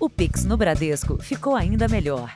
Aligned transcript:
O 0.00 0.08
Pix 0.08 0.44
no 0.44 0.56
Bradesco 0.56 1.20
ficou 1.20 1.56
ainda 1.56 1.88
melhor. 1.88 2.32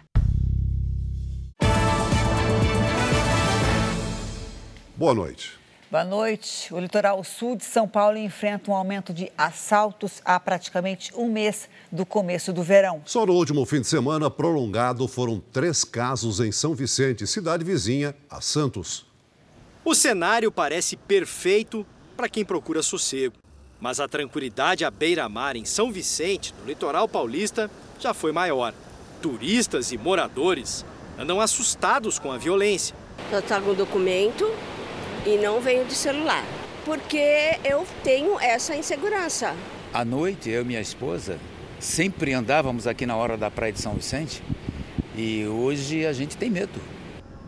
Boa 4.97 5.15
noite. 5.15 5.53
Boa 5.89 6.03
noite. 6.03 6.75
O 6.75 6.81
litoral 6.81 7.23
sul 7.23 7.55
de 7.55 7.65
São 7.65 7.87
Paulo 7.87 8.19
enfrenta 8.19 8.69
um 8.69 8.75
aumento 8.75 9.15
de 9.15 9.31
assaltos 9.39 10.21
há 10.25 10.41
praticamente 10.41 11.13
um 11.15 11.31
mês 11.31 11.69
do 11.93 12.05
começo 12.05 12.53
do 12.53 12.65
verão. 12.65 13.01
Só 13.05 13.25
no 13.25 13.33
último 13.33 13.65
fim 13.65 13.81
de 13.81 13.87
semana 13.87 14.29
prolongado 14.29 15.07
foram 15.07 15.41
três 15.53 15.85
casos 15.85 16.41
em 16.41 16.51
São 16.51 16.75
Vicente, 16.75 17.29
cidade 17.29 17.63
vizinha 17.63 18.13
a 18.29 18.41
Santos. 18.41 19.07
O 19.85 19.95
cenário 19.95 20.51
parece 20.51 20.97
perfeito 20.97 21.87
para 22.17 22.29
quem 22.29 22.45
procura 22.45 22.83
sossego. 22.83 23.42
Mas 23.83 23.99
a 23.99 24.07
tranquilidade 24.07 24.85
à 24.85 24.93
beira-mar 24.93 25.57
em 25.57 25.65
São 25.65 25.91
Vicente, 25.91 26.55
no 26.61 26.67
litoral 26.67 27.09
paulista, 27.09 27.69
já 27.99 28.15
foi 28.15 28.31
maior. 28.31 28.73
Turistas 29.21 29.91
e 29.91 29.99
moradores 29.99 30.87
andam 31.19 31.41
assustados 31.41 32.17
com 32.17 32.31
a 32.31 32.39
violência. 32.39 32.95
Eu 33.33 33.43
trago 33.43 33.73
um 33.73 33.75
documento 33.75 34.49
e 35.27 35.37
não 35.37 35.61
venho 35.61 35.85
de 35.85 35.95
celular, 35.95 36.45
porque 36.85 37.59
eu 37.65 37.85
tenho 38.05 38.39
essa 38.39 38.77
insegurança. 38.77 39.57
À 39.93 40.05
noite, 40.05 40.49
eu 40.49 40.63
e 40.63 40.65
minha 40.65 40.81
esposa 40.81 41.41
sempre 41.81 42.33
andávamos 42.33 42.87
aqui 42.87 43.05
na 43.05 43.17
hora 43.17 43.37
da 43.37 43.51
praia 43.51 43.73
de 43.73 43.81
São 43.81 43.95
Vicente 43.95 44.45
e 45.17 45.45
hoje 45.45 46.07
a 46.07 46.13
gente 46.13 46.37
tem 46.37 46.49
medo. 46.49 46.81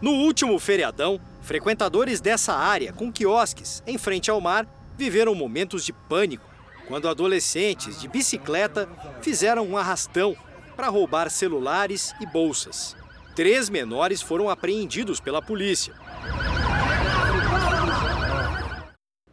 No 0.03 0.11
último 0.11 0.59
feriadão, 0.59 1.21
frequentadores 1.43 2.21
dessa 2.21 2.55
área 2.55 2.93
com 2.93 3.13
quiosques 3.13 3.85
em 3.87 3.97
frente 3.97 4.33
ao 4.33 4.41
mar 4.41 4.67
viveram 4.97 5.35
momentos 5.35 5.85
de 5.85 5.93
pânico 5.93 6.49
quando 6.87 7.09
adolescentes 7.09 8.01
de 8.01 8.09
bicicleta 8.09 8.89
fizeram 9.23 9.67
um 9.67 9.77
arrastão 9.77 10.37
para 10.77 10.89
roubar 10.89 11.31
celulares 11.31 12.15
e 12.21 12.27
bolsas. 12.27 12.97
Três 13.35 13.69
menores 13.69 14.21
foram 14.21 14.49
apreendidos 14.49 15.21
pela 15.21 15.43
polícia. 15.43 15.95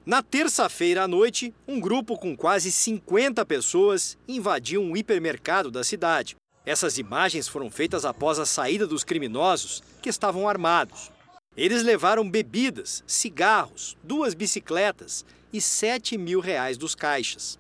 Na 0.04 0.24
terça-feira 0.24 1.04
à 1.04 1.08
noite, 1.08 1.54
um 1.68 1.80
grupo 1.80 2.18
com 2.18 2.36
quase 2.36 2.72
50 2.72 3.46
pessoas 3.46 4.18
invadiu 4.28 4.82
um 4.82 4.98
hipermercado 4.98 5.70
da 5.70 5.84
cidade. 5.84 6.36
Essas 6.66 6.98
imagens 6.98 7.48
foram 7.48 7.70
feitas 7.70 8.06
após 8.06 8.40
a 8.40 8.46
saída 8.46 8.88
dos 8.88 9.04
criminosos, 9.04 9.84
que 10.02 10.10
estavam 10.10 10.50
armados. 10.50 11.12
Eles 11.56 11.84
levaram 11.84 12.30
bebidas, 12.30 13.04
cigarros, 13.06 13.98
duas 14.04 14.34
bicicletas 14.34 15.26
e 15.54 15.60
7 15.60 16.18
mil 16.18 16.40
reais 16.40 16.78
dos 16.78 16.96
caixas. 16.96 17.60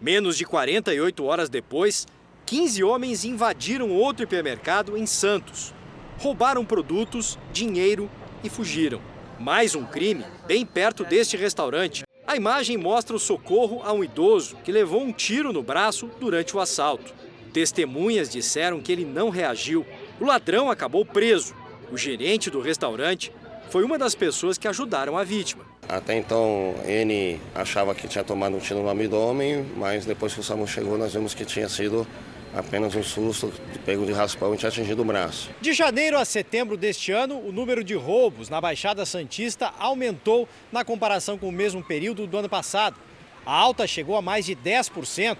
Menos 0.00 0.36
de 0.36 0.44
48 0.44 1.24
horas 1.24 1.48
depois, 1.48 2.06
15 2.46 2.82
homens 2.82 3.24
invadiram 3.24 3.90
outro 3.90 4.24
hipermercado 4.24 4.96
em 4.96 5.06
Santos. 5.06 5.72
Roubaram 6.18 6.64
produtos, 6.64 7.38
dinheiro 7.52 8.10
e 8.42 8.50
fugiram. 8.50 9.00
Mais 9.38 9.74
um 9.74 9.84
crime 9.84 10.24
bem 10.46 10.66
perto 10.66 11.04
deste 11.04 11.36
restaurante. 11.36 12.04
A 12.26 12.36
imagem 12.36 12.76
mostra 12.76 13.16
o 13.16 13.18
socorro 13.18 13.82
a 13.84 13.92
um 13.92 14.04
idoso 14.04 14.56
que 14.64 14.70
levou 14.70 15.02
um 15.02 15.12
tiro 15.12 15.52
no 15.52 15.62
braço 15.62 16.10
durante 16.20 16.56
o 16.56 16.60
assalto. 16.60 17.12
Testemunhas 17.52 18.28
disseram 18.28 18.80
que 18.80 18.90
ele 18.90 19.04
não 19.04 19.30
reagiu. 19.30 19.86
O 20.20 20.24
ladrão 20.24 20.70
acabou 20.70 21.04
preso. 21.04 21.54
O 21.90 21.96
gerente 21.96 22.50
do 22.50 22.60
restaurante 22.60 23.32
foi 23.68 23.84
uma 23.84 23.98
das 23.98 24.14
pessoas 24.14 24.56
que 24.56 24.68
ajudaram 24.68 25.16
a 25.18 25.24
vítima. 25.24 25.71
Até 25.88 26.16
então, 26.16 26.74
ele 26.84 27.40
achava 27.54 27.94
que 27.94 28.08
tinha 28.08 28.24
tomado 28.24 28.56
um 28.56 28.58
tiro 28.58 28.82
no 28.82 28.88
abdômen, 28.88 29.66
mas 29.76 30.06
depois 30.06 30.32
que 30.32 30.40
o 30.40 30.42
SAMU 30.42 30.66
chegou, 30.66 30.96
nós 30.96 31.12
vimos 31.12 31.34
que 31.34 31.44
tinha 31.44 31.68
sido 31.68 32.06
apenas 32.54 32.94
um 32.94 33.02
susto, 33.02 33.52
pego 33.84 34.04
de 34.04 34.12
raspão 34.12 34.54
e 34.54 34.56
tinha 34.56 34.68
atingido 34.68 35.02
o 35.02 35.04
braço. 35.04 35.50
De 35.60 35.72
janeiro 35.72 36.18
a 36.18 36.24
setembro 36.24 36.76
deste 36.76 37.10
ano, 37.10 37.38
o 37.38 37.50
número 37.50 37.82
de 37.82 37.94
roubos 37.94 38.48
na 38.48 38.60
Baixada 38.60 39.04
Santista 39.04 39.72
aumentou 39.78 40.48
na 40.70 40.84
comparação 40.84 41.38
com 41.38 41.48
o 41.48 41.52
mesmo 41.52 41.82
período 41.82 42.26
do 42.26 42.38
ano 42.38 42.48
passado. 42.48 42.96
A 43.44 43.52
alta 43.52 43.86
chegou 43.86 44.16
a 44.16 44.22
mais 44.22 44.46
de 44.46 44.54
10%. 44.54 45.36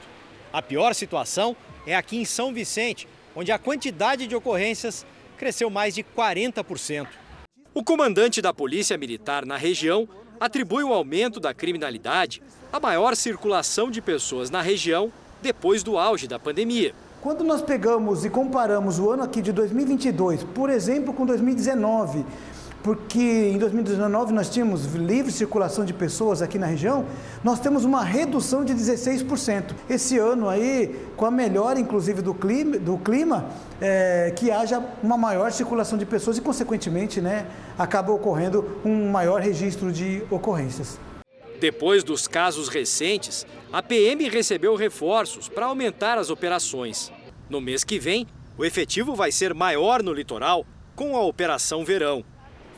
A 0.53 0.61
pior 0.61 0.95
situação 0.95 1.57
é 1.87 1.95
aqui 1.95 2.17
em 2.17 2.25
São 2.25 2.53
Vicente, 2.53 3.07
onde 3.35 3.53
a 3.53 3.59
quantidade 3.59 4.27
de 4.27 4.35
ocorrências 4.35 5.07
cresceu 5.37 5.71
mais 5.71 5.95
de 5.95 6.03
40%. 6.03 7.07
O 7.75 7.83
comandante 7.83 8.43
da 8.43 8.53
Polícia 8.53 8.99
Militar 8.99 9.47
na 9.47 9.57
região 9.57 10.09
atribui 10.43 10.83
o 10.83 10.93
aumento 10.93 11.39
da 11.39 11.55
criminalidade 11.55 12.43
à 12.73 12.81
maior 12.81 13.15
circulação 13.15 13.89
de 13.93 14.03
pessoas 14.03 14.51
na 14.51 14.61
região 14.61 15.13
depois 15.41 15.85
do 15.85 15.97
auge 15.97 16.27
da 16.27 16.37
pandemia. 16.37 16.93
Quando 17.21 17.45
nós 17.45 17.63
pegamos 17.63 18.25
e 18.25 18.31
comparamos 18.31 18.99
o 18.99 19.09
ano 19.09 19.23
aqui 19.23 19.41
de 19.41 19.53
2022, 19.53 20.43
por 20.43 20.69
exemplo, 20.69 21.15
com 21.15 21.25
2019, 21.25 22.27
porque 22.83 23.51
em 23.53 23.59
2019 23.59 24.33
nós 24.33 24.51
tínhamos 24.51 24.87
livre 24.95 25.31
circulação 25.31 25.85
de 25.85 25.93
pessoas 25.93 26.43
aqui 26.43 26.59
na 26.59 26.67
região, 26.67 27.05
nós 27.45 27.61
temos 27.61 27.85
uma 27.85 28.03
redução 28.03 28.65
de 28.65 28.75
16%. 28.75 29.75
Esse 29.89 30.19
ano 30.19 30.49
aí, 30.49 30.99
com 31.17 31.25
a 31.25 31.31
melhora 31.31 31.79
inclusive 31.79 32.21
do 32.23 32.35
clima, 32.35 32.79
do 32.79 32.99
clima 32.99 33.47
é, 33.81 34.33
que 34.37 34.51
haja 34.51 34.83
uma 35.03 35.17
maior 35.17 35.53
circulação 35.53 35.97
de 35.97 36.05
pessoas 36.05 36.39
e, 36.39 36.41
consequentemente, 36.41 37.21
né, 37.21 37.47
acaba 37.79 38.13
ocorrendo 38.13 38.81
um 38.85 39.11
maior 39.11 39.41
registro 39.41 39.93
de 39.93 40.23
ocorrências. 40.31 40.99
Depois 41.61 42.03
dos 42.03 42.27
casos 42.27 42.69
recentes, 42.69 43.47
a 43.73 43.81
PM 43.81 44.29
recebeu 44.29 44.75
reforços 44.75 45.49
para 45.49 45.67
aumentar 45.67 46.19
as 46.19 46.29
operações. 46.29 47.13
No 47.49 47.61
mês 47.61 47.85
que 47.85 48.01
vem, 48.01 48.27
o 48.59 48.65
efetivo 48.65 49.15
vai 49.15 49.31
ser 49.31 49.55
maior 49.55 50.03
no 50.03 50.13
litoral 50.13 50.67
com 50.97 51.17
a 51.17 51.23
Operação 51.23 51.85
Verão. 51.85 52.25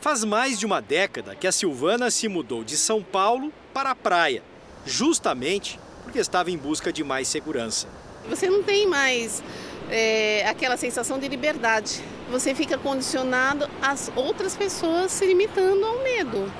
Faz 0.05 0.23
mais 0.23 0.59
de 0.59 0.67
uma 0.67 0.83
década 0.83 1.33
que 1.33 1.47
a 1.47 1.51
Silvana 1.51 2.11
se 2.11 2.27
mudou 2.27 2.63
de 2.63 2.77
São 2.77 3.01
Paulo 3.01 3.51
para 3.73 3.89
a 3.89 3.95
praia, 3.95 4.43
justamente 4.85 5.79
porque 6.03 6.19
estava 6.19 6.51
em 6.51 6.57
busca 6.59 6.93
de 6.93 7.03
mais 7.03 7.27
segurança. 7.27 7.87
Você 8.29 8.47
não 8.47 8.61
tem 8.61 8.85
mais 8.85 9.41
é, 9.89 10.47
aquela 10.47 10.77
sensação 10.77 11.17
de 11.17 11.27
liberdade. 11.27 12.03
Você 12.29 12.53
fica 12.53 12.77
condicionado 12.77 13.67
às 13.81 14.11
outras 14.15 14.55
pessoas 14.55 15.11
se 15.11 15.25
limitando 15.25 15.83
ao 15.83 16.03
medo. 16.03 16.53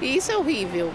E 0.00 0.16
isso 0.16 0.32
é 0.32 0.38
horrível. 0.38 0.90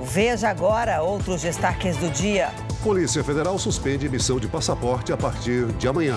Veja 0.00 0.48
agora 0.48 1.02
outros 1.02 1.42
destaques 1.42 1.98
do 1.98 2.08
dia. 2.08 2.54
Polícia 2.82 3.22
Federal 3.22 3.58
suspende 3.58 4.06
emissão 4.06 4.40
de 4.40 4.48
passaporte 4.48 5.12
a 5.12 5.16
partir 5.18 5.66
de 5.72 5.86
amanhã. 5.86 6.16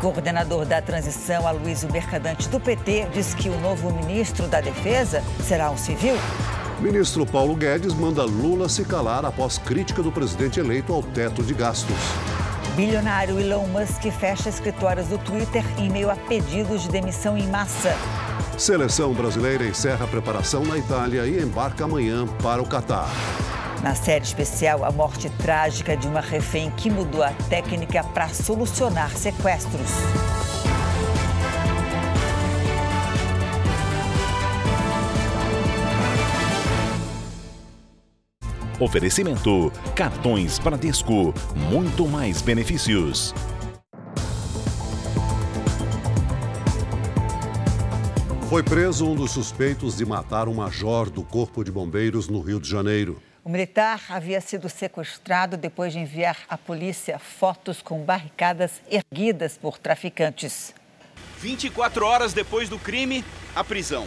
Coordenador 0.00 0.64
da 0.64 0.80
transição, 0.80 1.46
Aloysio 1.46 1.92
Mercadante 1.92 2.48
do 2.48 2.58
PT, 2.58 3.08
diz 3.12 3.34
que 3.34 3.50
o 3.50 3.60
novo 3.60 3.92
ministro 3.92 4.48
da 4.48 4.58
Defesa 4.58 5.22
será 5.46 5.70
um 5.70 5.76
civil. 5.76 6.14
Ministro 6.80 7.26
Paulo 7.26 7.54
Guedes 7.54 7.92
manda 7.92 8.24
Lula 8.24 8.66
se 8.66 8.82
calar 8.82 9.26
após 9.26 9.58
crítica 9.58 10.02
do 10.02 10.10
presidente 10.10 10.58
eleito 10.58 10.94
ao 10.94 11.02
teto 11.02 11.42
de 11.42 11.52
gastos. 11.52 11.98
Bilionário 12.74 13.38
Elon 13.38 13.66
Musk 13.66 14.10
fecha 14.18 14.48
escritórios 14.48 15.08
do 15.08 15.18
Twitter 15.18 15.62
em 15.78 15.90
meio 15.90 16.10
a 16.10 16.16
pedidos 16.16 16.82
de 16.82 16.88
demissão 16.88 17.36
em 17.36 17.46
massa. 17.48 17.94
Seleção 18.56 19.12
brasileira 19.12 19.66
encerra 19.66 20.06
a 20.06 20.08
preparação 20.08 20.64
na 20.64 20.78
Itália 20.78 21.26
e 21.26 21.42
embarca 21.42 21.84
amanhã 21.84 22.26
para 22.42 22.62
o 22.62 22.66
Catar. 22.66 23.10
Na 23.82 23.94
série 23.94 24.24
especial, 24.24 24.84
a 24.84 24.90
morte 24.90 25.30
trágica 25.30 25.96
de 25.96 26.06
uma 26.06 26.20
refém 26.20 26.70
que 26.72 26.90
mudou 26.90 27.22
a 27.22 27.32
técnica 27.48 28.04
para 28.04 28.28
solucionar 28.28 29.16
sequestros. 29.16 29.90
Oferecimento: 38.78 39.72
cartões 39.94 40.58
Bradesco, 40.58 41.32
muito 41.70 42.06
mais 42.06 42.42
benefícios. 42.42 43.34
Foi 48.50 48.62
preso 48.62 49.06
um 49.06 49.14
dos 49.14 49.30
suspeitos 49.30 49.96
de 49.96 50.04
matar 50.04 50.48
um 50.48 50.54
major 50.54 51.08
do 51.08 51.22
Corpo 51.22 51.64
de 51.64 51.72
Bombeiros 51.72 52.28
no 52.28 52.40
Rio 52.40 52.60
de 52.60 52.68
Janeiro. 52.68 53.22
O 53.42 53.48
militar 53.48 54.02
havia 54.10 54.38
sido 54.40 54.68
sequestrado 54.68 55.56
depois 55.56 55.94
de 55.94 55.98
enviar 55.98 56.36
à 56.46 56.58
polícia 56.58 57.18
fotos 57.18 57.80
com 57.80 58.04
barricadas 58.04 58.82
erguidas 58.90 59.56
por 59.56 59.78
traficantes. 59.78 60.74
24 61.38 62.04
horas 62.04 62.34
depois 62.34 62.68
do 62.68 62.78
crime, 62.78 63.24
a 63.56 63.64
prisão. 63.64 64.06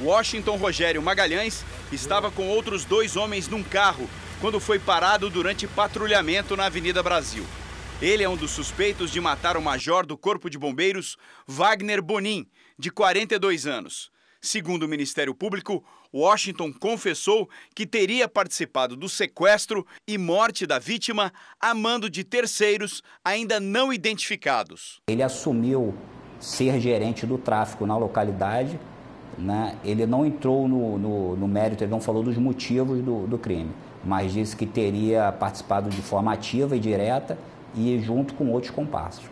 Washington 0.00 0.56
Rogério 0.56 1.00
Magalhães 1.00 1.64
estava 1.92 2.28
com 2.28 2.48
outros 2.48 2.84
dois 2.84 3.16
homens 3.16 3.46
num 3.46 3.62
carro 3.62 4.10
quando 4.40 4.58
foi 4.58 4.80
parado 4.80 5.30
durante 5.30 5.68
patrulhamento 5.68 6.56
na 6.56 6.66
Avenida 6.66 7.04
Brasil. 7.04 7.46
Ele 8.00 8.24
é 8.24 8.28
um 8.28 8.36
dos 8.36 8.50
suspeitos 8.50 9.12
de 9.12 9.20
matar 9.20 9.56
o 9.56 9.62
major 9.62 10.04
do 10.04 10.18
Corpo 10.18 10.50
de 10.50 10.58
Bombeiros, 10.58 11.16
Wagner 11.46 12.02
Bonin, 12.02 12.50
de 12.76 12.90
42 12.90 13.64
anos. 13.64 14.11
Segundo 14.44 14.82
o 14.82 14.88
Ministério 14.88 15.32
Público, 15.32 15.84
Washington 16.12 16.72
confessou 16.72 17.48
que 17.76 17.86
teria 17.86 18.26
participado 18.26 18.96
do 18.96 19.08
sequestro 19.08 19.86
e 20.06 20.18
morte 20.18 20.66
da 20.66 20.80
vítima 20.80 21.32
a 21.60 21.72
mando 21.72 22.10
de 22.10 22.24
terceiros 22.24 23.04
ainda 23.24 23.60
não 23.60 23.92
identificados. 23.92 25.00
Ele 25.06 25.22
assumiu 25.22 25.94
ser 26.40 26.80
gerente 26.80 27.24
do 27.24 27.38
tráfico 27.38 27.86
na 27.86 27.96
localidade. 27.96 28.80
Né? 29.38 29.78
Ele 29.84 30.04
não 30.06 30.26
entrou 30.26 30.66
no, 30.66 30.98
no, 30.98 31.36
no 31.36 31.46
mérito, 31.46 31.84
ele 31.84 31.92
não 31.92 32.00
falou 32.00 32.24
dos 32.24 32.36
motivos 32.36 33.00
do, 33.00 33.28
do 33.28 33.38
crime, 33.38 33.70
mas 34.04 34.32
disse 34.32 34.56
que 34.56 34.66
teria 34.66 35.30
participado 35.30 35.88
de 35.88 36.02
forma 36.02 36.32
ativa 36.32 36.76
e 36.76 36.80
direta 36.80 37.38
e 37.76 37.98
junto 38.00 38.34
com 38.34 38.50
outros 38.50 38.72
comparsas. 38.72 39.22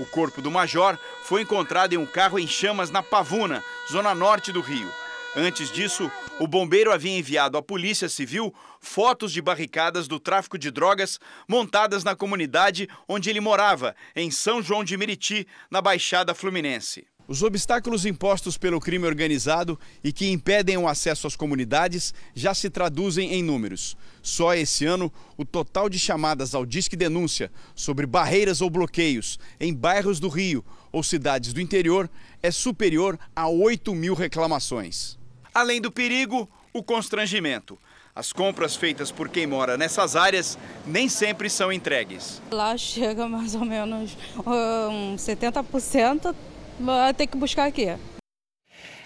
O 0.00 0.06
corpo 0.06 0.40
do 0.40 0.50
major 0.50 0.98
foi 1.22 1.42
encontrado 1.42 1.92
em 1.92 1.98
um 1.98 2.06
carro 2.06 2.38
em 2.38 2.46
chamas 2.46 2.90
na 2.90 3.02
Pavuna, 3.02 3.62
zona 3.92 4.14
norte 4.14 4.50
do 4.50 4.62
Rio. 4.62 4.90
Antes 5.36 5.70
disso, 5.70 6.10
o 6.38 6.48
bombeiro 6.48 6.90
havia 6.90 7.18
enviado 7.18 7.58
à 7.58 7.62
Polícia 7.62 8.08
Civil 8.08 8.52
fotos 8.80 9.30
de 9.30 9.42
barricadas 9.42 10.08
do 10.08 10.18
tráfico 10.18 10.56
de 10.56 10.70
drogas 10.70 11.20
montadas 11.46 12.02
na 12.02 12.16
comunidade 12.16 12.88
onde 13.06 13.28
ele 13.28 13.40
morava, 13.40 13.94
em 14.16 14.30
São 14.30 14.62
João 14.62 14.82
de 14.82 14.96
Meriti, 14.96 15.46
na 15.70 15.82
Baixada 15.82 16.34
Fluminense. 16.34 17.06
Os 17.30 17.44
obstáculos 17.44 18.04
impostos 18.04 18.58
pelo 18.58 18.80
crime 18.80 19.06
organizado 19.06 19.78
e 20.02 20.12
que 20.12 20.28
impedem 20.28 20.76
o 20.76 20.88
acesso 20.88 21.28
às 21.28 21.36
comunidades 21.36 22.12
já 22.34 22.52
se 22.52 22.68
traduzem 22.68 23.34
em 23.34 23.40
números. 23.40 23.96
Só 24.20 24.52
esse 24.52 24.84
ano, 24.84 25.12
o 25.36 25.44
total 25.44 25.88
de 25.88 25.96
chamadas 25.96 26.56
ao 26.56 26.66
Disque 26.66 26.96
Denúncia 26.96 27.48
sobre 27.72 28.04
barreiras 28.04 28.60
ou 28.60 28.68
bloqueios 28.68 29.38
em 29.60 29.72
bairros 29.72 30.18
do 30.18 30.28
Rio 30.28 30.64
ou 30.90 31.04
cidades 31.04 31.52
do 31.52 31.60
interior 31.60 32.10
é 32.42 32.50
superior 32.50 33.16
a 33.36 33.48
8 33.48 33.94
mil 33.94 34.14
reclamações. 34.14 35.16
Além 35.54 35.80
do 35.80 35.92
perigo, 35.92 36.50
o 36.72 36.82
constrangimento. 36.82 37.78
As 38.12 38.32
compras 38.32 38.74
feitas 38.74 39.12
por 39.12 39.28
quem 39.28 39.46
mora 39.46 39.78
nessas 39.78 40.16
áreas 40.16 40.58
nem 40.84 41.08
sempre 41.08 41.48
são 41.48 41.72
entregues. 41.72 42.42
Lá 42.50 42.76
chega 42.76 43.28
mais 43.28 43.54
ou 43.54 43.64
menos 43.64 44.18
um 44.44 45.14
70%, 45.14 46.34
vai 46.80 47.14
ter 47.14 47.26
que 47.26 47.36
buscar 47.36 47.66
aqui. 47.66 47.88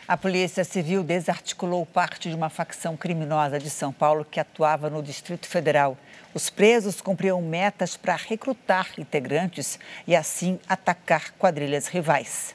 A 0.06 0.18
Polícia 0.18 0.64
Civil 0.64 1.02
desarticulou 1.02 1.86
parte 1.86 2.28
de 2.28 2.34
uma 2.34 2.50
facção 2.50 2.94
criminosa 2.94 3.58
de 3.58 3.70
São 3.70 3.90
Paulo 3.90 4.22
que 4.22 4.38
atuava 4.38 4.90
no 4.90 5.02
Distrito 5.02 5.46
Federal. 5.46 5.96
Os 6.34 6.50
presos 6.50 7.00
cumpriam 7.00 7.40
metas 7.40 7.96
para 7.96 8.14
recrutar 8.14 8.88
integrantes 8.98 9.78
e, 10.06 10.14
assim, 10.14 10.60
atacar 10.68 11.32
quadrilhas 11.38 11.86
rivais. 11.86 12.54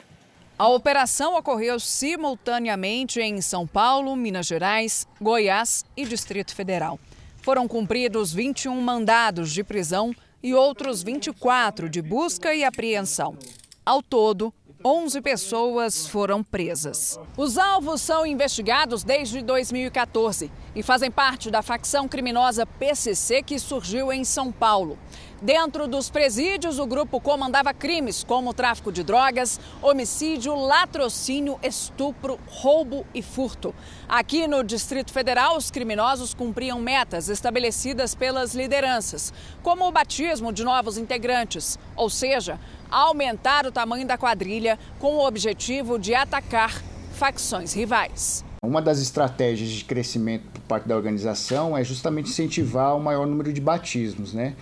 A 0.56 0.68
operação 0.68 1.36
ocorreu 1.36 1.80
simultaneamente 1.80 3.20
em 3.20 3.40
São 3.40 3.66
Paulo, 3.66 4.14
Minas 4.14 4.46
Gerais, 4.46 5.08
Goiás 5.20 5.84
e 5.96 6.04
Distrito 6.04 6.54
Federal. 6.54 7.00
Foram 7.42 7.66
cumpridos 7.66 8.32
21 8.32 8.80
mandados 8.80 9.50
de 9.52 9.64
prisão 9.64 10.14
e 10.40 10.54
outros 10.54 11.02
24 11.02 11.88
de 11.88 12.00
busca 12.00 12.54
e 12.54 12.62
apreensão. 12.62 13.36
Ao 13.84 14.02
todo, 14.02 14.52
11 14.82 15.20
pessoas 15.20 16.06
foram 16.06 16.42
presas. 16.42 17.20
Os 17.36 17.58
alvos 17.58 18.00
são 18.00 18.24
investigados 18.24 19.04
desde 19.04 19.42
2014 19.42 20.50
e 20.74 20.82
fazem 20.82 21.10
parte 21.10 21.50
da 21.50 21.60
facção 21.60 22.08
criminosa 22.08 22.64
PCC 22.64 23.42
que 23.42 23.58
surgiu 23.58 24.10
em 24.10 24.24
São 24.24 24.50
Paulo. 24.50 24.98
Dentro 25.42 25.86
dos 25.86 26.10
presídios, 26.10 26.78
o 26.78 26.86
grupo 26.86 27.18
comandava 27.18 27.72
crimes 27.72 28.22
como 28.22 28.52
tráfico 28.52 28.92
de 28.92 29.02
drogas, 29.02 29.58
homicídio, 29.80 30.54
latrocínio, 30.54 31.58
estupro, 31.62 32.38
roubo 32.46 33.06
e 33.14 33.22
furto. 33.22 33.74
Aqui 34.06 34.46
no 34.46 34.62
Distrito 34.62 35.12
Federal, 35.12 35.56
os 35.56 35.70
criminosos 35.70 36.34
cumpriam 36.34 36.78
metas 36.78 37.30
estabelecidas 37.30 38.14
pelas 38.14 38.54
lideranças, 38.54 39.32
como 39.62 39.86
o 39.86 39.92
batismo 39.92 40.52
de 40.52 40.62
novos 40.62 40.98
integrantes, 40.98 41.78
ou 41.96 42.10
seja, 42.10 42.60
aumentar 42.90 43.66
o 43.66 43.72
tamanho 43.72 44.06
da 44.06 44.18
quadrilha 44.18 44.78
com 44.98 45.16
o 45.16 45.26
objetivo 45.26 45.98
de 45.98 46.14
atacar 46.14 46.82
facções 47.12 47.72
rivais. 47.72 48.44
Uma 48.62 48.82
das 48.82 49.00
estratégias 49.00 49.70
de 49.70 49.84
crescimento 49.84 50.44
por 50.52 50.60
parte 50.62 50.86
da 50.86 50.96
organização 50.96 51.76
é 51.76 51.82
justamente 51.82 52.28
incentivar 52.28 52.96
o 52.96 53.00
maior 53.00 53.26
número 53.26 53.52
de 53.52 53.60
batismos, 53.60 54.34
né? 54.34 54.54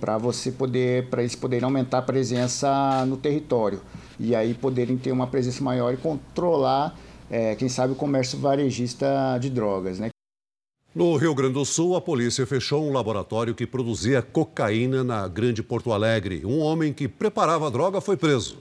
Para 0.00 0.18
você 0.18 0.50
poder, 0.50 1.08
para 1.08 1.22
eles 1.22 1.36
poderem 1.36 1.64
aumentar 1.64 1.98
a 1.98 2.02
presença 2.02 3.06
no 3.06 3.16
território 3.16 3.80
e 4.18 4.34
aí 4.34 4.54
poderem 4.54 4.96
ter 4.96 5.12
uma 5.12 5.26
presença 5.26 5.62
maior 5.62 5.94
e 5.94 5.96
controlar, 5.96 6.96
é, 7.30 7.54
quem 7.54 7.68
sabe, 7.68 7.92
o 7.92 7.96
comércio 7.96 8.38
varejista 8.38 9.38
de 9.40 9.50
drogas, 9.50 9.98
né? 9.98 10.08
No 10.94 11.16
Rio 11.16 11.34
Grande 11.34 11.54
do 11.54 11.64
Sul, 11.64 11.96
a 11.96 12.00
polícia 12.00 12.46
fechou 12.46 12.88
um 12.88 12.92
laboratório 12.92 13.52
que 13.52 13.66
produzia 13.66 14.22
cocaína 14.22 15.02
na 15.02 15.26
Grande 15.26 15.60
Porto 15.60 15.92
Alegre. 15.92 16.46
Um 16.46 16.60
homem 16.60 16.92
que 16.92 17.08
preparava 17.08 17.66
a 17.66 17.70
droga 17.70 18.00
foi 18.00 18.16
preso. 18.16 18.58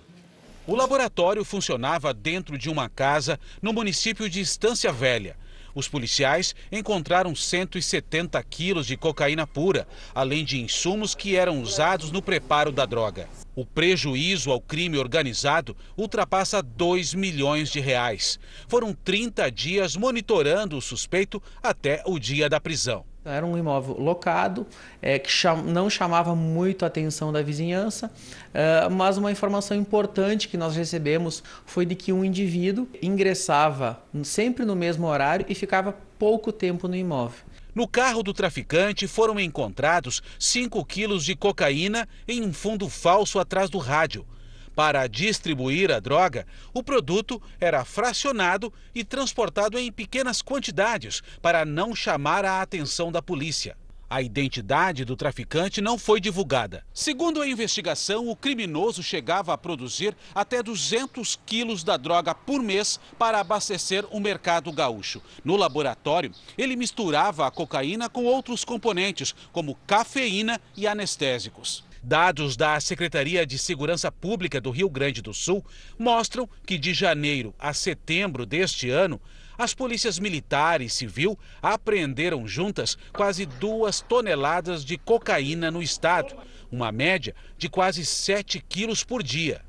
O 0.65 0.75
laboratório 0.75 1.45
funcionava 1.45 2.11
dentro 2.11 2.57
de 2.57 2.71
uma 2.71 2.89
casa 2.89 3.39
no 3.61 3.71
município 3.71 4.27
de 4.27 4.41
Estância 4.41 4.91
Velha. 4.91 5.37
Os 5.75 5.87
policiais 5.87 6.55
encontraram 6.71 7.35
170 7.35 8.41
quilos 8.43 8.85
de 8.85 8.95
cocaína 8.95 9.47
pura, 9.47 9.87
além 10.13 10.45
de 10.45 10.61
insumos 10.61 11.15
que 11.15 11.35
eram 11.35 11.61
usados 11.61 12.11
no 12.11 12.21
preparo 12.21 12.71
da 12.71 12.85
droga. 12.85 13.27
O 13.55 13.65
prejuízo 13.65 14.51
ao 14.51 14.61
crime 14.61 14.97
organizado 14.97 15.75
ultrapassa 15.97 16.61
2 16.61 17.13
milhões 17.13 17.69
de 17.69 17.79
reais. 17.79 18.39
Foram 18.67 18.93
30 18.93 19.49
dias 19.51 19.95
monitorando 19.95 20.77
o 20.77 20.81
suspeito 20.81 21.41
até 21.61 22.03
o 22.05 22.19
dia 22.19 22.49
da 22.49 22.59
prisão. 22.59 23.05
Era 23.25 23.45
um 23.45 23.57
imóvel 23.57 23.95
locado, 23.97 24.67
é, 25.01 25.17
que 25.17 25.31
cham 25.31 25.63
não 25.63 25.89
chamava 25.89 26.35
muito 26.35 26.83
a 26.83 26.89
atenção 26.89 27.31
da 27.31 27.41
vizinhança, 27.41 28.11
é, 28.53 28.89
mas 28.89 29.17
uma 29.17 29.31
informação 29.31 29.77
importante 29.77 30.49
que 30.49 30.57
nós 30.57 30.75
recebemos 30.75 31.41
foi 31.65 31.85
de 31.85 31.95
que 31.95 32.11
um 32.11 32.25
indivíduo 32.25 32.87
ingressava 33.01 34.01
sempre 34.23 34.65
no 34.65 34.75
mesmo 34.75 35.07
horário 35.07 35.45
e 35.47 35.55
ficava 35.55 35.95
pouco 36.19 36.51
tempo 36.51 36.87
no 36.87 36.95
imóvel. 36.95 37.39
No 37.73 37.87
carro 37.87 38.21
do 38.21 38.33
traficante 38.33 39.07
foram 39.07 39.39
encontrados 39.39 40.21
5 40.37 40.83
quilos 40.85 41.23
de 41.25 41.35
cocaína 41.35 42.07
em 42.27 42.43
um 42.43 42.53
fundo 42.53 42.87
falso 42.87 43.39
atrás 43.39 43.69
do 43.69 43.77
rádio. 43.77 44.25
Para 44.75 45.07
distribuir 45.07 45.91
a 45.91 45.99
droga, 45.99 46.47
o 46.73 46.81
produto 46.81 47.41
era 47.59 47.85
fracionado 47.85 48.73
e 48.93 49.03
transportado 49.03 49.77
em 49.77 49.91
pequenas 49.91 50.41
quantidades 50.41 51.21
para 51.41 51.63
não 51.63 51.95
chamar 51.95 52.43
a 52.43 52.61
atenção 52.61 53.11
da 53.11 53.21
polícia. 53.21 53.77
A 54.09 54.21
identidade 54.21 55.03
do 55.03 55.15
traficante 55.15 55.81
não 55.81 55.97
foi 55.97 56.19
divulgada. 56.19 56.85
Segundo 56.93 57.41
a 57.41 57.47
investigação, 57.47 58.29
o 58.29 58.35
criminoso 58.35 59.01
chegava 59.01 59.53
a 59.53 59.57
produzir 59.57 60.15
até 60.35 60.61
200 60.61 61.39
quilos 61.45 61.83
da 61.83 61.97
droga 61.97 62.35
por 62.35 62.61
mês 62.61 62.99
para 63.17 63.39
abastecer 63.39 64.05
o 64.11 64.19
mercado 64.19 64.71
gaúcho. 64.71 65.19
No 65.43 65.55
laboratório, 65.55 66.31
ele 66.55 66.75
misturava 66.75 67.47
a 67.47 67.51
cocaína 67.51 68.07
com 68.07 68.25
outros 68.25 68.63
componentes, 68.63 69.33
como 69.51 69.75
cafeína 69.87 70.61
e 70.77 70.85
anestésicos. 70.85 71.83
Dados 72.05 72.57
da 72.57 72.77
Secretaria 72.81 73.45
de 73.45 73.57
Segurança 73.57 74.11
Pública 74.11 74.59
do 74.59 74.71
Rio 74.71 74.89
Grande 74.89 75.21
do 75.21 75.33
Sul 75.33 75.65
mostram 75.97 76.49
que 76.65 76.77
de 76.77 76.93
janeiro 76.93 77.55
a 77.57 77.73
setembro 77.73 78.45
deste 78.45 78.89
ano, 78.89 79.21
as 79.57 79.73
polícias 79.73 80.19
militar 80.19 80.81
e 80.81 80.89
civil 80.89 81.39
apreenderam 81.61 82.45
juntas 82.45 82.97
quase 83.13 83.45
duas 83.45 84.01
toneladas 84.01 84.83
de 84.83 84.97
cocaína 84.97 85.71
no 85.71 85.81
estado, 85.81 86.35
uma 86.69 86.91
média 86.91 87.33
de 87.57 87.69
quase 87.69 88.05
7 88.05 88.59
quilos 88.67 89.05
por 89.05 89.23
dia. 89.23 89.61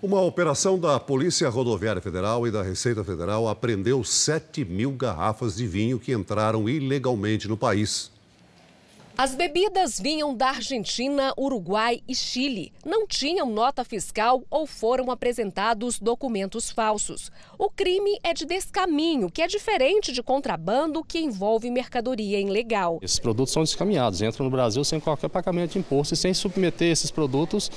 Uma 0.00 0.22
operação 0.22 0.78
da 0.78 0.98
Polícia 0.98 1.46
Rodoviária 1.50 2.00
Federal 2.00 2.46
e 2.46 2.50
da 2.50 2.62
Receita 2.62 3.04
Federal 3.04 3.46
apreendeu 3.48 4.02
7 4.02 4.64
mil 4.64 4.92
garrafas 4.92 5.56
de 5.56 5.66
vinho 5.66 5.98
que 5.98 6.12
entraram 6.12 6.68
ilegalmente 6.70 7.46
no 7.46 7.56
país. 7.56 8.10
As 9.16 9.34
bebidas 9.34 10.00
vinham 10.00 10.34
da 10.34 10.48
Argentina, 10.48 11.34
Uruguai 11.38 12.00
e 12.08 12.14
Chile. 12.14 12.72
Não 12.84 13.06
tinham 13.06 13.48
nota 13.50 13.84
fiscal 13.84 14.42
ou 14.50 14.66
foram 14.66 15.10
apresentados 15.10 15.98
documentos 15.98 16.70
falsos. 16.70 17.30
O 17.58 17.68
crime 17.68 18.18
é 18.24 18.32
de 18.32 18.46
descaminho, 18.46 19.30
que 19.30 19.42
é 19.42 19.46
diferente 19.46 20.12
de 20.12 20.22
contrabando 20.22 21.04
que 21.04 21.18
envolve 21.18 21.70
mercadoria 21.70 22.40
ilegal. 22.40 22.98
Esses 23.02 23.18
produtos 23.18 23.52
são 23.52 23.62
descaminhados, 23.62 24.22
entram 24.22 24.44
no 24.44 24.50
Brasil 24.50 24.82
sem 24.82 24.98
qualquer 24.98 25.28
pagamento 25.28 25.72
de 25.72 25.78
imposto 25.78 26.14
e 26.14 26.16
sem 26.16 26.32
submeter 26.32 26.90
esses 26.90 27.10
produtos 27.10 27.70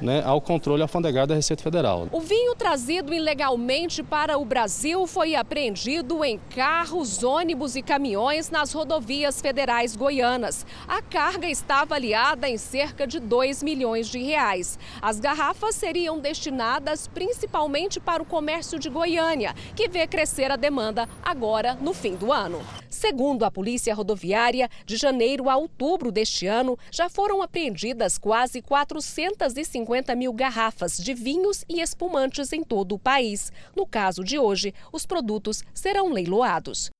né, 0.00 0.22
ao 0.24 0.40
controle 0.40 0.82
alfandegário 0.82 1.28
da 1.28 1.34
Receita 1.34 1.62
Federal. 1.62 2.08
O 2.12 2.20
vinho 2.20 2.54
trazido 2.54 3.12
ilegalmente 3.12 4.02
para 4.02 4.38
o 4.38 4.44
Brasil 4.44 5.06
foi 5.06 5.34
apreendido 5.34 6.24
em 6.24 6.38
carros, 6.54 7.22
ônibus 7.22 7.76
e 7.76 7.82
caminhões 7.82 8.50
nas 8.50 8.72
rodovias 8.72 9.40
federais 9.40 9.96
goianas. 9.96 10.64
A 10.88 11.02
carga 11.02 11.46
está 11.46 11.82
avaliada 11.82 12.48
em 12.48 12.56
cerca 12.56 13.06
de 13.06 13.20
2 13.20 13.62
milhões 13.62 14.08
de 14.08 14.18
reais. 14.20 14.78
As 15.02 15.20
garrafas 15.20 15.74
seriam 15.74 16.18
destinadas 16.18 17.06
principalmente 17.06 18.00
para 18.00 18.22
o 18.22 18.26
comércio 18.26 18.78
de 18.78 18.88
Goiânia, 18.88 19.54
que 19.76 19.86
vê 19.86 20.06
crescer 20.06 20.50
a 20.50 20.56
demanda 20.56 21.06
agora 21.22 21.74
no 21.74 21.92
fim 21.92 22.14
do 22.14 22.32
ano. 22.32 22.64
Segundo 22.88 23.44
a 23.44 23.50
Polícia 23.50 23.94
Rodoviária, 23.94 24.70
de 24.86 24.96
janeiro 24.96 25.50
a 25.50 25.58
outubro 25.58 26.10
deste 26.10 26.46
ano, 26.46 26.78
já 26.90 27.10
foram 27.10 27.42
apreendidas 27.42 28.16
quase 28.16 28.62
450 28.62 30.16
mil 30.16 30.32
garrafas 30.32 30.96
de 30.96 31.12
vinhos 31.12 31.66
e 31.68 31.82
espumantes 31.82 32.50
em 32.50 32.64
todo 32.64 32.94
o 32.94 32.98
país. 32.98 33.52
No 33.76 33.86
caso 33.86 34.24
de 34.24 34.38
hoje, 34.38 34.72
os 34.90 35.04
produtos 35.04 35.62
serão 35.74 36.10
leiloados. 36.10 36.90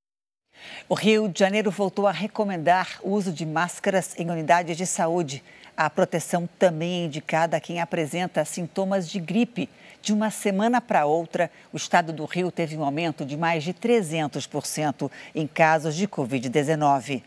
O 0.88 0.95
Rio 0.95 1.29
de 1.29 1.38
Janeiro 1.38 1.71
voltou 1.71 2.07
a 2.07 2.12
recomendar 2.12 2.99
o 3.03 3.11
uso 3.11 3.33
de 3.33 3.45
máscaras 3.45 4.15
em 4.19 4.31
unidades 4.31 4.77
de 4.77 4.87
saúde. 4.87 5.43
A 5.77 5.88
proteção 5.88 6.49
também 6.59 7.03
é 7.03 7.05
indicada 7.07 7.57
a 7.57 7.61
quem 7.61 7.81
apresenta 7.81 8.45
sintomas 8.45 9.09
de 9.09 9.21
gripe. 9.21 9.69
De 10.03 10.12
uma 10.12 10.31
semana 10.31 10.81
para 10.81 11.07
outra, 11.07 11.50
o 11.73 11.77
estado 11.77 12.12
do 12.12 12.25
Rio 12.25 12.50
teve 12.50 12.77
um 12.77 12.85
aumento 12.85 13.25
de 13.25 13.37
mais 13.37 13.62
de 13.62 13.75
300% 13.75 15.11
em 15.35 15.47
casos 15.47 15.95
de 15.95 16.09
Covid-19. 16.09 17.23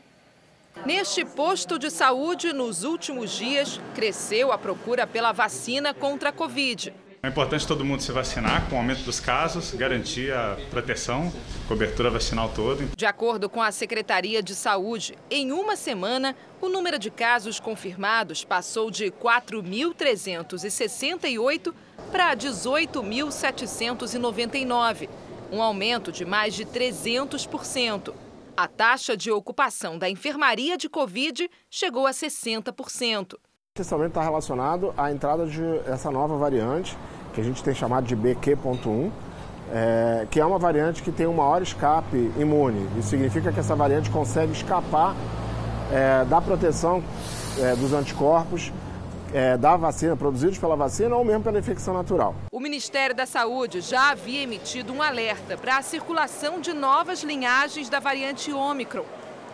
Neste 0.86 1.24
posto 1.24 1.78
de 1.78 1.92
saúde, 1.92 2.54
nos 2.54 2.84
últimos 2.84 3.32
dias, 3.32 3.80
cresceu 3.94 4.52
a 4.52 4.58
procura 4.58 5.06
pela 5.06 5.32
vacina 5.32 5.94
contra 5.94 6.30
a 6.30 6.34
Covid. 6.34 6.94
É 7.24 7.28
importante 7.28 7.68
todo 7.68 7.86
mundo 7.86 8.02
se 8.02 8.12
vacinar 8.12 8.68
com 8.68 8.76
o 8.76 8.80
aumento 8.80 9.04
dos 9.04 9.20
casos, 9.20 9.76
garantir 9.76 10.34
a 10.34 10.58
proteção, 10.72 11.32
cobertura 11.68 12.10
vacinal 12.10 12.50
toda. 12.50 12.88
De 12.98 13.06
acordo 13.06 13.48
com 13.48 13.62
a 13.62 13.72
Secretaria 13.72 14.42
de 14.42 14.56
Saúde, 14.56 15.16
em 15.30 15.52
uma 15.52 15.76
semana, 15.76 16.36
o 16.60 16.68
número 16.68 16.98
de 16.98 17.12
casos 17.12 17.60
confirmados 17.60 18.44
passou 18.44 18.90
de 18.90 19.12
4.368 19.12 21.72
para 22.12 22.36
18.799, 22.36 25.08
um 25.52 25.62
aumento 25.62 26.12
de 26.12 26.26
mais 26.26 26.56
de 26.56 26.66
300%. 26.66 28.16
A 28.58 28.68
taxa 28.68 29.16
de 29.16 29.30
ocupação 29.30 29.96
da 29.96 30.10
enfermaria 30.10 30.76
de 30.76 30.90
Covid 30.90 31.48
chegou 31.70 32.08
a 32.08 32.12
60%. 32.12 33.38
Esse 33.82 33.92
aumento 33.96 34.12
está 34.12 34.22
relacionado 34.22 34.94
à 34.96 35.12
entrada 35.12 35.48
de 35.48 35.64
essa 35.88 36.12
nova 36.12 36.38
variante, 36.38 36.96
que 37.34 37.42
a 37.42 37.44
gente 37.44 37.64
tem 37.64 37.74
chamado 37.74 38.06
de 38.06 38.16
BQ.1, 38.16 39.10
é, 39.74 40.28
que 40.30 40.40
é 40.40 40.46
uma 40.46 40.60
variante 40.60 41.02
que 41.02 41.12
tem 41.12 41.26
um 41.26 41.34
maior 41.34 41.64
escape 41.64 42.32
imune. 42.38 42.88
Isso 43.00 43.10
significa 43.10 43.52
que 43.52 43.60
essa 43.60 43.76
variante 43.76 44.12
consegue 44.12 44.52
escapar 44.52 45.16
é, 45.92 46.24
da 46.26 46.40
proteção 46.40 47.04
é, 47.60 47.76
dos 47.76 47.92
anticorpos 47.92 48.72
é, 49.34 49.58
da 49.58 49.76
vacina, 49.76 50.16
produzidos 50.16 50.60
pela 50.60 50.76
vacina 50.76 51.16
ou 51.16 51.26
mesmo 51.26 51.44
pela 51.44 51.58
infecção 51.58 51.96
natural. 51.96 52.36
O 52.52 52.60
Ministério 52.60 53.16
da 53.16 53.26
Saúde 53.26 53.82
já 53.82 54.12
havia 54.12 54.44
emitido 54.44 54.94
um 54.94 55.02
alerta 55.02 55.58
para 55.58 55.78
a 55.78 55.82
circulação 55.82 56.62
de 56.62 56.72
novas 56.72 57.24
linhagens 57.24 57.90
da 57.90 58.00
variante 58.00 58.54
Ômicron. 58.54 59.06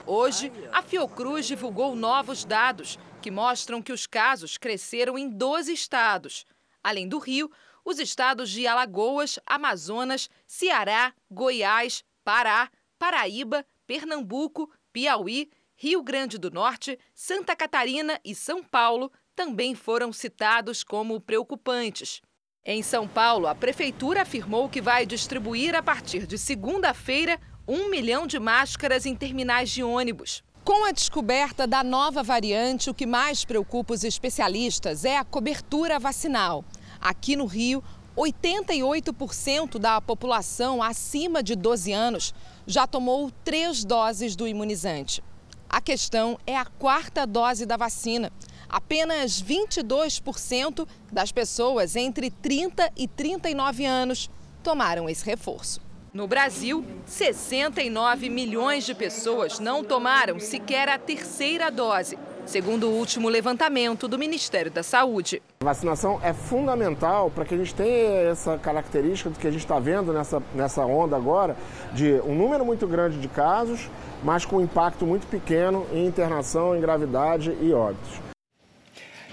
Hoje, 0.05 0.51
a 0.71 0.81
Fiocruz 0.81 1.45
divulgou 1.45 1.93
novos 1.95 2.45
dados 2.45 2.97
que 3.21 3.31
mostram 3.31 3.81
que 3.81 3.91
os 3.91 4.05
casos 4.05 4.57
cresceram 4.57 5.17
em 5.17 5.29
12 5.29 5.71
estados. 5.73 6.45
Além 6.83 7.07
do 7.07 7.17
Rio, 7.17 7.51
os 7.83 7.99
estados 7.99 8.49
de 8.49 8.67
Alagoas, 8.67 9.39
Amazonas, 9.45 10.29
Ceará, 10.45 11.13
Goiás, 11.31 12.03
Pará, 12.23 12.69
Paraíba, 12.99 13.65
Pernambuco, 13.85 14.69
Piauí, 14.91 15.49
Rio 15.75 16.01
Grande 16.01 16.37
do 16.37 16.49
Norte, 16.49 16.97
Santa 17.13 17.55
Catarina 17.55 18.19
e 18.25 18.33
São 18.33 18.63
Paulo 18.63 19.11
também 19.35 19.75
foram 19.75 20.11
citados 20.11 20.83
como 20.83 21.21
preocupantes. 21.21 22.21
Em 22.65 22.81
São 22.81 23.07
Paulo, 23.07 23.47
a 23.47 23.55
prefeitura 23.55 24.23
afirmou 24.23 24.67
que 24.67 24.81
vai 24.81 25.05
distribuir 25.05 25.75
a 25.75 25.81
partir 25.81 26.25
de 26.27 26.37
segunda-feira 26.37 27.39
um 27.67 27.89
milhão 27.89 28.25
de 28.25 28.39
máscaras 28.39 29.05
em 29.05 29.15
terminais 29.15 29.69
de 29.69 29.83
ônibus. 29.83 30.43
Com 30.67 30.83
a 30.83 30.91
descoberta 30.91 31.65
da 31.65 31.81
nova 31.81 32.21
variante, 32.21 32.89
o 32.89 32.93
que 32.93 33.05
mais 33.05 33.45
preocupa 33.45 33.93
os 33.93 34.03
especialistas 34.03 35.05
é 35.05 35.15
a 35.15 35.23
cobertura 35.23 35.97
vacinal. 35.97 36.65
Aqui 36.99 37.37
no 37.37 37.45
Rio, 37.45 37.81
88% 38.17 39.79
da 39.79 40.01
população 40.01 40.83
acima 40.83 41.41
de 41.41 41.55
12 41.55 41.93
anos 41.93 42.33
já 42.65 42.85
tomou 42.85 43.31
três 43.45 43.85
doses 43.85 44.35
do 44.35 44.45
imunizante. 44.45 45.23
A 45.69 45.79
questão 45.79 46.37
é 46.45 46.57
a 46.57 46.65
quarta 46.65 47.25
dose 47.25 47.65
da 47.65 47.77
vacina. 47.77 48.29
Apenas 48.67 49.41
22% 49.41 50.85
das 51.09 51.31
pessoas 51.31 51.95
entre 51.95 52.29
30 52.29 52.91
e 52.97 53.07
39 53.07 53.85
anos 53.85 54.29
tomaram 54.61 55.07
esse 55.07 55.23
reforço. 55.25 55.86
No 56.13 56.25
Brasil, 56.25 56.85
69 57.05 58.29
milhões 58.29 58.85
de 58.85 58.95
pessoas 58.95 59.59
não 59.59 59.83
tomaram 59.83 60.39
sequer 60.39 60.87
a 60.87 60.97
terceira 60.97 61.69
dose, 61.69 62.17
segundo 62.45 62.87
o 62.87 62.93
último 62.93 63.27
levantamento 63.27 64.07
do 64.07 64.17
Ministério 64.17 64.71
da 64.71 64.83
Saúde. 64.83 65.41
A 65.59 65.65
vacinação 65.65 66.19
é 66.23 66.31
fundamental 66.33 67.29
para 67.29 67.43
que 67.43 67.53
a 67.53 67.57
gente 67.57 67.75
tenha 67.75 68.29
essa 68.29 68.57
característica 68.57 69.29
do 69.29 69.37
que 69.37 69.47
a 69.47 69.51
gente 69.51 69.61
está 69.61 69.79
vendo 69.79 70.13
nessa, 70.13 70.41
nessa 70.55 70.85
onda 70.85 71.17
agora, 71.17 71.57
de 71.93 72.13
um 72.21 72.33
número 72.33 72.65
muito 72.65 72.87
grande 72.87 73.19
de 73.19 73.27
casos, 73.27 73.89
mas 74.23 74.45
com 74.45 74.57
um 74.57 74.61
impacto 74.61 75.05
muito 75.05 75.27
pequeno 75.27 75.85
em 75.91 76.05
internação, 76.05 76.75
em 76.75 76.79
gravidade 76.79 77.55
e 77.61 77.73
óbitos. 77.73 78.21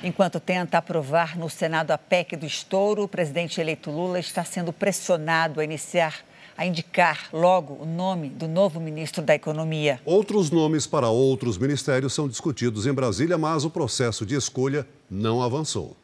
Enquanto 0.02 0.40
tenta 0.40 0.76
aprovar 0.76 1.38
no 1.38 1.48
Senado 1.48 1.92
a 1.92 1.96
PEC 1.96 2.36
do 2.36 2.44
estouro, 2.44 3.04
o 3.04 3.08
presidente 3.08 3.60
eleito 3.60 3.92
Lula 3.92 4.18
está 4.18 4.44
sendo 4.44 4.72
pressionado 4.72 5.60
a 5.60 5.64
iniciar 5.64 6.24
a 6.56 6.66
indicar 6.66 7.28
logo 7.32 7.74
o 7.82 7.86
nome 7.86 8.28
do 8.28 8.46
novo 8.46 8.80
ministro 8.80 9.22
da 9.22 9.34
Economia. 9.34 10.00
Outros 10.04 10.50
nomes 10.50 10.86
para 10.86 11.08
outros 11.08 11.58
ministérios 11.58 12.12
são 12.12 12.28
discutidos 12.28 12.86
em 12.86 12.92
Brasília, 12.92 13.36
mas 13.36 13.64
o 13.64 13.70
processo 13.70 14.24
de 14.24 14.34
escolha 14.34 14.86
não 15.10 15.42
avançou. 15.42 15.96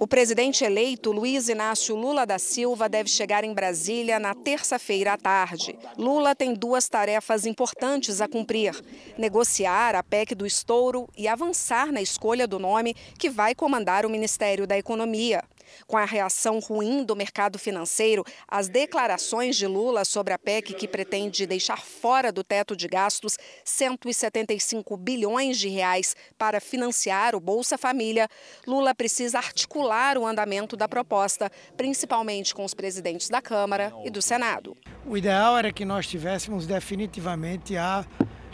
O 0.00 0.06
presidente 0.06 0.62
eleito 0.62 1.10
Luiz 1.10 1.48
Inácio 1.48 1.96
Lula 1.96 2.24
da 2.24 2.38
Silva 2.38 2.88
deve 2.88 3.10
chegar 3.10 3.42
em 3.42 3.52
Brasília 3.52 4.20
na 4.20 4.32
terça-feira 4.32 5.14
à 5.14 5.16
tarde. 5.16 5.76
Lula 5.96 6.36
tem 6.36 6.54
duas 6.54 6.88
tarefas 6.88 7.44
importantes 7.44 8.20
a 8.20 8.28
cumprir: 8.28 8.80
negociar 9.18 9.96
a 9.96 10.02
PEC 10.04 10.36
do 10.36 10.46
estouro 10.46 11.08
e 11.16 11.26
avançar 11.26 11.90
na 11.90 12.00
escolha 12.00 12.46
do 12.46 12.60
nome 12.60 12.94
que 13.18 13.28
vai 13.28 13.56
comandar 13.56 14.06
o 14.06 14.10
Ministério 14.10 14.68
da 14.68 14.78
Economia. 14.78 15.42
Com 15.86 15.96
a 15.96 16.04
reação 16.04 16.58
ruim 16.58 17.04
do 17.04 17.16
mercado 17.16 17.58
financeiro, 17.58 18.24
as 18.46 18.68
declarações 18.68 19.56
de 19.56 19.66
Lula 19.66 20.04
sobre 20.04 20.32
a 20.32 20.38
PEC 20.38 20.74
que 20.74 20.88
pretende 20.88 21.46
deixar 21.46 21.78
fora 21.78 22.30
do 22.32 22.44
teto 22.44 22.76
de 22.76 22.86
gastos 22.88 23.36
175 23.64 24.96
bilhões 24.96 25.58
de 25.58 25.68
reais 25.68 26.14
para 26.36 26.60
financiar 26.60 27.34
o 27.34 27.40
Bolsa 27.40 27.78
Família, 27.78 28.28
Lula 28.66 28.94
precisa 28.94 29.38
articular 29.38 30.18
o 30.18 30.26
andamento 30.26 30.76
da 30.76 30.88
proposta, 30.88 31.50
principalmente 31.76 32.54
com 32.54 32.64
os 32.64 32.74
presidentes 32.74 33.28
da 33.28 33.40
Câmara 33.40 33.92
e 34.04 34.10
do 34.10 34.20
Senado. 34.22 34.76
O 35.06 35.16
ideal 35.16 35.56
era 35.56 35.72
que 35.72 35.84
nós 35.84 36.06
tivéssemos 36.06 36.66
definitivamente 36.66 37.76
a 37.76 38.04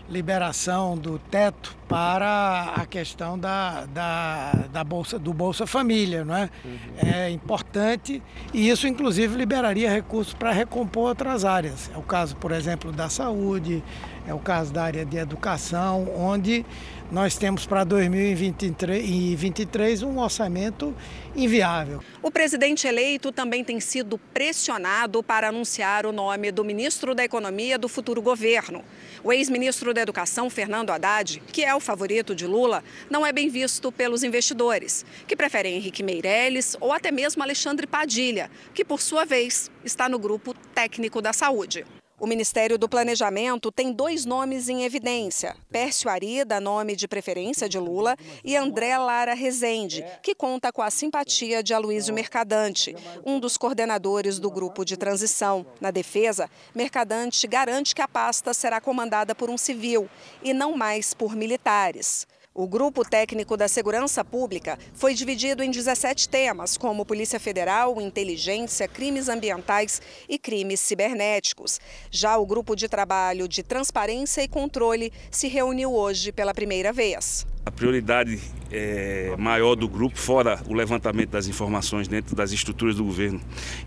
liberação 0.08 0.96
do 0.96 1.18
teto 1.18 1.76
para 1.88 2.72
a 2.76 2.86
questão 2.86 3.38
da, 3.38 3.86
da, 3.86 4.52
da 4.72 4.84
bolsa, 4.84 5.18
do 5.18 5.32
Bolsa 5.32 5.66
Família, 5.66 6.24
não 6.24 6.36
é? 6.36 6.50
Uhum. 6.64 6.78
É 6.96 7.30
importante 7.30 8.22
e 8.52 8.68
isso 8.68 8.86
inclusive 8.86 9.36
liberaria 9.36 9.90
recursos 9.90 10.34
para 10.34 10.50
recompor 10.50 11.08
outras 11.08 11.44
áreas. 11.44 11.90
É 11.94 11.98
o 11.98 12.02
caso, 12.02 12.36
por 12.36 12.52
exemplo, 12.52 12.92
da 12.92 13.08
saúde, 13.08 13.82
é 14.26 14.34
o 14.34 14.38
caso 14.38 14.72
da 14.72 14.84
área 14.84 15.04
de 15.04 15.16
educação, 15.16 16.08
onde 16.16 16.64
nós 17.14 17.36
temos 17.36 17.64
para 17.64 17.84
2023 17.84 20.02
um 20.02 20.18
orçamento 20.18 20.92
inviável. 21.36 22.02
O 22.20 22.28
presidente 22.28 22.88
eleito 22.88 23.30
também 23.30 23.62
tem 23.62 23.78
sido 23.78 24.18
pressionado 24.18 25.22
para 25.22 25.50
anunciar 25.50 26.06
o 26.06 26.12
nome 26.12 26.50
do 26.50 26.64
ministro 26.64 27.14
da 27.14 27.22
Economia 27.22 27.78
do 27.78 27.88
futuro 27.88 28.20
governo. 28.20 28.84
O 29.22 29.32
ex-ministro 29.32 29.94
da 29.94 30.00
Educação, 30.00 30.50
Fernando 30.50 30.90
Haddad, 30.90 31.40
que 31.52 31.62
é 31.62 31.72
o 31.72 31.78
favorito 31.78 32.34
de 32.34 32.48
Lula, 32.48 32.82
não 33.08 33.24
é 33.24 33.32
bem 33.32 33.48
visto 33.48 33.92
pelos 33.92 34.24
investidores, 34.24 35.06
que 35.28 35.36
preferem 35.36 35.76
Henrique 35.76 36.02
Meirelles 36.02 36.76
ou 36.80 36.92
até 36.92 37.12
mesmo 37.12 37.44
Alexandre 37.44 37.86
Padilha, 37.86 38.50
que, 38.74 38.84
por 38.84 39.00
sua 39.00 39.24
vez, 39.24 39.70
está 39.84 40.08
no 40.08 40.18
grupo 40.18 40.52
técnico 40.74 41.22
da 41.22 41.32
saúde. 41.32 41.86
O 42.20 42.28
Ministério 42.28 42.78
do 42.78 42.88
Planejamento 42.88 43.72
tem 43.72 43.92
dois 43.92 44.24
nomes 44.24 44.68
em 44.68 44.84
evidência: 44.84 45.56
Pércio 45.70 46.08
Arida, 46.08 46.60
nome 46.60 46.94
de 46.94 47.08
preferência 47.08 47.68
de 47.68 47.76
Lula, 47.76 48.16
e 48.44 48.56
André 48.56 48.96
Lara 48.96 49.34
Rezende, 49.34 50.04
que 50.22 50.32
conta 50.32 50.72
com 50.72 50.80
a 50.80 50.90
simpatia 50.90 51.60
de 51.60 51.74
Aloysio 51.74 52.14
Mercadante, 52.14 52.94
um 53.26 53.40
dos 53.40 53.56
coordenadores 53.56 54.38
do 54.38 54.48
grupo 54.48 54.84
de 54.84 54.96
transição. 54.96 55.66
Na 55.80 55.90
defesa, 55.90 56.48
Mercadante 56.72 57.48
garante 57.48 57.94
que 57.94 58.02
a 58.02 58.06
pasta 58.06 58.54
será 58.54 58.80
comandada 58.80 59.34
por 59.34 59.50
um 59.50 59.58
civil 59.58 60.08
e 60.40 60.54
não 60.54 60.76
mais 60.76 61.14
por 61.14 61.34
militares. 61.34 62.28
O 62.56 62.68
grupo 62.68 63.04
técnico 63.04 63.56
da 63.56 63.66
segurança 63.66 64.24
pública 64.24 64.78
foi 64.94 65.12
dividido 65.12 65.60
em 65.60 65.72
17 65.72 66.28
temas, 66.28 66.76
como 66.76 67.04
Polícia 67.04 67.40
Federal, 67.40 68.00
inteligência, 68.00 68.86
crimes 68.86 69.28
ambientais 69.28 70.00
e 70.28 70.38
crimes 70.38 70.78
cibernéticos. 70.78 71.80
Já 72.12 72.38
o 72.38 72.46
grupo 72.46 72.76
de 72.76 72.88
trabalho 72.88 73.48
de 73.48 73.64
transparência 73.64 74.40
e 74.40 74.46
controle 74.46 75.12
se 75.32 75.48
reuniu 75.48 75.92
hoje 75.92 76.30
pela 76.30 76.54
primeira 76.54 76.92
vez. 76.92 77.44
A 77.66 77.72
prioridade 77.72 78.40
é, 78.70 79.34
maior 79.36 79.74
do 79.74 79.88
grupo, 79.88 80.16
fora 80.16 80.62
o 80.68 80.74
levantamento 80.74 81.30
das 81.30 81.48
informações 81.48 82.06
dentro 82.06 82.36
das 82.36 82.52
estruturas 82.52 82.94
do 82.94 83.02
governo 83.02 83.40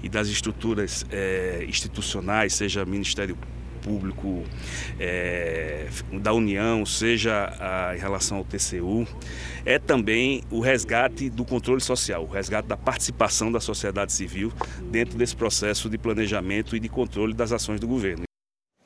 e 0.03 0.09
das 0.09 0.27
estruturas 0.27 1.05
é, 1.09 1.63
institucionais, 1.69 2.53
seja 2.53 2.83
Ministério 2.83 3.37
público 3.37 3.56
é, 4.99 5.87
da 6.21 6.33
União, 6.33 6.85
seja 6.85 7.53
a, 7.59 7.95
em 7.95 7.99
relação 7.99 8.37
ao 8.37 8.43
TCU, 8.43 9.07
é 9.65 9.79
também 9.79 10.43
o 10.51 10.59
resgate 10.59 11.29
do 11.29 11.45
controle 11.45 11.81
social, 11.81 12.23
o 12.23 12.27
resgate 12.27 12.67
da 12.67 12.77
participação 12.77 13.51
da 13.51 13.59
sociedade 13.59 14.13
civil 14.13 14.51
dentro 14.91 15.17
desse 15.17 15.35
processo 15.35 15.89
de 15.89 15.97
planejamento 15.97 16.75
e 16.75 16.79
de 16.79 16.89
controle 16.89 17.33
das 17.33 17.51
ações 17.51 17.79
do 17.79 17.87
governo. 17.87 18.23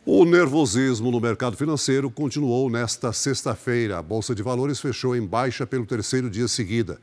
O 0.04 0.26
nervosismo 0.26 1.12
no 1.12 1.22
mercado 1.22 1.56
financeiro 1.56 2.10
continuou 2.10 2.70
nesta 2.70 3.14
sexta-feira. 3.14 4.00
A 4.00 4.02
Bolsa 4.02 4.34
de 4.34 4.42
Valores 4.42 4.80
fechou 4.80 5.16
em 5.16 5.26
baixa 5.26 5.66
pelo 5.68 5.86
terceiro 5.86 6.30
dia 6.30 6.48
seguida 6.48 7.00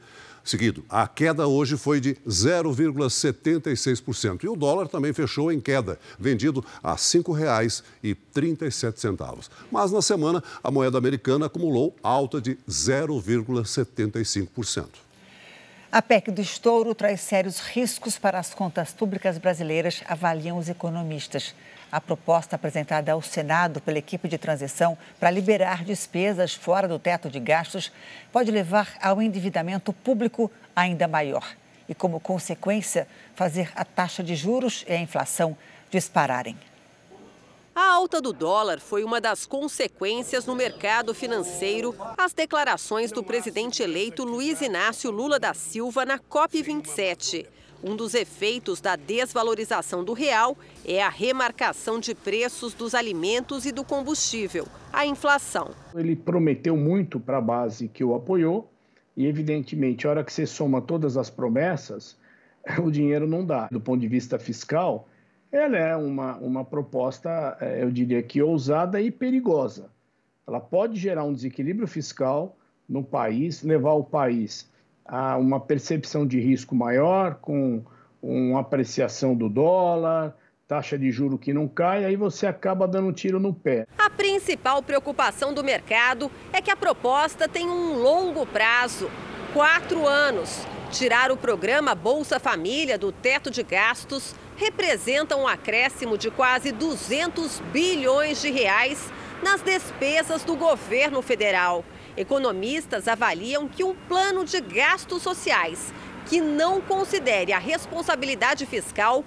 seguido. 0.49 0.83
A 0.88 1.07
queda 1.07 1.47
hoje 1.47 1.76
foi 1.76 2.00
de 2.00 2.14
0,76% 2.26 4.45
e 4.45 4.49
o 4.49 4.57
dólar 4.57 4.88
também 4.88 5.12
fechou 5.12 5.52
em 5.52 5.61
queda, 5.61 6.00
vendido 6.19 6.64
a 6.83 6.93
R$ 6.93 6.99
5,37. 6.99 9.50
Mas 9.71 9.93
na 9.93 10.00
semana, 10.02 10.43
a 10.62 10.71
moeda 10.71 10.97
americana 10.99 11.47
acumulou 11.47 11.97
alta 12.02 12.38
de 12.40 12.57
0,75%. 12.69 14.87
A 15.90 16.02
PEC 16.02 16.31
do 16.31 16.43
estouro 16.43 16.95
traz 16.95 17.23
sérios 17.23 17.61
riscos 17.61 18.19
para 18.19 18.38
as 18.38 18.52
contas 18.52 18.93
públicas 18.93 19.38
brasileiras, 19.38 20.02
avaliam 20.07 20.59
os 20.59 20.69
economistas. 20.69 21.55
A 21.90 22.00
proposta 22.00 22.57
apresentada 22.57 23.12
ao 23.12 23.23
Senado 23.23 23.80
pela 23.80 23.99
equipe 23.99 24.28
de 24.28 24.37
transição 24.37 24.97
para 25.18 25.30
liberar 25.30 25.85
despesas 25.85 26.52
fora 26.52 26.87
do 26.87 26.99
teto 26.99 27.30
de 27.30 27.40
gastos 27.40 27.90
pode 28.30 28.50
levar 28.50 28.97
ao 29.00 29.23
endividamento 29.23 29.92
público 29.92 30.50
ainda 30.76 31.09
maior 31.09 31.57
e, 31.88 31.95
como 31.95 32.21
consequência, 32.21 33.09
fazer 33.35 33.73
a 33.75 33.85
taxa 33.85 34.23
de 34.23 34.37
juros 34.37 34.85
e 34.87 34.92
a 34.92 35.00
inflação 35.00 35.57
dispararem. 35.90 36.57
A 37.75 37.92
alta 37.92 38.21
do 38.21 38.33
dólar 38.33 38.80
foi 38.80 39.04
uma 39.04 39.21
das 39.21 39.47
consequências 39.47 40.45
no 40.45 40.54
mercado 40.54 41.14
financeiro 41.14 41.95
às 42.18 42.33
declarações 42.33 43.12
do 43.12 43.23
presidente 43.23 43.83
eleito 43.83 44.25
Luiz 44.25 44.61
Inácio 44.61 45.11
Lula 45.11 45.38
da 45.38 45.54
Silva 45.54 46.04
na 46.04 46.18
COP27. 46.18 47.47
Um 47.83 47.95
dos 47.95 48.15
efeitos 48.15 48.81
da 48.81 48.97
desvalorização 48.97 50.03
do 50.03 50.13
real 50.13 50.57
é 50.85 51.01
a 51.01 51.09
remarcação 51.09 52.01
de 52.01 52.13
preços 52.13 52.75
dos 52.75 52.93
alimentos 52.93 53.65
e 53.67 53.71
do 53.71 53.85
combustível, 53.85 54.67
a 54.93 55.07
inflação. 55.07 55.71
Ele 55.95 56.17
prometeu 56.17 56.77
muito 56.77 57.21
para 57.21 57.39
a 57.39 57.41
base 57.41 57.87
que 57.87 58.03
o 58.03 58.17
apoiou 58.17 58.69
e, 59.17 59.27
evidentemente, 59.27 60.07
a 60.07 60.11
hora 60.11 60.25
que 60.25 60.33
você 60.33 60.45
soma 60.45 60.83
todas 60.83 61.17
as 61.17 61.31
promessas, 61.31 62.17
o 62.83 62.91
dinheiro 62.91 63.29
não 63.29 63.45
dá. 63.45 63.69
Do 63.71 63.81
ponto 63.81 64.01
de 64.01 64.09
vista 64.09 64.41
fiscal, 64.41 65.09
ela 65.53 65.77
é 65.77 65.95
uma, 65.95 66.37
uma 66.39 66.65
proposta, 66.65 67.57
eh, 67.61 67.85
eu 67.85 67.93
diria 67.93 68.23
que 68.25 68.43
ousada 68.43 69.01
e 69.01 69.09
perigosa. 69.09 69.89
Ela 70.47 70.61
pode 70.61 70.99
gerar 70.99 71.23
um 71.23 71.33
desequilíbrio 71.33 71.87
fiscal 71.87 72.57
no 72.89 73.05
país, 73.05 73.63
levar 73.63 73.93
o 73.93 74.03
país 74.03 74.69
a 75.09 75.38
uma 75.38 75.59
percepção 75.59 76.27
de 76.27 76.38
risco 76.38 76.75
maior, 76.75 77.37
com 77.37 77.83
uma 78.23 78.61
apreciação 78.61 79.35
do 79.35 79.49
dólar, 79.49 80.37
taxa 80.69 80.99
de 80.99 81.11
juro 81.11 81.38
que 81.38 81.55
não 81.55 81.67
cai, 81.67 82.05
aí 82.05 82.15
você 82.15 82.47
acaba 82.47 82.87
dando 82.87 83.09
um 83.09 83.12
tiro 83.12 83.41
no 83.41 83.55
pé. 83.55 83.87
A 83.97 84.11
principal 84.11 84.83
preocupação 84.83 85.55
do 85.55 85.65
mercado 85.65 86.31
é 86.53 86.61
que 86.61 86.71
a 86.71 86.77
proposta 86.77 87.49
tem 87.49 87.67
um 87.67 87.95
longo 87.95 88.45
prazo 88.47 89.11
quatro 89.55 90.07
anos. 90.07 90.67
Tirar 90.91 91.31
o 91.31 91.37
programa 91.37 91.95
Bolsa 91.95 92.38
Família 92.38 92.99
do 92.99 93.11
teto 93.11 93.51
de 93.51 93.62
gastos 93.62 94.35
representa 94.57 95.37
um 95.37 95.47
acréscimo 95.47 96.18
de 96.18 96.31
quase 96.31 96.71
200 96.71 97.61
bilhões 97.73 98.42
de 98.42 98.51
reais 98.51 99.11
nas 99.42 99.62
despesas 99.62 100.44
do 100.44 100.55
governo 100.57 101.23
federal. 101.23 101.85
Economistas 102.18 103.07
avaliam 103.07 103.68
que 103.68 103.85
um 103.85 103.94
plano 103.94 104.44
de 104.44 104.61
gastos 104.61 105.22
sociais 105.22 105.94
que 106.26 106.40
não 106.40 106.81
considere 106.81 107.52
a 107.52 107.61
responsabilidade 107.61 108.66
fiscal 108.66 109.24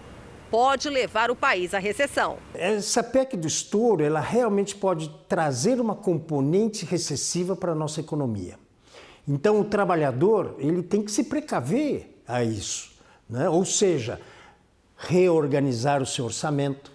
pode 0.49 0.89
levar 0.89 1.31
o 1.31 1.35
país 1.35 1.73
à 1.73 1.79
recessão. 1.79 2.37
Essa 2.53 3.01
PEC 3.01 3.37
do 3.37 3.47
estouro, 3.47 4.03
ela 4.03 4.19
realmente 4.19 4.75
pode 4.75 5.09
trazer 5.29 5.79
uma 5.79 5.95
componente 5.95 6.85
recessiva 6.85 7.55
para 7.55 7.71
a 7.71 7.75
nossa 7.75 8.01
economia. 8.01 8.59
Então, 9.25 9.61
o 9.61 9.63
trabalhador 9.63 10.57
ele 10.59 10.83
tem 10.83 11.01
que 11.01 11.11
se 11.11 11.23
precaver 11.23 12.21
a 12.27 12.43
isso, 12.43 12.91
né? 13.29 13.47
ou 13.47 13.63
seja, 13.63 14.19
reorganizar 14.97 16.01
o 16.01 16.05
seu 16.05 16.25
orçamento, 16.25 16.91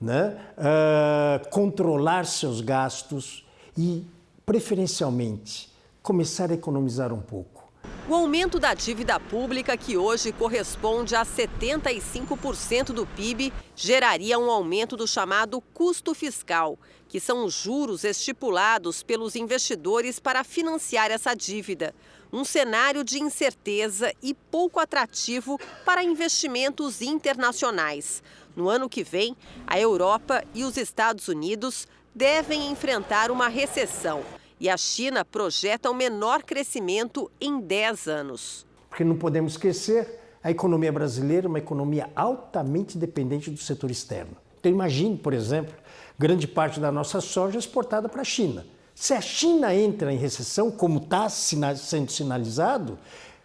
né? 0.00 0.36
Uh, 0.56 1.48
controlar 1.50 2.26
seus 2.26 2.60
gastos 2.60 3.46
e 3.76 4.04
preferencialmente, 4.48 5.68
começar 6.02 6.50
a 6.50 6.54
economizar 6.54 7.12
um 7.12 7.20
pouco. 7.20 7.70
O 8.08 8.14
aumento 8.14 8.58
da 8.58 8.72
dívida 8.72 9.20
pública, 9.20 9.76
que 9.76 9.98
hoje 9.98 10.32
corresponde 10.32 11.14
a 11.14 11.22
75% 11.22 12.94
do 12.94 13.06
PIB, 13.06 13.52
geraria 13.76 14.38
um 14.38 14.50
aumento 14.50 14.96
do 14.96 15.06
chamado 15.06 15.60
custo 15.74 16.14
fiscal, 16.14 16.78
que 17.10 17.20
são 17.20 17.44
os 17.44 17.52
juros 17.52 18.04
estipulados 18.04 19.02
pelos 19.02 19.36
investidores 19.36 20.18
para 20.18 20.42
financiar 20.42 21.10
essa 21.10 21.34
dívida. 21.34 21.94
Um 22.32 22.42
cenário 22.42 23.04
de 23.04 23.20
incerteza 23.22 24.14
e 24.22 24.32
pouco 24.32 24.80
atrativo 24.80 25.60
para 25.84 26.02
investimentos 26.02 27.02
internacionais. 27.02 28.22
No 28.56 28.70
ano 28.70 28.88
que 28.88 29.04
vem, 29.04 29.36
a 29.66 29.78
Europa 29.78 30.42
e 30.54 30.64
os 30.64 30.78
Estados 30.78 31.28
Unidos 31.28 31.86
devem 32.18 32.68
enfrentar 32.72 33.30
uma 33.30 33.46
recessão 33.46 34.22
e 34.58 34.68
a 34.68 34.76
China 34.76 35.24
projeta 35.24 35.88
o 35.88 35.94
menor 35.94 36.42
crescimento 36.42 37.30
em 37.40 37.60
10 37.60 38.08
anos. 38.08 38.66
Porque 38.88 39.04
não 39.04 39.16
podemos 39.16 39.52
esquecer, 39.52 40.18
a 40.42 40.50
economia 40.50 40.90
brasileira 40.90 41.46
é 41.46 41.48
uma 41.48 41.60
economia 41.60 42.10
altamente 42.16 42.98
dependente 42.98 43.52
do 43.52 43.56
setor 43.56 43.88
externo. 43.88 44.36
Então 44.58 44.72
imagine, 44.72 45.16
por 45.16 45.32
exemplo, 45.32 45.72
grande 46.18 46.48
parte 46.48 46.80
da 46.80 46.90
nossa 46.90 47.20
soja 47.20 47.56
exportada 47.56 48.08
para 48.08 48.22
a 48.22 48.24
China. 48.24 48.66
Se 48.96 49.14
a 49.14 49.20
China 49.20 49.72
entra 49.72 50.12
em 50.12 50.18
recessão, 50.18 50.72
como 50.72 50.98
está 50.98 51.28
sendo 51.28 52.10
sinalizado, 52.10 52.98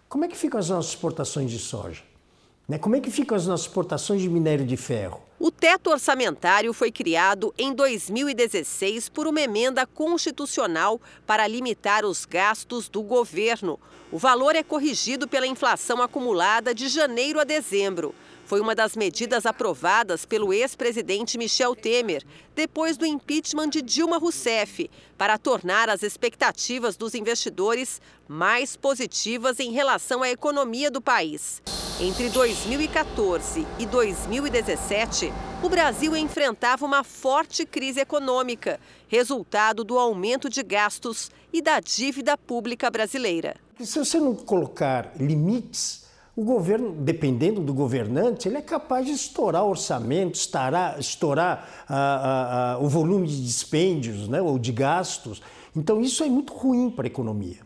como 0.09 0.25
é 0.25 0.27
que 0.27 0.35
ficam 0.35 0.59
as 0.59 0.69
nossas 0.69 0.93
exportações 0.93 1.51
de 1.51 1.59
soja? 1.59 2.01
Né? 2.67 2.77
Como 2.77 2.95
é 2.95 2.99
que 2.99 3.11
ficam 3.11 3.35
as 3.35 3.45
nossas 3.45 3.65
exportações 3.65 4.21
de 4.21 4.29
minério 4.29 4.65
de 4.65 4.77
ferro? 4.77 5.21
O 5.39 5.51
teto 5.51 5.89
orçamentário 5.89 6.71
foi 6.73 6.91
criado 6.91 7.53
em 7.57 7.73
2016 7.73 9.09
por 9.09 9.27
uma 9.27 9.41
emenda 9.41 9.85
constitucional 9.85 11.01
para 11.25 11.47
limitar 11.47 12.05
os 12.05 12.23
gastos 12.23 12.87
do 12.87 13.01
governo. 13.01 13.79
O 14.11 14.17
valor 14.17 14.55
é 14.55 14.63
corrigido 14.63 15.27
pela 15.27 15.45
inflação 15.47 16.01
acumulada 16.01 16.73
de 16.73 16.87
janeiro 16.87 17.39
a 17.39 17.43
dezembro 17.43 18.15
foi 18.45 18.59
uma 18.59 18.75
das 18.75 18.95
medidas 18.95 19.45
aprovadas 19.45 20.25
pelo 20.25 20.53
ex-presidente 20.53 21.37
Michel 21.37 21.75
Temer, 21.75 22.23
depois 22.53 22.97
do 22.97 23.05
impeachment 23.05 23.69
de 23.69 23.81
Dilma 23.81 24.17
Rousseff, 24.17 24.89
para 25.17 25.37
tornar 25.37 25.89
as 25.89 26.03
expectativas 26.03 26.95
dos 26.95 27.15
investidores 27.15 28.01
mais 28.27 28.75
positivas 28.75 29.59
em 29.59 29.71
relação 29.71 30.21
à 30.21 30.29
economia 30.29 30.91
do 30.91 31.01
país. 31.01 31.61
Entre 31.99 32.27
2014 32.27 33.67
e 33.77 33.85
2017, 33.85 35.31
o 35.61 35.69
Brasil 35.69 36.17
enfrentava 36.17 36.83
uma 36.83 37.03
forte 37.03 37.67
crise 37.67 37.99
econômica, 37.99 38.79
resultado 39.07 39.83
do 39.83 39.99
aumento 39.99 40.49
de 40.49 40.63
gastos 40.63 41.29
e 41.53 41.61
da 41.61 41.79
dívida 41.79 42.35
pública 42.35 42.89
brasileira. 42.89 43.55
Se 43.79 43.99
você 43.99 44.19
não 44.19 44.33
colocar 44.35 45.13
limites 45.19 46.07
o 46.35 46.43
governo, 46.43 46.93
dependendo 46.93 47.61
do 47.61 47.75
governante, 47.75 48.47
ele 48.47 48.57
é 48.57 48.61
capaz 48.61 49.05
de 49.05 49.11
estourar 49.11 49.63
orçamento, 49.63 50.33
estourar, 50.33 50.99
estourar 50.99 51.85
ah, 51.87 51.95
ah, 51.95 52.73
ah, 52.73 52.77
o 52.79 52.89
volume 52.89 53.27
de 53.27 53.39
dispêndios 53.43 54.27
né, 54.27 54.41
ou 54.41 54.57
de 54.57 54.71
gastos. 54.71 55.43
Então, 55.75 56.01
isso 56.01 56.23
é 56.23 56.27
muito 56.27 56.53
ruim 56.53 56.89
para 56.89 57.05
a 57.05 57.07
economia. 57.07 57.59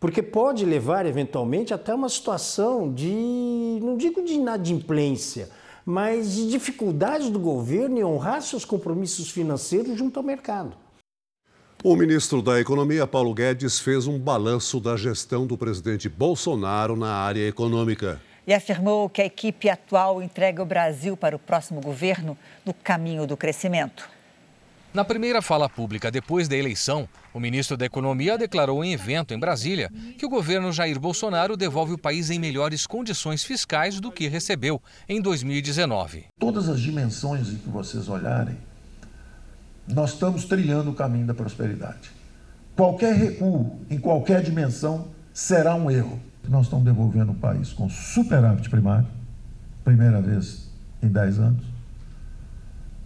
Porque 0.00 0.22
pode 0.22 0.64
levar, 0.64 1.04
eventualmente, 1.04 1.74
até 1.74 1.94
uma 1.94 2.08
situação 2.08 2.90
de, 2.90 3.69
não 3.90 3.96
digo 3.96 4.22
de 4.22 4.34
inadimplência, 4.34 5.50
mas 5.84 6.34
de 6.36 6.48
dificuldade 6.48 7.28
do 7.28 7.40
governo 7.40 7.98
em 7.98 8.04
honrar 8.04 8.40
seus 8.40 8.64
compromissos 8.64 9.30
financeiros 9.30 9.98
junto 9.98 10.16
ao 10.16 10.22
mercado. 10.22 10.74
O 11.82 11.96
ministro 11.96 12.40
da 12.40 12.60
Economia, 12.60 13.06
Paulo 13.06 13.34
Guedes, 13.34 13.80
fez 13.80 14.06
um 14.06 14.18
balanço 14.18 14.78
da 14.78 14.96
gestão 14.96 15.46
do 15.46 15.58
presidente 15.58 16.08
Bolsonaro 16.08 16.94
na 16.94 17.12
área 17.12 17.48
econômica. 17.48 18.20
E 18.46 18.54
afirmou 18.54 19.08
que 19.08 19.22
a 19.22 19.26
equipe 19.26 19.68
atual 19.68 20.22
entrega 20.22 20.62
o 20.62 20.66
Brasil 20.66 21.16
para 21.16 21.34
o 21.34 21.38
próximo 21.38 21.80
governo 21.80 22.36
no 22.64 22.72
caminho 22.72 23.26
do 23.26 23.36
crescimento. 23.36 24.08
Na 24.92 25.04
primeira 25.04 25.40
fala 25.40 25.68
pública 25.68 26.10
depois 26.10 26.48
da 26.48 26.56
eleição, 26.56 27.08
o 27.32 27.38
ministro 27.38 27.76
da 27.76 27.86
Economia 27.86 28.36
declarou 28.36 28.84
em 28.84 28.92
evento 28.92 29.32
em 29.32 29.38
Brasília 29.38 29.88
que 30.18 30.26
o 30.26 30.28
governo 30.28 30.72
Jair 30.72 30.98
Bolsonaro 30.98 31.56
devolve 31.56 31.92
o 31.92 31.98
país 31.98 32.28
em 32.28 32.40
melhores 32.40 32.88
condições 32.88 33.44
fiscais 33.44 34.00
do 34.00 34.10
que 34.10 34.26
recebeu 34.26 34.82
em 35.08 35.22
2019. 35.22 36.24
Todas 36.40 36.68
as 36.68 36.80
dimensões 36.80 37.50
em 37.50 37.56
que 37.56 37.68
vocês 37.68 38.08
olharem, 38.08 38.56
nós 39.86 40.14
estamos 40.14 40.44
trilhando 40.44 40.90
o 40.90 40.94
caminho 40.94 41.26
da 41.26 41.34
prosperidade. 41.34 42.10
Qualquer 42.74 43.14
recuo 43.14 43.78
em 43.88 43.98
qualquer 43.98 44.42
dimensão 44.42 45.06
será 45.32 45.76
um 45.76 45.88
erro. 45.88 46.18
Nós 46.48 46.64
estamos 46.64 46.84
devolvendo 46.84 47.30
o 47.30 47.36
país 47.36 47.72
com 47.72 47.88
superávit 47.88 48.68
primário, 48.68 49.06
primeira 49.84 50.20
vez 50.20 50.68
em 51.00 51.06
10 51.06 51.38
anos, 51.38 51.64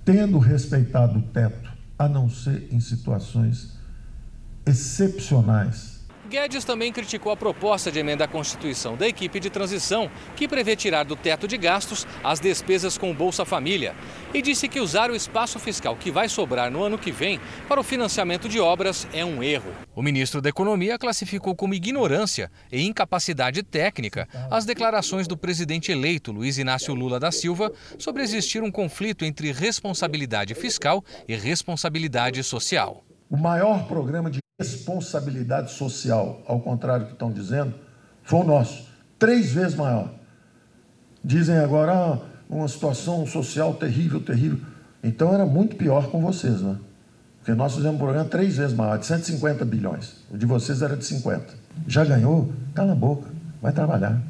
tendo 0.03 0.39
respeitado 0.39 1.19
o 1.19 1.23
teto, 1.23 1.64
a 1.99 2.09
não 2.09 2.29
ser 2.29 2.69
em 2.73 2.81
situações 2.81 3.79
excepcionais 4.67 5.94
Guedes 6.35 6.65
também 6.65 6.93
criticou 6.93 7.31
a 7.31 7.37
proposta 7.37 7.93
de 7.93 8.01
emenda 8.01 8.25
à 8.25 8.29
Constituição 8.29 8.97
da 8.97 9.07
equipe 9.07 9.39
de 9.39 9.49
transição, 9.49 10.11
que 10.35 10.49
prevê 10.49 10.75
tirar 10.75 11.05
do 11.05 11.15
teto 11.15 11.47
de 11.47 11.57
gastos 11.57 12.05
as 12.25 12.41
despesas 12.41 12.99
com 12.99 13.09
o 13.09 13.15
Bolsa 13.15 13.45
Família, 13.45 13.95
e 14.35 14.43
disse 14.43 14.67
que 14.67 14.81
usar 14.81 15.13
o 15.13 15.15
espaço 15.15 15.61
fiscal 15.61 15.95
que 15.95 16.11
vai 16.11 16.29
sobrar 16.29 16.73
no 16.73 16.83
ano 16.83 16.99
que 16.99 17.13
vem 17.13 17.39
para 17.69 17.79
o 17.79 17.85
financiamento 17.85 18.49
de 18.49 18.59
obras 18.59 19.07
é 19.13 19.25
um 19.25 19.45
erro. 19.45 19.73
O 19.95 20.03
ministro 20.03 20.43
da 20.43 20.49
Economia 20.49 20.99
classificou 20.99 21.55
como 21.55 21.73
ignorância 21.73 22.51
e 22.73 22.83
incapacidade 22.83 23.63
técnica 23.63 24.27
as 24.51 24.65
declarações 24.65 25.29
do 25.29 25.37
presidente 25.37 25.93
eleito 25.93 26.33
Luiz 26.33 26.59
Inácio 26.59 26.93
Lula 26.95 27.21
da 27.21 27.31
Silva 27.31 27.71
sobre 27.97 28.25
existir 28.25 28.61
um 28.61 28.73
conflito 28.73 29.25
entre 29.25 29.53
responsabilidade 29.53 30.53
fiscal 30.57 31.05
e 31.29 31.37
responsabilidade 31.37 32.43
social. 32.43 33.05
O 33.31 33.37
maior 33.37 33.87
programa 33.87 34.31
de 34.31 34.44
responsabilidade 34.59 35.73
social, 35.73 36.43
ao 36.47 36.61
contrário 36.61 37.05
do 37.05 37.09
que 37.09 37.15
estão 37.15 37.33
dizendo, 37.33 37.75
foi 38.23 38.41
o 38.41 38.45
nosso, 38.45 38.89
três 39.19 39.53
vezes 39.53 39.75
maior. 39.75 40.13
Dizem 41.23 41.59
agora 41.59 41.93
ah, 41.93 42.19
uma 42.49 42.69
situação 42.69 43.27
social 43.27 43.75
terrível, 43.75 44.21
terrível. 44.21 44.61
Então 45.03 45.35
era 45.35 45.45
muito 45.45 45.77
pior 45.77 46.09
com 46.09 46.21
vocês, 46.21 46.61
né? 46.61 46.77
Porque 47.39 47.53
nós 47.53 47.75
fizemos 47.75 47.97
um 47.97 47.99
programa 47.99 48.25
três 48.27 48.57
vezes 48.57 48.75
maior, 48.75 48.99
de 48.99 49.07
150 49.07 49.65
bilhões. 49.65 50.17
O 50.31 50.39
de 50.39 50.47
vocês 50.47 50.81
era 50.81 50.97
de 50.97 51.05
50. 51.05 51.55
Já 51.87 52.05
ganhou? 52.05 52.51
Cala 52.75 52.93
a 52.93 52.95
boca, 52.95 53.29
vai 53.61 53.73
trabalhar. 53.73 54.21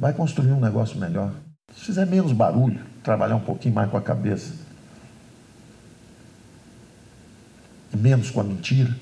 Vai 0.00 0.12
construir 0.12 0.52
um 0.52 0.60
negócio 0.60 0.98
melhor. 0.98 1.32
Se 1.74 1.84
fizer 1.84 2.06
menos 2.06 2.32
barulho, 2.32 2.80
trabalhar 3.02 3.36
um 3.36 3.40
pouquinho 3.40 3.74
mais 3.74 3.90
com 3.90 3.96
a 3.96 4.00
cabeça, 4.00 4.54
menos 7.96 8.30
com 8.30 8.40
a 8.40 8.44
mentira, 8.44 8.94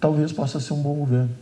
talvez 0.00 0.32
possa 0.32 0.60
ser 0.60 0.72
um 0.72 0.82
bom 0.82 0.94
governo. 0.94 1.34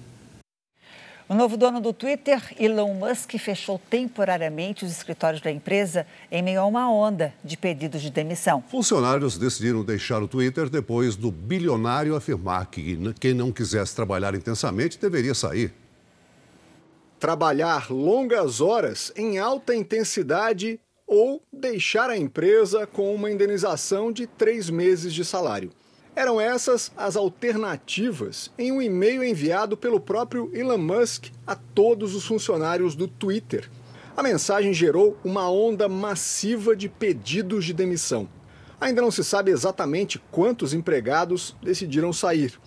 O 1.29 1.35
novo 1.35 1.57
dono 1.57 1.81
do 1.81 1.93
Twitter, 1.93 2.41
Elon 2.57 2.95
Musk, 2.95 3.33
fechou 3.33 3.81
temporariamente 3.91 4.85
os 4.85 4.93
escritórios 4.93 5.43
da 5.43 5.51
empresa 5.51 6.07
em 6.31 6.41
meio 6.41 6.61
a 6.61 6.67
uma 6.67 6.89
onda 6.89 7.35
de 7.43 7.57
pedidos 7.57 8.01
de 8.01 8.11
demissão. 8.11 8.63
Funcionários 8.71 9.37
decidiram 9.37 9.83
deixar 9.83 10.23
o 10.23 10.29
Twitter 10.29 10.71
depois 10.71 11.17
do 11.17 11.33
bilionário 11.33 12.15
afirmar 12.15 12.67
que 12.67 12.97
quem 13.19 13.35
não 13.35 13.51
quisesse 13.51 13.97
trabalhar 13.97 14.37
intensamente 14.37 15.01
deveria 15.01 15.35
sair. 15.35 15.75
Trabalhar 17.19 17.91
longas 17.91 18.61
horas 18.61 19.13
em 19.17 19.37
alta 19.37 19.75
intensidade 19.75 20.79
ou 21.07 21.43
deixar 21.53 22.11
a 22.11 22.17
empresa 22.17 22.87
com 22.87 23.15
uma 23.15 23.31
indenização 23.31 24.11
de 24.11 24.27
três 24.27 24.69
meses 24.69 25.15
de 25.15 25.25
salário. 25.25 25.71
Eram 26.15 26.41
essas 26.41 26.91
as 26.97 27.15
alternativas 27.15 28.51
em 28.59 28.73
um 28.73 28.81
e-mail 28.81 29.23
enviado 29.23 29.77
pelo 29.77 30.01
próprio 30.01 30.51
Elon 30.55 30.79
Musk 30.79 31.27
a 31.47 31.55
todos 31.55 32.15
os 32.15 32.27
funcionários 32.27 32.95
do 32.95 33.07
Twitter. 33.07 33.71
A 34.17 34.23
mensagem 34.23 34.73
gerou 34.73 35.17
uma 35.23 35.51
onda 35.51 35.89
massiva 35.89 36.75
de 36.75 36.89
pedidos 36.89 37.67
de 37.67 37.75
demissão. 37.75 38.27
Ainda 38.81 39.03
não 39.03 39.11
se 39.11 39.23
sabe 39.23 39.51
exatamente 39.51 40.19
quantos 40.31 40.73
empregados 40.73 41.55
decidiram 41.63 42.13
sair. 42.13 42.59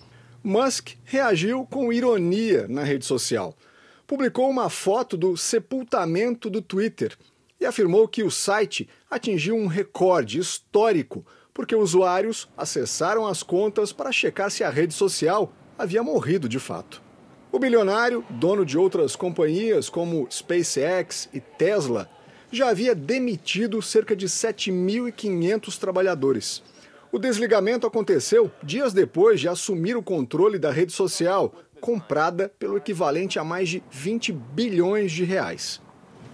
Musk 0.44 0.92
reagiu 1.04 1.66
com 1.66 1.92
ironia 1.92 2.68
na 2.68 2.84
rede 2.84 3.06
social. 3.06 3.56
Publicou 4.08 4.50
uma 4.50 4.70
foto 4.70 5.18
do 5.18 5.36
sepultamento 5.36 6.50
do 6.50 6.62
Twitter 6.62 7.18
e 7.60 7.66
afirmou 7.66 8.08
que 8.08 8.24
o 8.24 8.32
site 8.32 8.88
atingiu 9.10 9.56
um 9.56 9.68
recorde 9.68 10.40
histórico 10.40 11.26
porque 11.54 11.76
usuários 11.76 12.48
acessaram 12.56 13.28
as 13.28 13.44
contas 13.44 13.92
para 13.92 14.14
checar 14.14 14.50
se 14.50 14.64
a 14.64 14.70
rede 14.70 14.94
social 14.94 15.52
havia 15.78 16.02
morrido 16.02 16.48
de 16.48 16.58
fato. 16.58 17.02
O 17.52 17.60
bilionário, 17.60 18.24
dono 18.30 18.66
de 18.66 18.78
outras 18.78 19.16
companhias 19.16 19.90
como 19.90 20.26
SpaceX 20.32 21.28
e 21.34 21.42
Tesla, 21.42 22.10
já 22.50 22.70
havia 22.70 22.96
demitido 22.96 23.82
cerca 23.82 24.16
de 24.16 24.28
7.500 24.28 25.78
trabalhadores. 25.78 26.64
O 27.12 27.20
desligamento 27.20 27.86
aconteceu 27.86 28.52
dias 28.64 28.94
depois 28.94 29.40
de 29.40 29.50
assumir 29.50 29.98
o 29.98 30.04
controle 30.04 30.60
da 30.60 30.72
rede 30.72 30.94
social, 30.94 31.54
comprada 31.82 32.48
pelo 32.58 32.78
equivalente 32.78 33.38
a 33.38 33.44
mais 33.44 33.68
de 33.68 33.84
20 33.92 34.32
bilhões 34.32 35.12
de 35.12 35.24
reais. 35.24 35.82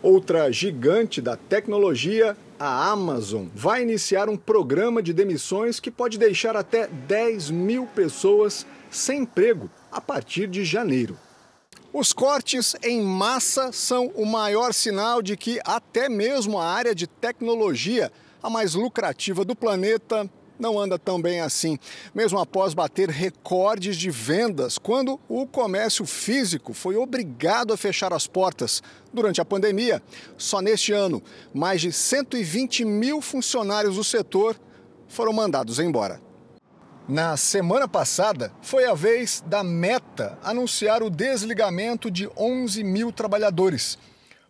Outra 0.05 0.51
gigante 0.51 1.19
da 1.19 1.35
tecnologia, 1.35 2.37
a 2.59 2.91
Amazon, 2.91 3.47
vai 3.55 3.81
iniciar 3.81 4.29
um 4.29 4.37
programa 4.37 5.01
de 5.01 5.11
demissões 5.11 5.79
que 5.79 5.89
pode 5.89 6.19
deixar 6.19 6.55
até 6.55 6.85
10 6.85 7.49
mil 7.49 7.87
pessoas 7.87 8.67
sem 8.91 9.21
emprego 9.21 9.67
a 9.91 9.99
partir 9.99 10.45
de 10.45 10.63
janeiro. 10.63 11.17
Os 11.91 12.13
cortes 12.13 12.75
em 12.83 13.01
massa 13.01 13.71
são 13.71 14.11
o 14.13 14.27
maior 14.27 14.75
sinal 14.75 15.23
de 15.23 15.35
que 15.35 15.59
até 15.65 16.07
mesmo 16.07 16.59
a 16.59 16.67
área 16.67 16.93
de 16.93 17.07
tecnologia, 17.07 18.11
a 18.43 18.47
mais 18.47 18.75
lucrativa 18.75 19.43
do 19.43 19.55
planeta, 19.55 20.29
não 20.59 20.79
anda 20.79 20.97
tão 20.97 21.21
bem 21.21 21.41
assim, 21.41 21.77
mesmo 22.13 22.39
após 22.39 22.73
bater 22.73 23.09
recordes 23.09 23.97
de 23.97 24.09
vendas, 24.09 24.77
quando 24.77 25.19
o 25.27 25.45
comércio 25.45 26.05
físico 26.05 26.73
foi 26.73 26.95
obrigado 26.95 27.73
a 27.73 27.77
fechar 27.77 28.13
as 28.13 28.27
portas 28.27 28.81
durante 29.13 29.41
a 29.41 29.45
pandemia. 29.45 30.01
Só 30.37 30.61
neste 30.61 30.91
ano, 30.93 31.21
mais 31.53 31.81
de 31.81 31.91
120 31.91 32.85
mil 32.85 33.21
funcionários 33.21 33.95
do 33.95 34.03
setor 34.03 34.59
foram 35.07 35.33
mandados 35.33 35.79
embora. 35.79 36.21
Na 37.07 37.37
semana 37.37 37.87
passada, 37.87 38.51
foi 38.63 38.85
a 38.85 38.95
vez 38.95 39.43
da 39.45 39.63
Meta 39.63 40.39
anunciar 40.43 41.03
o 41.03 41.09
desligamento 41.09 42.09
de 42.09 42.27
11 42.35 42.83
mil 42.83 43.11
trabalhadores. 43.11 43.97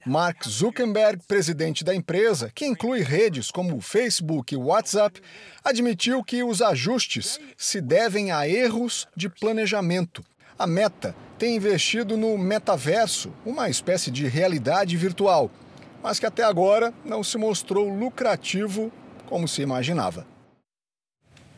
Mark 0.05 0.47
Zuckerberg, 0.47 1.23
presidente 1.27 1.83
da 1.83 1.95
empresa, 1.95 2.51
que 2.53 2.63
inclui 2.63 3.01
redes 3.01 3.49
como 3.49 3.81
Facebook 3.81 4.53
e 4.53 4.57
WhatsApp, 4.57 5.19
admitiu 5.63 6.23
que 6.23 6.43
os 6.43 6.61
ajustes 6.61 7.39
se 7.57 7.81
devem 7.81 8.31
a 8.31 8.47
erros 8.47 9.07
de 9.15 9.27
planejamento. 9.27 10.23
A 10.59 10.67
Meta 10.67 11.15
tem 11.39 11.55
investido 11.55 12.15
no 12.15 12.37
metaverso, 12.37 13.33
uma 13.43 13.67
espécie 13.67 14.11
de 14.11 14.27
realidade 14.27 14.95
virtual, 14.95 15.49
mas 16.03 16.19
que 16.19 16.25
até 16.27 16.43
agora 16.43 16.93
não 17.03 17.23
se 17.23 17.35
mostrou 17.35 17.89
lucrativo 17.89 18.91
como 19.25 19.47
se 19.47 19.63
imaginava. 19.63 20.27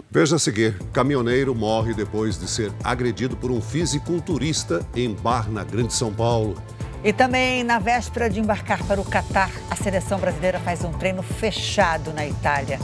Veja 0.10 0.38
a 0.38 0.40
seguir: 0.40 0.80
caminhoneiro 0.94 1.54
morre 1.54 1.94
depois 1.94 2.40
de 2.40 2.48
ser 2.50 2.72
agredido 2.82 3.36
por 3.36 3.52
um 3.52 3.62
fisiculturista 3.62 4.88
em 4.96 5.14
bar 5.14 5.52
na 5.52 5.66
Grande 5.66 5.94
São 5.94 6.14
Paulo. 6.14 6.56
E 7.04 7.14
também, 7.14 7.64
na 7.64 7.80
véspera 7.80 8.30
de 8.30 8.40
embarcar 8.40 8.84
para 8.86 9.00
o 9.00 9.06
Catar, 9.06 9.52
a 9.70 9.76
seleção 9.76 10.20
brasileira 10.20 10.60
faz 10.60 10.84
um 10.84 10.92
treino 10.92 11.22
fechado 11.22 12.12
na 12.12 12.26
Itália. 12.26 12.80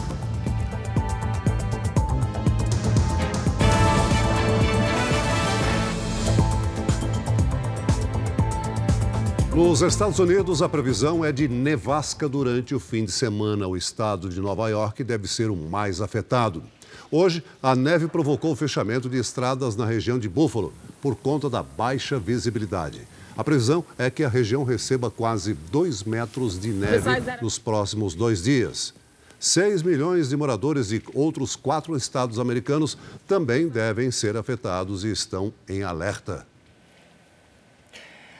Nos 9.54 9.82
Estados 9.84 10.18
Unidos, 10.18 10.64
a 10.64 10.70
previsão 10.70 11.24
é 11.24 11.32
de 11.32 11.48
nevasca 11.48 12.28
durante 12.28 12.74
o 12.74 12.80
fim 12.80 13.06
de 13.06 13.12
semana. 13.12 13.68
O 13.68 13.78
estado 13.78 14.30
de 14.30 14.40
Nova 14.40 14.68
York 14.68 15.04
deve 15.04 15.28
ser 15.28 15.52
o 15.52 15.56
mais 15.56 16.02
afetado. 16.02 16.64
Hoje, 17.12 17.44
a 17.62 17.76
neve 17.76 18.08
provocou 18.08 18.54
o 18.54 18.56
fechamento 18.56 19.08
de 19.08 19.18
estradas 19.18 19.76
na 19.76 19.86
região 19.86 20.18
de 20.18 20.28
Buffalo 20.28 20.74
por 21.00 21.16
conta 21.16 21.52
da 21.52 21.62
baixa 21.62 22.18
visibilidade. 22.18 23.02
A 23.36 23.44
previsão 23.44 23.84
é 23.98 24.12
que 24.12 24.24
a 24.24 24.30
região 24.30 24.64
receba 24.64 25.10
quase 25.10 25.56
2 25.56 26.04
metros 26.04 26.60
de 26.60 26.70
neve 26.70 27.10
nos 27.42 27.58
próximos 27.58 28.14
dois 28.14 28.44
dias. 28.44 28.94
6 29.40 29.82
milhões 29.82 30.30
de 30.30 30.38
moradores 30.38 30.90
de 30.90 31.02
outros 31.14 31.56
quatro 31.56 31.98
estados 31.98 32.38
americanos 32.38 32.98
também 33.28 33.68
devem 33.68 34.12
ser 34.12 34.38
afetados 34.38 35.04
e 35.04 35.12
estão 35.12 35.52
em 35.68 35.82
alerta. 35.84 36.46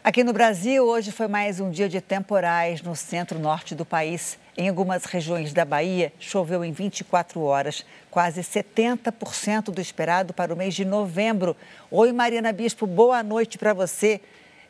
Aqui 0.04 0.24
no 0.24 0.32
Brasil, 0.32 0.86
hoje 0.86 1.12
foi 1.12 1.28
mais 1.28 1.60
um 1.60 1.72
dia 1.72 1.90
de 1.90 2.00
temporais 2.00 2.82
no 2.82 2.96
centro-norte 2.96 3.74
do 3.74 3.86
país. 3.86 4.38
Em 4.56 4.70
algumas 4.70 5.06
regiões 5.06 5.52
da 5.54 5.66
Bahia, 5.66 6.14
choveu 6.20 6.64
em 6.64 6.72
24 6.72 7.42
horas, 7.42 7.84
quase 8.12 8.42
70% 8.42 9.72
do 9.72 9.82
esperado 9.82 10.34
para 10.34 10.54
o 10.54 10.58
mês 10.58 10.76
de 10.76 10.86
novembro. 10.86 11.56
Oi, 11.90 12.12
Mariana 12.12 12.52
Bispo, 12.52 12.86
boa 12.86 13.24
noite 13.24 13.58
para 13.58 13.74
você. 13.74 14.22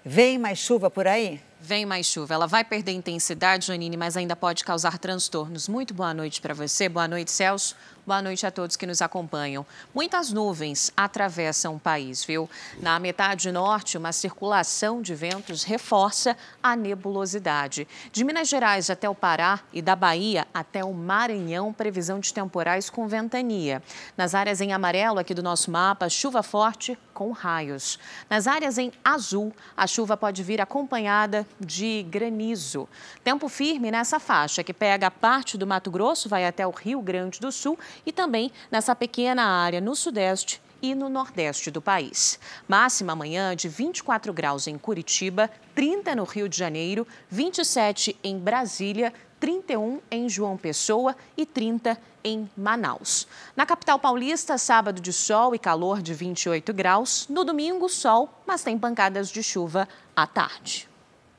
Vem 0.05 0.37
mais 0.37 0.59
chuva 0.59 0.89
por 0.89 1.07
aí? 1.07 1.39
Vem 1.61 1.85
mais 1.85 2.05
chuva. 2.07 2.33
Ela 2.33 2.45
vai 2.45 2.61
perder 2.65 2.91
intensidade, 2.91 3.67
Janine, 3.67 3.95
mas 3.95 4.17
ainda 4.17 4.35
pode 4.35 4.65
causar 4.65 4.97
transtornos. 4.97 5.69
Muito 5.69 5.93
boa 5.93 6.13
noite 6.13 6.41
para 6.41 6.53
você. 6.53 6.89
Boa 6.89 7.07
noite, 7.07 7.31
Celso. 7.31 7.73
Boa 8.05 8.21
noite 8.21 8.45
a 8.45 8.51
todos 8.51 8.75
que 8.75 8.85
nos 8.85 9.01
acompanham. 9.01 9.65
Muitas 9.95 10.29
nuvens 10.29 10.91
atravessam 10.97 11.75
o 11.75 11.79
país, 11.79 12.21
viu? 12.21 12.49
Na 12.81 12.99
metade 12.99 13.49
norte, 13.49 13.97
uma 13.97 14.11
circulação 14.11 15.01
de 15.01 15.15
ventos 15.15 15.63
reforça 15.63 16.35
a 16.61 16.75
nebulosidade. 16.75 17.87
De 18.11 18.25
Minas 18.25 18.49
Gerais 18.49 18.89
até 18.89 19.09
o 19.09 19.15
Pará 19.15 19.61
e 19.71 19.81
da 19.81 19.95
Bahia 19.95 20.45
até 20.53 20.83
o 20.83 20.93
Maranhão, 20.93 21.71
previsão 21.71 22.19
de 22.19 22.33
temporais 22.33 22.89
com 22.89 23.07
ventania. 23.07 23.81
Nas 24.17 24.35
áreas 24.35 24.59
em 24.59 24.73
amarelo 24.73 25.19
aqui 25.19 25.33
do 25.33 25.41
nosso 25.41 25.71
mapa, 25.71 26.09
chuva 26.09 26.43
forte 26.43 26.99
com 27.13 27.31
raios. 27.31 27.97
Nas 28.29 28.47
áreas 28.47 28.77
em 28.77 28.91
azul, 29.01 29.53
a 29.77 29.87
chuva 29.87 30.17
pode 30.17 30.43
vir 30.43 30.59
acompanhada 30.59 31.47
de 31.57 32.03
granizo. 32.09 32.89
Tempo 33.23 33.47
firme 33.47 33.91
nessa 33.91 34.19
faixa 34.19 34.61
que 34.61 34.73
pega 34.73 35.09
parte 35.09 35.57
do 35.57 35.65
Mato 35.65 35.89
Grosso, 35.89 36.27
vai 36.27 36.45
até 36.45 36.67
o 36.67 36.71
Rio 36.71 37.01
Grande 37.01 37.39
do 37.39 37.51
Sul 37.51 37.79
e 38.05 38.11
também 38.11 38.51
nessa 38.71 38.95
pequena 38.95 39.43
área 39.43 39.81
no 39.81 39.95
sudeste 39.95 40.61
e 40.81 40.93
no 40.93 41.07
nordeste 41.07 41.71
do 41.71 41.81
país. 41.81 42.37
Máxima 42.67 43.13
amanhã 43.13 43.55
de 43.55 43.69
24 43.69 44.33
graus 44.33 44.67
em 44.67 44.77
Curitiba, 44.77 45.49
30 45.73 46.13
no 46.15 46.25
Rio 46.25 46.49
de 46.49 46.57
Janeiro, 46.57 47.07
27 47.29 48.17
em 48.21 48.37
Brasília, 48.37 49.13
31 49.39 50.01
em 50.11 50.27
João 50.27 50.57
Pessoa 50.57 51.15
e 51.37 51.45
30 51.45 51.97
em 52.23 52.49
Manaus. 52.55 53.27
Na 53.55 53.65
capital 53.65 53.99
paulista, 53.99 54.57
sábado 54.57 55.01
de 55.01 55.13
sol 55.13 55.55
e 55.55 55.59
calor 55.59 56.01
de 56.01 56.13
28 56.13 56.73
graus. 56.73 57.27
No 57.29 57.43
domingo, 57.43 57.89
sol, 57.89 58.29
mas 58.45 58.63
tem 58.63 58.77
pancadas 58.77 59.29
de 59.29 59.41
chuva 59.41 59.87
à 60.15 60.27
tarde. 60.27 60.89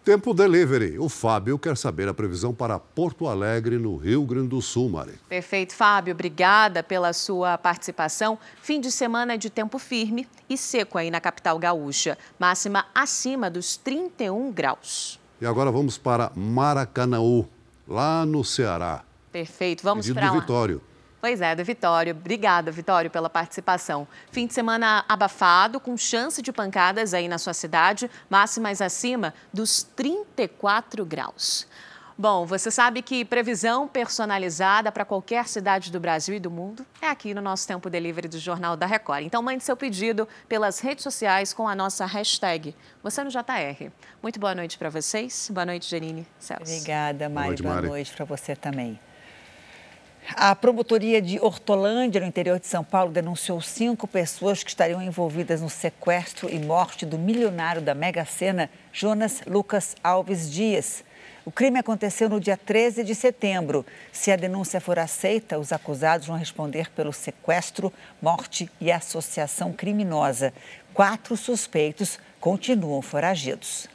Tempo 0.05 0.35
Delivery. 0.35 0.99
O 0.99 1.09
Fábio 1.09 1.59
quer 1.59 1.79
saber 1.79 2.07
a 2.07 2.13
previsão 2.13 2.53
para 2.53 2.79
Porto 2.79 3.27
Alegre, 3.27 3.79
no 3.79 3.97
Rio 3.97 4.23
Grande 4.25 4.49
do 4.49 4.61
Sul, 4.61 4.91
Mari. 4.91 5.15
Perfeito, 5.31 5.75
Fábio. 5.75 6.13
Obrigada 6.13 6.83
pela 6.83 7.15
sua 7.15 7.57
participação. 7.57 8.39
Fim 8.61 8.83
de 8.83 8.93
semana 8.93 9.39
de 9.39 9.49
tempo 9.49 9.79
firme 9.79 10.29
e 10.47 10.59
seco 10.59 10.99
aí 10.99 11.11
na 11.11 11.23
capital 11.23 11.59
gaúcha. 11.59 12.19
Máxima 12.39 12.85
acima 12.95 13.49
dos 13.49 13.79
31 13.79 14.53
graus. 14.53 15.19
E 15.41 15.47
agora 15.47 15.71
vamos 15.71 15.97
para 15.97 16.31
Maracanaú, 16.37 17.49
lá 17.89 18.27
no 18.27 18.45
Ceará. 18.45 19.03
Perfeito, 19.33 19.83
vamos 19.83 20.11
para 20.11 20.31
lá. 20.31 20.39
Vitório. 20.39 20.83
Pois 21.25 21.41
é, 21.41 21.55
do 21.55 21.65
Vitório. 21.65 22.13
Obrigada, 22.13 22.71
Vitório, 22.71 23.11
pela 23.11 23.31
participação. 23.31 24.07
Fim 24.31 24.47
de 24.47 24.53
semana 24.53 25.07
abafado, 25.09 25.81
com 25.81 25.97
chance 25.97 26.43
de 26.43 26.53
pancadas 26.53 27.15
aí 27.15 27.29
na 27.29 27.39
sua 27.39 27.55
cidade, 27.55 28.11
máximas 28.29 28.83
acima 28.83 29.33
dos 29.51 29.83
34 29.83 31.03
graus. 31.07 31.67
Bom, 32.19 32.45
você 32.45 32.71
sabe 32.71 33.01
que 33.01 33.25
previsão 33.25 33.89
personalizada 33.89 34.93
para 34.93 35.03
qualquer 35.03 35.49
cidade 35.49 35.91
do 35.91 35.99
Brasil 35.99 36.35
e 36.35 36.39
do 36.39 36.51
mundo 36.51 36.85
é 37.01 37.09
aqui 37.09 37.33
no 37.33 37.41
nosso 37.41 37.67
Tempo 37.67 37.89
Delivery 37.89 38.29
do 38.29 38.39
Jornal 38.39 38.77
da 38.77 38.85
Record. 38.85 39.25
Então 39.25 39.43
mande 39.43 39.65
seu 39.65 39.79
pedido 39.79 40.29
pelas 40.47 40.79
redes 40.79 41.03
sociais 41.03 41.55
com 41.55 41.67
a 41.67 41.75
nossa 41.75 42.05
hashtag 42.05 42.77
Você 43.03 43.25
no 43.25 43.31
JR. 43.31 43.91
Muito 44.23 44.39
boa 44.39 44.55
noite 44.55 44.77
para 44.77 44.91
vocês. 44.91 45.49
Boa 45.51 45.65
noite, 45.65 45.91
Janine 45.91 46.27
Celso. 46.39 46.71
Obrigada, 46.71 47.31
Mari. 47.31 47.33
Boa 47.33 47.47
noite, 47.47 47.63
Mari. 47.63 47.81
boa 47.81 47.97
noite 47.97 48.13
para 48.13 48.27
você 48.27 48.55
também. 48.55 49.01
A 50.31 50.57
promotoria 50.57 51.21
de 51.21 51.39
Hortolândia, 51.39 52.21
no 52.21 52.27
interior 52.27 52.59
de 52.59 52.67
São 52.67 52.83
Paulo, 52.83 53.13
denunciou 53.13 53.61
cinco 53.61 54.09
pessoas 54.09 54.65
que 54.65 54.71
estariam 54.71 55.03
envolvidas 55.03 55.61
no 55.61 55.69
sequestro 55.69 56.49
e 56.49 56.59
morte 56.59 57.05
do 57.05 57.19
milionário 57.19 57.83
da 57.83 57.95
Mega 57.95 58.25
Sena, 58.25 58.71
Jonas 58.91 59.43
Lucas 59.47 59.95
Alves 60.03 60.51
Dias. 60.51 61.05
O 61.45 61.53
crime 61.53 61.79
aconteceu 61.79 62.31
no 62.31 62.41
dia 62.41 62.57
13 62.57 63.05
de 63.05 63.15
setembro. 63.15 63.85
Se 64.11 64.33
a 64.33 64.37
denúncia 64.37 64.81
for 64.81 64.99
aceita, 64.99 65.59
os 65.59 65.73
acusados 65.73 66.27
vão 66.27 66.39
responder 66.39 66.91
pelo 66.91 67.13
sequestro, 67.13 67.93
morte 68.23 68.71
e 68.81 68.91
associação 68.91 69.75
criminosa. 69.75 70.55
Quatro 70.95 71.37
suspeitos 71.37 72.19
continuam 72.41 73.03
foragidos. 73.03 73.94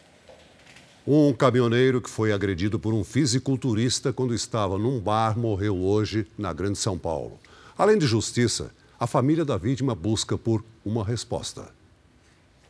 Um 1.11 1.33
caminhoneiro 1.33 1.99
que 1.99 2.07
foi 2.07 2.31
agredido 2.31 2.79
por 2.79 2.93
um 2.93 3.03
fisiculturista 3.03 4.13
quando 4.13 4.31
estava 4.31 4.77
num 4.77 4.99
bar 4.99 5.35
morreu 5.35 5.75
hoje 5.75 6.27
na 6.37 6.53
Grande 6.53 6.77
São 6.77 6.99
Paulo. 6.99 7.39
Além 7.75 7.97
de 7.97 8.05
justiça, 8.05 8.71
a 8.99 9.07
família 9.07 9.43
da 9.43 9.57
vítima 9.57 9.95
busca 9.95 10.37
por 10.37 10.63
uma 10.85 11.03
resposta. 11.03 11.73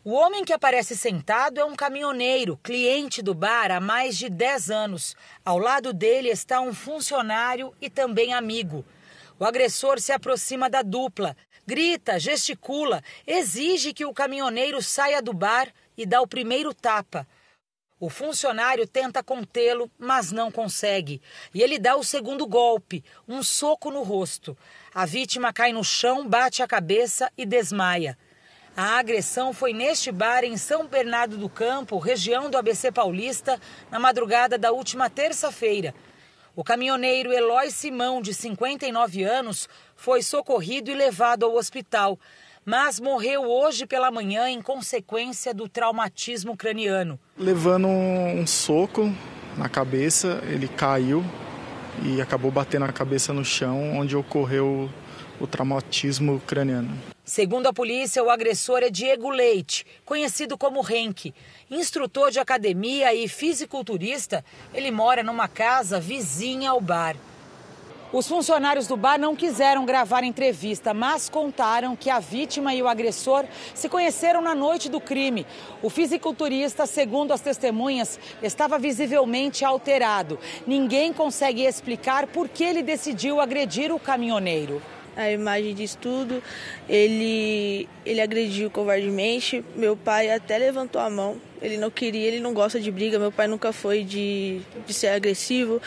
O 0.06 0.12
homem 0.14 0.46
que 0.46 0.54
aparece 0.54 0.96
sentado 0.96 1.60
é 1.60 1.66
um 1.66 1.76
caminhoneiro, 1.76 2.58
cliente 2.64 3.22
do 3.22 3.34
bar 3.34 3.72
há 3.72 3.82
mais 3.82 4.18
de 4.18 4.30
10 4.30 4.72
anos. 4.72 5.18
Ao 5.44 5.58
lado 5.58 5.92
dele 5.92 6.30
está 6.30 6.62
um 6.62 6.74
funcionário 6.74 7.74
e 7.82 7.90
também 7.90 8.34
amigo. 8.34 8.86
O 9.38 9.44
agressor 9.44 10.00
se 10.00 10.14
aproxima 10.14 10.70
da 10.70 10.82
dupla, 10.82 11.36
grita, 11.68 12.18
gesticula, 12.18 13.04
exige 13.28 13.94
que 13.94 14.06
o 14.06 14.14
caminhoneiro 14.14 14.82
saia 14.82 15.22
do 15.22 15.34
bar 15.34 15.68
e 15.98 16.06
dá 16.06 16.22
o 16.22 16.28
primeiro 16.28 16.74
tapa. 16.74 17.28
O 18.00 18.10
funcionário 18.10 18.88
tenta 18.88 19.22
contê-lo, 19.22 19.92
mas 20.00 20.32
não 20.32 20.50
consegue. 20.50 21.22
E 21.54 21.62
ele 21.62 21.78
dá 21.78 21.98
o 21.98 22.04
segundo 22.04 22.48
golpe, 22.48 23.04
um 23.28 23.44
soco 23.44 23.92
no 23.92 24.04
rosto. 24.04 24.58
A 24.94 25.06
vítima 25.06 25.52
cai 25.52 25.74
no 25.74 25.84
chão, 25.84 26.26
bate 26.26 26.64
a 26.64 26.68
cabeça 26.68 27.30
e 27.38 27.46
desmaia. 27.46 28.18
A 28.78 28.98
agressão 28.98 29.52
foi 29.52 29.74
neste 29.74 30.14
bar 30.14 30.46
em 30.46 30.56
São 30.56 30.88
Bernardo 30.88 31.36
do 31.36 31.50
Campo, 31.50 31.98
região 31.98 32.50
do 32.50 32.58
ABC 32.58 32.90
Paulista, 32.90 33.60
na 33.92 34.00
madrugada 34.00 34.58
da 34.58 34.72
última 34.72 35.10
terça-feira. 35.10 35.94
O 36.56 36.64
caminhoneiro 36.64 37.34
Eloy 37.34 37.70
Simão, 37.70 38.22
de 38.22 38.34
59 38.34 39.24
anos, 39.24 39.68
foi 39.94 40.22
socorrido 40.22 40.90
e 40.90 40.94
levado 40.94 41.46
ao 41.46 41.56
hospital, 41.56 42.18
mas 42.70 43.00
morreu 43.00 43.50
hoje 43.50 43.88
pela 43.88 44.12
manhã 44.12 44.48
em 44.48 44.62
consequência 44.62 45.56
do 45.56 45.68
traumatismo 45.68 46.56
craniano. 46.56 47.20
Levando 47.36 47.88
um 47.88 48.46
soco 48.46 49.12
na 49.58 49.68
cabeça, 49.68 50.40
ele 50.44 50.68
caiu 50.68 51.26
e 52.06 52.22
acabou 52.22 52.52
batendo 52.52 52.86
a 52.86 52.94
cabeça 52.94 53.34
no 53.34 53.44
chão, 53.44 53.98
onde 53.98 54.16
ocorreu 54.16 54.88
o 55.40 55.48
traumatismo 55.48 56.40
craniano. 56.46 56.96
Segundo 57.26 57.66
a 57.66 57.74
polícia, 57.74 58.24
o 58.24 58.30
agressor 58.30 58.84
é 58.84 58.92
Diego 58.92 59.32
Leite, 59.32 59.84
conhecido 60.06 60.56
como 60.56 60.88
Henk. 60.88 61.34
Instrutor 61.72 62.30
de 62.30 62.40
academia 62.40 63.12
e 63.16 63.28
fisiculturista, 63.28 64.46
ele 64.76 64.92
mora 64.92 65.24
numa 65.24 65.48
casa 65.48 66.00
vizinha 66.00 66.70
ao 66.70 66.80
bar. 66.80 67.16
Os 68.12 68.28
funcionários 68.28 68.88
do 68.88 68.98
bar 68.98 69.20
não 69.20 69.36
quiseram 69.36 69.86
gravar 69.86 70.24
entrevista, 70.24 70.96
mas 70.96 71.30
contaram 71.30 71.96
que 71.96 72.10
a 72.10 72.20
vítima 72.20 72.74
e 72.74 72.82
o 72.82 72.88
agressor 72.88 73.46
se 73.76 73.88
conheceram 73.88 74.42
na 74.42 74.56
noite 74.56 74.90
do 74.90 75.00
crime. 75.00 75.46
O 75.84 75.92
fisiculturista, 75.92 76.88
segundo 76.88 77.32
as 77.32 77.42
testemunhas, 77.42 78.20
estava 78.42 78.80
visivelmente 78.80 79.64
alterado. 79.64 80.40
Ninguém 80.66 81.14
consegue 81.14 81.64
explicar 81.64 82.26
por 82.26 82.50
que 82.50 82.64
ele 82.64 82.82
decidiu 82.82 83.40
agredir 83.40 83.94
o 83.94 84.00
caminhoneiro 84.00 84.82
a 85.18 85.30
imagem 85.30 85.76
disso 85.76 85.98
tudo. 85.98 86.42
Ele, 86.88 87.90
ele 88.06 88.22
agrediu 88.22 88.72
covardemente. 88.72 89.64
Meu 89.76 89.98
pai 89.98 90.32
até 90.32 90.58
levantou 90.58 91.02
a 91.02 91.10
mão. 91.10 91.49
Ele 91.62 91.78
não 91.78 91.92
queria, 91.92 92.28
ele 92.28 92.40
não 92.40 92.54
gosta 92.54 92.80
de 92.80 92.92
briga. 92.92 93.20
Meu 93.20 93.32
pai 93.32 93.48
nunca 93.48 93.74
foi 93.74 94.04
de, 94.04 94.62
de 94.86 94.94
ser 94.94 95.10
agressivo. 95.10 95.82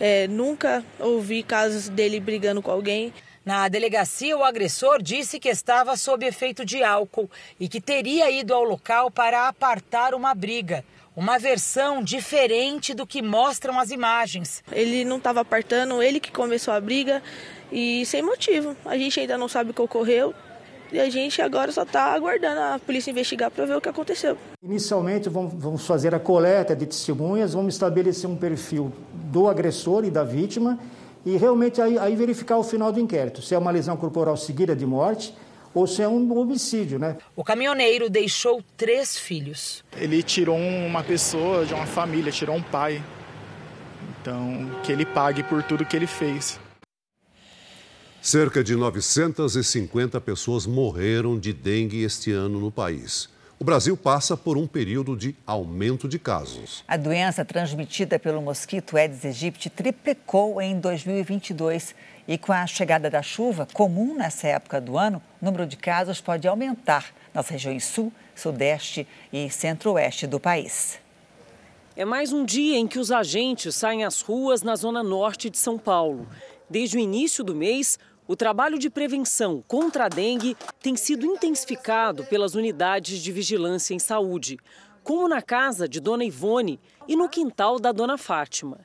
É, 0.00 0.26
nunca 0.26 0.84
ouvi 0.98 1.42
casos 1.42 1.88
dele 1.88 2.18
brigando 2.18 2.60
com 2.60 2.70
alguém. 2.70 3.12
Na 3.44 3.68
delegacia, 3.68 4.36
o 4.36 4.44
agressor 4.44 5.02
disse 5.02 5.40
que 5.40 5.48
estava 5.48 5.96
sob 5.96 6.24
efeito 6.24 6.64
de 6.64 6.82
álcool 6.82 7.28
e 7.58 7.68
que 7.68 7.80
teria 7.80 8.30
ido 8.30 8.54
ao 8.54 8.62
local 8.62 9.10
para 9.10 9.48
apartar 9.48 10.14
uma 10.14 10.34
briga. 10.34 10.84
Uma 11.14 11.38
versão 11.38 12.02
diferente 12.02 12.94
do 12.94 13.06
que 13.06 13.20
mostram 13.20 13.78
as 13.78 13.90
imagens. 13.90 14.62
Ele 14.72 15.04
não 15.04 15.18
estava 15.18 15.40
apartando, 15.40 16.02
ele 16.02 16.20
que 16.20 16.30
começou 16.30 16.72
a 16.72 16.80
briga 16.80 17.22
e 17.70 18.06
sem 18.06 18.22
motivo. 18.22 18.76
A 18.84 18.96
gente 18.96 19.20
ainda 19.20 19.36
não 19.36 19.48
sabe 19.48 19.72
o 19.72 19.74
que 19.74 19.82
ocorreu 19.82 20.34
e 20.92 21.00
a 21.00 21.08
gente 21.10 21.40
agora 21.40 21.72
só 21.72 21.82
está 21.82 22.12
aguardando 22.12 22.60
a 22.60 22.78
polícia 22.78 23.10
investigar 23.10 23.50
para 23.50 23.64
ver 23.64 23.76
o 23.76 23.80
que 23.80 23.88
aconteceu. 23.88 24.36
Inicialmente, 24.62 25.28
vamos 25.28 25.86
fazer 25.86 26.14
a 26.14 26.20
coleta 26.20 26.76
de 26.76 26.86
testemunhas, 26.86 27.54
vamos 27.54 27.74
estabelecer 27.74 28.28
um 28.28 28.36
perfil 28.36 28.92
do 29.12 29.48
agressor 29.48 30.04
e 30.04 30.10
da 30.10 30.22
vítima 30.22 30.78
e 31.24 31.36
realmente 31.36 31.80
aí, 31.80 31.98
aí 31.98 32.16
verificar 32.16 32.56
o 32.56 32.64
final 32.64 32.92
do 32.92 33.00
inquérito, 33.00 33.40
se 33.42 33.54
é 33.54 33.58
uma 33.58 33.70
lesão 33.70 33.96
corporal 33.96 34.36
seguida 34.36 34.74
de 34.74 34.84
morte 34.84 35.34
ou 35.74 35.86
se 35.86 36.02
é 36.02 36.08
um 36.08 36.36
homicídio, 36.38 36.98
né? 36.98 37.16
O 37.34 37.42
caminhoneiro 37.42 38.10
deixou 38.10 38.62
três 38.76 39.16
filhos. 39.16 39.82
Ele 39.96 40.22
tirou 40.22 40.56
uma 40.56 41.02
pessoa 41.02 41.64
de 41.64 41.72
uma 41.72 41.86
família, 41.86 42.30
tirou 42.30 42.56
um 42.56 42.62
pai. 42.62 43.02
Então, 44.20 44.70
que 44.82 44.92
ele 44.92 45.06
pague 45.06 45.42
por 45.42 45.62
tudo 45.62 45.84
que 45.84 45.96
ele 45.96 46.06
fez. 46.06 46.60
Cerca 48.22 48.62
de 48.62 48.76
950 48.76 50.20
pessoas 50.20 50.64
morreram 50.64 51.36
de 51.36 51.52
dengue 51.52 52.04
este 52.04 52.30
ano 52.30 52.60
no 52.60 52.70
país. 52.70 53.28
O 53.58 53.64
Brasil 53.64 53.96
passa 53.96 54.36
por 54.36 54.56
um 54.56 54.64
período 54.64 55.16
de 55.16 55.34
aumento 55.44 56.08
de 56.08 56.20
casos. 56.20 56.84
A 56.86 56.96
doença 56.96 57.44
transmitida 57.44 58.20
pelo 58.20 58.40
mosquito 58.40 58.96
Aedes 58.96 59.24
aegypti 59.24 59.68
triplicou 59.68 60.62
em 60.62 60.78
2022 60.78 61.96
e 62.28 62.38
com 62.38 62.52
a 62.52 62.64
chegada 62.64 63.10
da 63.10 63.22
chuva, 63.22 63.66
comum 63.72 64.14
nessa 64.14 64.46
época 64.46 64.80
do 64.80 64.96
ano, 64.96 65.20
o 65.40 65.44
número 65.44 65.66
de 65.66 65.76
casos 65.76 66.20
pode 66.20 66.46
aumentar 66.46 67.12
nas 67.34 67.48
regiões 67.48 67.84
sul, 67.84 68.12
sudeste 68.36 69.04
e 69.32 69.50
centro-oeste 69.50 70.28
do 70.28 70.38
país. 70.38 71.00
É 71.96 72.04
mais 72.04 72.32
um 72.32 72.44
dia 72.44 72.78
em 72.78 72.86
que 72.86 73.00
os 73.00 73.10
agentes 73.10 73.74
saem 73.74 74.04
às 74.04 74.20
ruas 74.20 74.62
na 74.62 74.76
zona 74.76 75.02
norte 75.02 75.50
de 75.50 75.58
São 75.58 75.76
Paulo. 75.76 76.28
Desde 76.70 76.96
o 76.96 77.00
início 77.00 77.44
do 77.44 77.54
mês, 77.54 77.98
o 78.32 78.36
trabalho 78.36 78.78
de 78.78 78.88
prevenção 78.88 79.62
contra 79.68 80.06
a 80.06 80.08
dengue 80.08 80.56
tem 80.80 80.96
sido 80.96 81.26
intensificado 81.26 82.24
pelas 82.24 82.54
unidades 82.54 83.22
de 83.22 83.30
vigilância 83.30 83.92
em 83.92 83.98
saúde, 83.98 84.58
como 85.04 85.28
na 85.28 85.42
casa 85.42 85.86
de 85.86 86.00
Dona 86.00 86.24
Ivone 86.24 86.80
e 87.06 87.14
no 87.14 87.28
quintal 87.28 87.78
da 87.78 87.92
Dona 87.92 88.16
Fátima. 88.16 88.80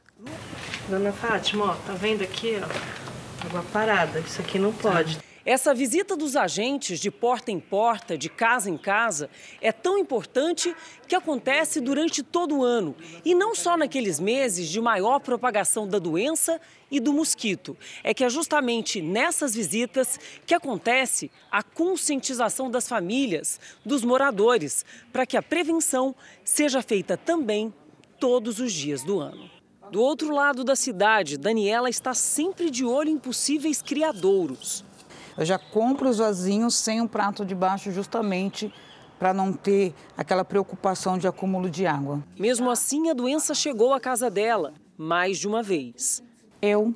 Dona 0.89 1.13
Fátima, 1.13 1.63
ó, 1.63 1.75
tá 1.75 1.93
vendo 1.93 2.25
aqui, 2.25 2.59
ó, 2.61 3.45
água 3.45 3.63
parada, 3.71 4.19
isso 4.19 4.41
aqui 4.41 4.59
não 4.59 4.73
pode. 4.73 5.17
Essa 5.47 5.73
visita 5.73 6.17
dos 6.17 6.35
agentes 6.35 6.99
de 6.99 7.09
porta 7.09 7.53
em 7.53 7.57
porta, 7.57 8.17
de 8.17 8.27
casa 8.27 8.69
em 8.69 8.77
casa, 8.77 9.29
é 9.61 9.71
tão 9.71 9.97
importante 9.97 10.75
que 11.07 11.15
acontece 11.15 11.79
durante 11.79 12.21
todo 12.21 12.57
o 12.57 12.65
ano 12.65 12.93
e 13.23 13.33
não 13.33 13.55
só 13.55 13.77
naqueles 13.77 14.19
meses 14.19 14.67
de 14.67 14.81
maior 14.81 15.19
propagação 15.19 15.87
da 15.87 15.99
doença 15.99 16.59
e 16.91 16.99
do 16.99 17.13
mosquito. 17.13 17.77
É 18.03 18.13
que 18.13 18.25
é 18.25 18.29
justamente 18.29 19.01
nessas 19.01 19.55
visitas 19.55 20.19
que 20.45 20.53
acontece 20.53 21.31
a 21.49 21.63
conscientização 21.63 22.69
das 22.69 22.85
famílias, 22.85 23.57
dos 23.85 24.03
moradores, 24.03 24.83
para 25.13 25.25
que 25.25 25.37
a 25.37 25.41
prevenção 25.41 26.13
seja 26.43 26.81
feita 26.81 27.15
também 27.15 27.73
todos 28.19 28.59
os 28.59 28.73
dias 28.73 29.01
do 29.01 29.21
ano. 29.21 29.49
Do 29.93 30.01
outro 30.01 30.29
lado 30.29 30.65
da 30.65 30.75
cidade, 30.75 31.37
Daniela 31.37 31.89
está 31.89 32.13
sempre 32.13 32.69
de 32.69 32.83
olho 32.83 33.09
em 33.09 33.17
possíveis 33.17 33.81
criadouros. 33.81 34.85
Eu 35.37 35.45
já 35.45 35.59
compro 35.59 36.09
os 36.09 36.17
vasinhos 36.17 36.73
sem 36.73 36.99
um 36.99 37.07
prato 37.07 37.45
de 37.45 37.53
baixo 37.53 37.91
justamente 37.91 38.73
para 39.19 39.33
não 39.33 39.53
ter 39.53 39.93
aquela 40.17 40.43
preocupação 40.43 41.17
de 41.17 41.27
acúmulo 41.27 41.69
de 41.69 41.85
água. 41.85 42.23
Mesmo 42.39 42.69
assim, 42.69 43.09
a 43.09 43.13
doença 43.13 43.53
chegou 43.53 43.93
à 43.93 43.99
casa 43.99 44.29
dela 44.29 44.73
mais 44.97 45.37
de 45.37 45.47
uma 45.47 45.61
vez. 45.61 46.23
Eu, 46.61 46.93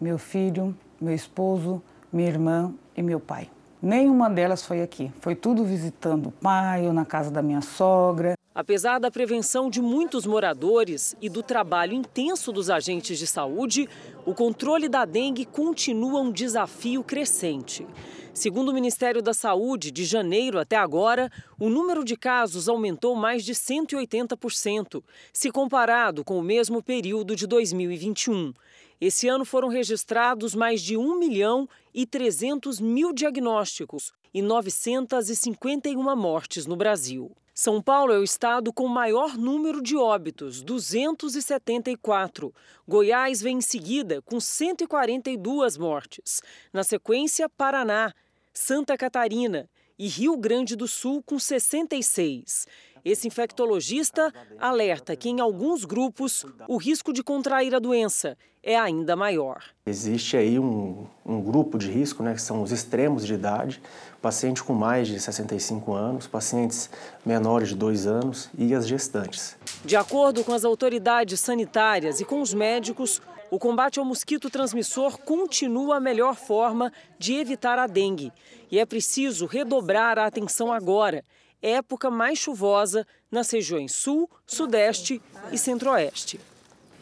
meu 0.00 0.18
filho, 0.18 0.76
meu 1.00 1.14
esposo, 1.14 1.82
minha 2.12 2.28
irmã 2.28 2.72
e 2.96 3.02
meu 3.02 3.18
pai. 3.18 3.50
Nenhuma 3.82 4.30
delas 4.30 4.64
foi 4.64 4.82
aqui. 4.82 5.10
Foi 5.20 5.34
tudo 5.34 5.64
visitando 5.64 6.26
o 6.28 6.32
pai 6.32 6.86
ou 6.86 6.92
na 6.92 7.04
casa 7.04 7.30
da 7.30 7.42
minha 7.42 7.60
sogra. 7.60 8.34
Apesar 8.60 8.98
da 8.98 9.10
prevenção 9.10 9.70
de 9.70 9.80
muitos 9.80 10.26
moradores 10.26 11.16
e 11.18 11.30
do 11.30 11.42
trabalho 11.42 11.94
intenso 11.94 12.52
dos 12.52 12.68
agentes 12.68 13.18
de 13.18 13.26
saúde, 13.26 13.88
o 14.26 14.34
controle 14.34 14.86
da 14.86 15.06
dengue 15.06 15.46
continua 15.46 16.20
um 16.20 16.30
desafio 16.30 17.02
crescente. 17.02 17.86
Segundo 18.34 18.68
o 18.68 18.74
Ministério 18.74 19.22
da 19.22 19.32
Saúde, 19.32 19.90
de 19.90 20.04
janeiro 20.04 20.58
até 20.58 20.76
agora, 20.76 21.32
o 21.58 21.70
número 21.70 22.04
de 22.04 22.18
casos 22.18 22.68
aumentou 22.68 23.16
mais 23.16 23.46
de 23.46 23.54
180%, 23.54 25.02
se 25.32 25.50
comparado 25.50 26.22
com 26.22 26.38
o 26.38 26.42
mesmo 26.42 26.82
período 26.82 27.34
de 27.34 27.46
2021. 27.46 28.52
Esse 29.00 29.26
ano 29.26 29.46
foram 29.46 29.68
registrados 29.68 30.54
mais 30.54 30.82
de 30.82 30.98
1 30.98 31.18
milhão 31.18 31.66
e 31.94 32.04
300 32.04 32.78
mil 32.78 33.14
diagnósticos 33.14 34.12
e 34.34 34.42
951 34.42 36.14
mortes 36.14 36.66
no 36.66 36.76
Brasil. 36.76 37.34
São 37.54 37.82
Paulo 37.82 38.12
é 38.12 38.18
o 38.18 38.24
estado 38.24 38.72
com 38.72 38.86
maior 38.86 39.36
número 39.36 39.82
de 39.82 39.96
óbitos, 39.96 40.62
274. 40.62 42.54
Goiás 42.86 43.42
vem 43.42 43.58
em 43.58 43.60
seguida, 43.60 44.22
com 44.22 44.40
142 44.40 45.76
mortes. 45.76 46.40
Na 46.72 46.84
sequência, 46.84 47.48
Paraná, 47.48 48.14
Santa 48.52 48.96
Catarina 48.96 49.68
e 49.98 50.06
Rio 50.06 50.36
Grande 50.36 50.76
do 50.76 50.88
Sul, 50.88 51.22
com 51.22 51.38
66. 51.38 52.66
Esse 53.04 53.26
infectologista 53.28 54.32
alerta 54.58 55.16
que 55.16 55.28
em 55.28 55.40
alguns 55.40 55.84
grupos 55.84 56.44
o 56.68 56.76
risco 56.76 57.12
de 57.12 57.22
contrair 57.22 57.74
a 57.74 57.78
doença 57.78 58.36
é 58.62 58.78
ainda 58.78 59.16
maior. 59.16 59.62
Existe 59.86 60.36
aí 60.36 60.58
um, 60.58 61.06
um 61.24 61.40
grupo 61.40 61.78
de 61.78 61.90
risco, 61.90 62.22
né, 62.22 62.34
que 62.34 62.42
são 62.42 62.62
os 62.62 62.70
extremos 62.70 63.26
de 63.26 63.32
idade, 63.32 63.80
paciente 64.20 64.62
com 64.62 64.74
mais 64.74 65.08
de 65.08 65.18
65 65.18 65.94
anos, 65.94 66.26
pacientes 66.26 66.90
menores 67.24 67.70
de 67.70 67.74
2 67.74 68.06
anos 68.06 68.50
e 68.56 68.74
as 68.74 68.86
gestantes. 68.86 69.56
De 69.84 69.96
acordo 69.96 70.44
com 70.44 70.52
as 70.52 70.64
autoridades 70.64 71.40
sanitárias 71.40 72.20
e 72.20 72.24
com 72.24 72.42
os 72.42 72.52
médicos, 72.52 73.22
o 73.50 73.58
combate 73.58 73.98
ao 73.98 74.04
mosquito 74.04 74.50
transmissor 74.50 75.18
continua 75.18 75.96
a 75.96 76.00
melhor 76.00 76.36
forma 76.36 76.92
de 77.18 77.34
evitar 77.34 77.78
a 77.78 77.86
dengue. 77.86 78.32
E 78.70 78.78
é 78.78 78.84
preciso 78.84 79.46
redobrar 79.46 80.18
a 80.18 80.26
atenção 80.26 80.70
agora 80.70 81.24
época 81.62 82.10
mais 82.10 82.38
chuvosa 82.38 83.06
nas 83.30 83.50
regiões 83.50 83.94
Sul, 83.94 84.28
Sudeste 84.46 85.20
e 85.52 85.58
Centro-Oeste. 85.58 86.40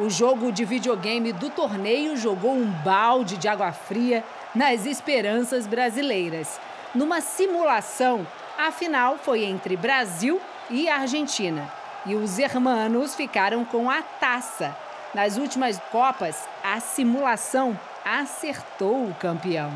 O 0.00 0.10
jogo 0.10 0.50
de 0.50 0.64
videogame 0.64 1.32
do 1.32 1.48
torneio 1.48 2.16
jogou 2.16 2.54
um 2.54 2.68
balde 2.82 3.36
de 3.36 3.46
água 3.46 3.70
fria 3.70 4.24
nas 4.52 4.84
esperanças 4.84 5.64
brasileiras. 5.64 6.58
Numa 6.92 7.20
simulação, 7.20 8.26
a 8.58 8.72
final 8.72 9.16
foi 9.16 9.44
entre 9.44 9.76
Brasil 9.76 10.40
e 10.68 10.88
Argentina. 10.88 11.72
E 12.04 12.16
os 12.16 12.36
hermanos 12.36 13.14
ficaram 13.14 13.64
com 13.64 13.88
a 13.88 14.02
taça. 14.02 14.76
Nas 15.14 15.36
últimas 15.36 15.78
Copas, 15.92 16.48
a 16.64 16.80
simulação 16.80 17.78
acertou 18.04 19.04
o 19.04 19.14
campeão. 19.14 19.70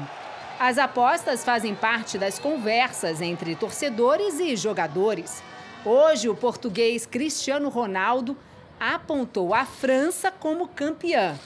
As 0.65 0.79
apostas 0.79 1.45
fazem 1.45 1.75
parte 1.75 2.17
das 2.17 2.39
conversas 2.39 3.21
entre 3.21 3.57
torcedores 3.57 4.39
e 4.39 4.55
jogadores. 4.55 5.43
Hoje, 5.85 6.29
o 6.29 6.37
português 6.37 7.05
Cristiano 7.05 7.69
Ronaldo 7.69 8.37
apontou 8.79 9.53
a 9.53 9.65
França 9.65 10.31
como 10.31 10.69
campeã, 10.69 11.37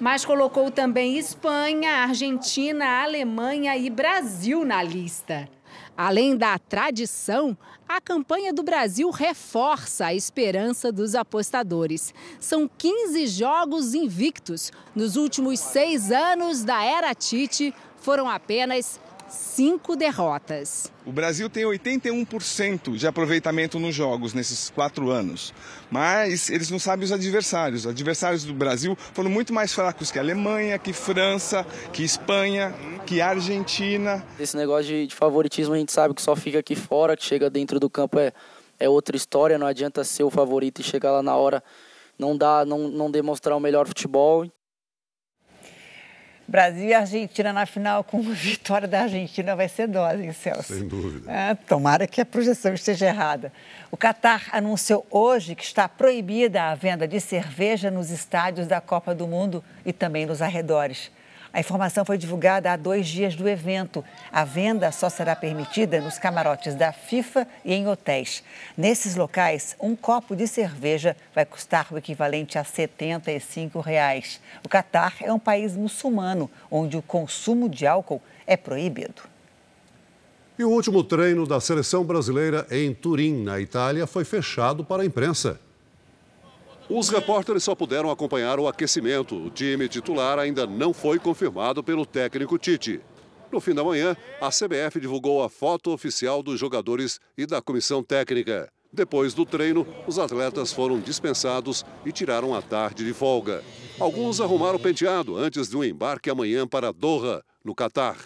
mas 0.00 0.24
colocou 0.24 0.72
também 0.72 1.16
Espanha, 1.16 2.02
Argentina, 2.02 3.00
Alemanha 3.00 3.76
e 3.76 3.88
Brasil 3.88 4.64
na 4.64 4.82
lista. 4.82 5.48
Além 5.96 6.36
da 6.36 6.58
tradição, 6.58 7.56
a 7.88 8.00
campanha 8.00 8.52
do 8.52 8.64
Brasil 8.64 9.08
reforça 9.10 10.06
a 10.06 10.14
esperança 10.14 10.90
dos 10.90 11.14
apostadores. 11.14 12.12
São 12.40 12.68
15 12.76 13.28
jogos 13.28 13.94
invictos. 13.94 14.72
Nos 14.96 15.14
últimos 15.14 15.60
seis 15.60 16.10
anos 16.10 16.64
da 16.64 16.84
era 16.84 17.14
Tite, 17.14 17.72
foram 18.04 18.28
apenas 18.28 19.00
cinco 19.30 19.96
derrotas. 19.96 20.92
O 21.06 21.10
Brasil 21.10 21.48
tem 21.48 21.64
81% 21.64 22.96
de 22.96 23.06
aproveitamento 23.06 23.78
nos 23.78 23.94
jogos 23.94 24.34
nesses 24.34 24.68
quatro 24.68 25.10
anos, 25.10 25.54
mas 25.90 26.50
eles 26.50 26.70
não 26.70 26.78
sabem 26.78 27.06
os 27.06 27.12
adversários. 27.12 27.86
Os 27.86 27.90
adversários 27.90 28.44
do 28.44 28.52
Brasil 28.52 28.94
foram 29.14 29.30
muito 29.30 29.54
mais 29.54 29.72
fracos 29.72 30.12
que 30.12 30.18
a 30.18 30.22
Alemanha, 30.22 30.78
que 30.78 30.92
França, 30.92 31.66
que 31.94 32.04
Espanha, 32.04 32.74
que 33.06 33.22
Argentina. 33.22 34.22
Esse 34.38 34.54
negócio 34.54 34.84
de, 34.84 35.06
de 35.06 35.14
favoritismo 35.14 35.72
a 35.72 35.78
gente 35.78 35.90
sabe 35.90 36.12
que 36.12 36.20
só 36.20 36.36
fica 36.36 36.58
aqui 36.58 36.76
fora, 36.76 37.16
que 37.16 37.24
chega 37.24 37.48
dentro 37.48 37.80
do 37.80 37.88
campo 37.88 38.18
é, 38.18 38.34
é 38.78 38.86
outra 38.86 39.16
história. 39.16 39.56
Não 39.56 39.66
adianta 39.66 40.04
ser 40.04 40.24
o 40.24 40.30
favorito 40.30 40.82
e 40.82 40.84
chegar 40.84 41.10
lá 41.10 41.22
na 41.22 41.34
hora 41.34 41.64
não 42.18 42.36
dá, 42.36 42.66
não, 42.66 42.88
não 42.88 43.10
demonstrar 43.10 43.56
o 43.56 43.60
melhor 43.60 43.86
futebol. 43.88 44.46
Brasil 46.46 46.88
e 46.88 46.94
Argentina 46.94 47.52
na 47.52 47.66
final 47.66 48.04
com 48.04 48.20
vitória 48.32 48.86
da 48.86 49.02
Argentina 49.02 49.56
vai 49.56 49.68
ser 49.68 49.88
dose, 49.88 50.22
hein, 50.22 50.32
Celso? 50.32 50.74
Sem 50.74 50.86
dúvida. 50.86 51.30
É, 51.30 51.54
tomara 51.54 52.06
que 52.06 52.20
a 52.20 52.26
projeção 52.26 52.74
esteja 52.74 53.06
errada. 53.06 53.52
O 53.90 53.96
Catar 53.96 54.48
anunciou 54.52 55.06
hoje 55.10 55.54
que 55.54 55.64
está 55.64 55.88
proibida 55.88 56.64
a 56.64 56.74
venda 56.74 57.08
de 57.08 57.20
cerveja 57.20 57.90
nos 57.90 58.10
estádios 58.10 58.66
da 58.66 58.80
Copa 58.80 59.14
do 59.14 59.26
Mundo 59.26 59.64
e 59.84 59.92
também 59.92 60.26
nos 60.26 60.42
arredores. 60.42 61.10
A 61.54 61.60
informação 61.60 62.04
foi 62.04 62.18
divulgada 62.18 62.72
há 62.72 62.76
dois 62.76 63.06
dias 63.06 63.36
do 63.36 63.48
evento. 63.48 64.04
A 64.32 64.44
venda 64.44 64.90
só 64.90 65.08
será 65.08 65.36
permitida 65.36 66.00
nos 66.00 66.18
camarotes 66.18 66.74
da 66.74 66.92
FIFA 66.92 67.46
e 67.64 67.72
em 67.72 67.86
hotéis. 67.86 68.42
Nesses 68.76 69.14
locais, 69.14 69.76
um 69.80 69.94
copo 69.94 70.34
de 70.34 70.48
cerveja 70.48 71.16
vai 71.32 71.46
custar 71.46 71.86
o 71.92 71.96
equivalente 71.96 72.58
a 72.58 72.64
75 72.64 73.78
reais. 73.78 74.40
O 74.64 74.68
Catar 74.68 75.14
é 75.20 75.32
um 75.32 75.38
país 75.38 75.76
muçulmano, 75.76 76.50
onde 76.68 76.96
o 76.96 77.02
consumo 77.02 77.68
de 77.68 77.86
álcool 77.86 78.20
é 78.48 78.56
proibido. 78.56 79.22
E 80.58 80.64
o 80.64 80.70
último 80.70 81.04
treino 81.04 81.46
da 81.46 81.60
seleção 81.60 82.02
brasileira 82.02 82.66
em 82.68 82.92
Turim, 82.92 83.44
na 83.44 83.60
Itália, 83.60 84.08
foi 84.08 84.24
fechado 84.24 84.84
para 84.84 85.04
a 85.04 85.06
imprensa. 85.06 85.60
Os 86.88 87.08
repórteres 87.08 87.64
só 87.64 87.74
puderam 87.74 88.10
acompanhar 88.10 88.58
o 88.58 88.68
aquecimento. 88.68 89.36
O 89.36 89.50
time 89.50 89.88
titular 89.88 90.38
ainda 90.38 90.66
não 90.66 90.92
foi 90.92 91.18
confirmado 91.18 91.82
pelo 91.82 92.04
técnico 92.04 92.58
Tite. 92.58 93.00
No 93.50 93.60
fim 93.60 93.72
da 93.72 93.82
manhã, 93.82 94.16
a 94.40 94.48
CBF 94.48 95.00
divulgou 95.00 95.42
a 95.42 95.48
foto 95.48 95.92
oficial 95.92 96.42
dos 96.42 96.60
jogadores 96.60 97.20
e 97.38 97.46
da 97.46 97.62
comissão 97.62 98.02
técnica. 98.02 98.70
Depois 98.92 99.32
do 99.32 99.46
treino, 99.46 99.86
os 100.06 100.18
atletas 100.18 100.72
foram 100.72 101.00
dispensados 101.00 101.84
e 102.04 102.12
tiraram 102.12 102.54
a 102.54 102.60
tarde 102.60 103.04
de 103.04 103.14
folga. 103.14 103.64
Alguns 103.98 104.40
arrumaram 104.40 104.76
o 104.76 104.80
penteado 104.80 105.36
antes 105.36 105.68
de 105.68 105.76
um 105.76 105.82
embarque 105.82 106.30
amanhã 106.30 106.66
para 106.66 106.92
Doha, 106.92 107.42
no 107.64 107.74
Catar. 107.74 108.16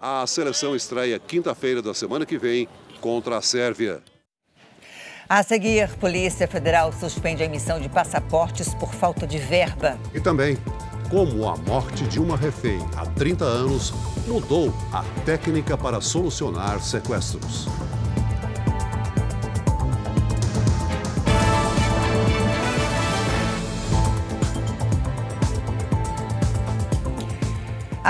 A 0.00 0.26
seleção 0.26 0.74
estreia 0.74 1.18
quinta-feira 1.18 1.80
da 1.80 1.94
semana 1.94 2.26
que 2.26 2.38
vem 2.38 2.66
contra 3.00 3.36
a 3.36 3.42
Sérvia. 3.42 4.02
A 5.32 5.44
seguir, 5.44 5.88
Polícia 5.90 6.48
Federal 6.48 6.92
suspende 6.92 7.40
a 7.40 7.46
emissão 7.46 7.78
de 7.78 7.88
passaportes 7.88 8.74
por 8.74 8.92
falta 8.92 9.28
de 9.28 9.38
verba. 9.38 9.96
E 10.12 10.18
também, 10.18 10.58
como 11.08 11.48
a 11.48 11.56
morte 11.56 12.02
de 12.02 12.18
uma 12.18 12.36
refém 12.36 12.80
há 12.96 13.06
30 13.06 13.44
anos 13.44 13.94
mudou 14.26 14.74
a 14.92 15.04
técnica 15.24 15.78
para 15.78 16.00
solucionar 16.00 16.82
sequestros. 16.82 17.68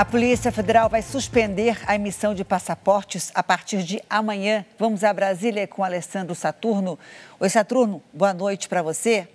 A 0.01 0.05
Polícia 0.11 0.51
Federal 0.51 0.89
vai 0.89 1.03
suspender 1.03 1.77
a 1.85 1.93
emissão 1.93 2.33
de 2.33 2.43
passaportes 2.43 3.31
a 3.35 3.43
partir 3.43 3.83
de 3.83 4.01
amanhã. 4.09 4.65
Vamos 4.79 5.03
a 5.03 5.13
Brasília 5.13 5.67
com 5.67 5.83
Alessandro 5.83 6.33
Saturno. 6.33 6.97
Oi, 7.39 7.47
Saturno, 7.47 8.01
boa 8.11 8.33
noite 8.33 8.67
para 8.67 8.81
você. 8.81 9.27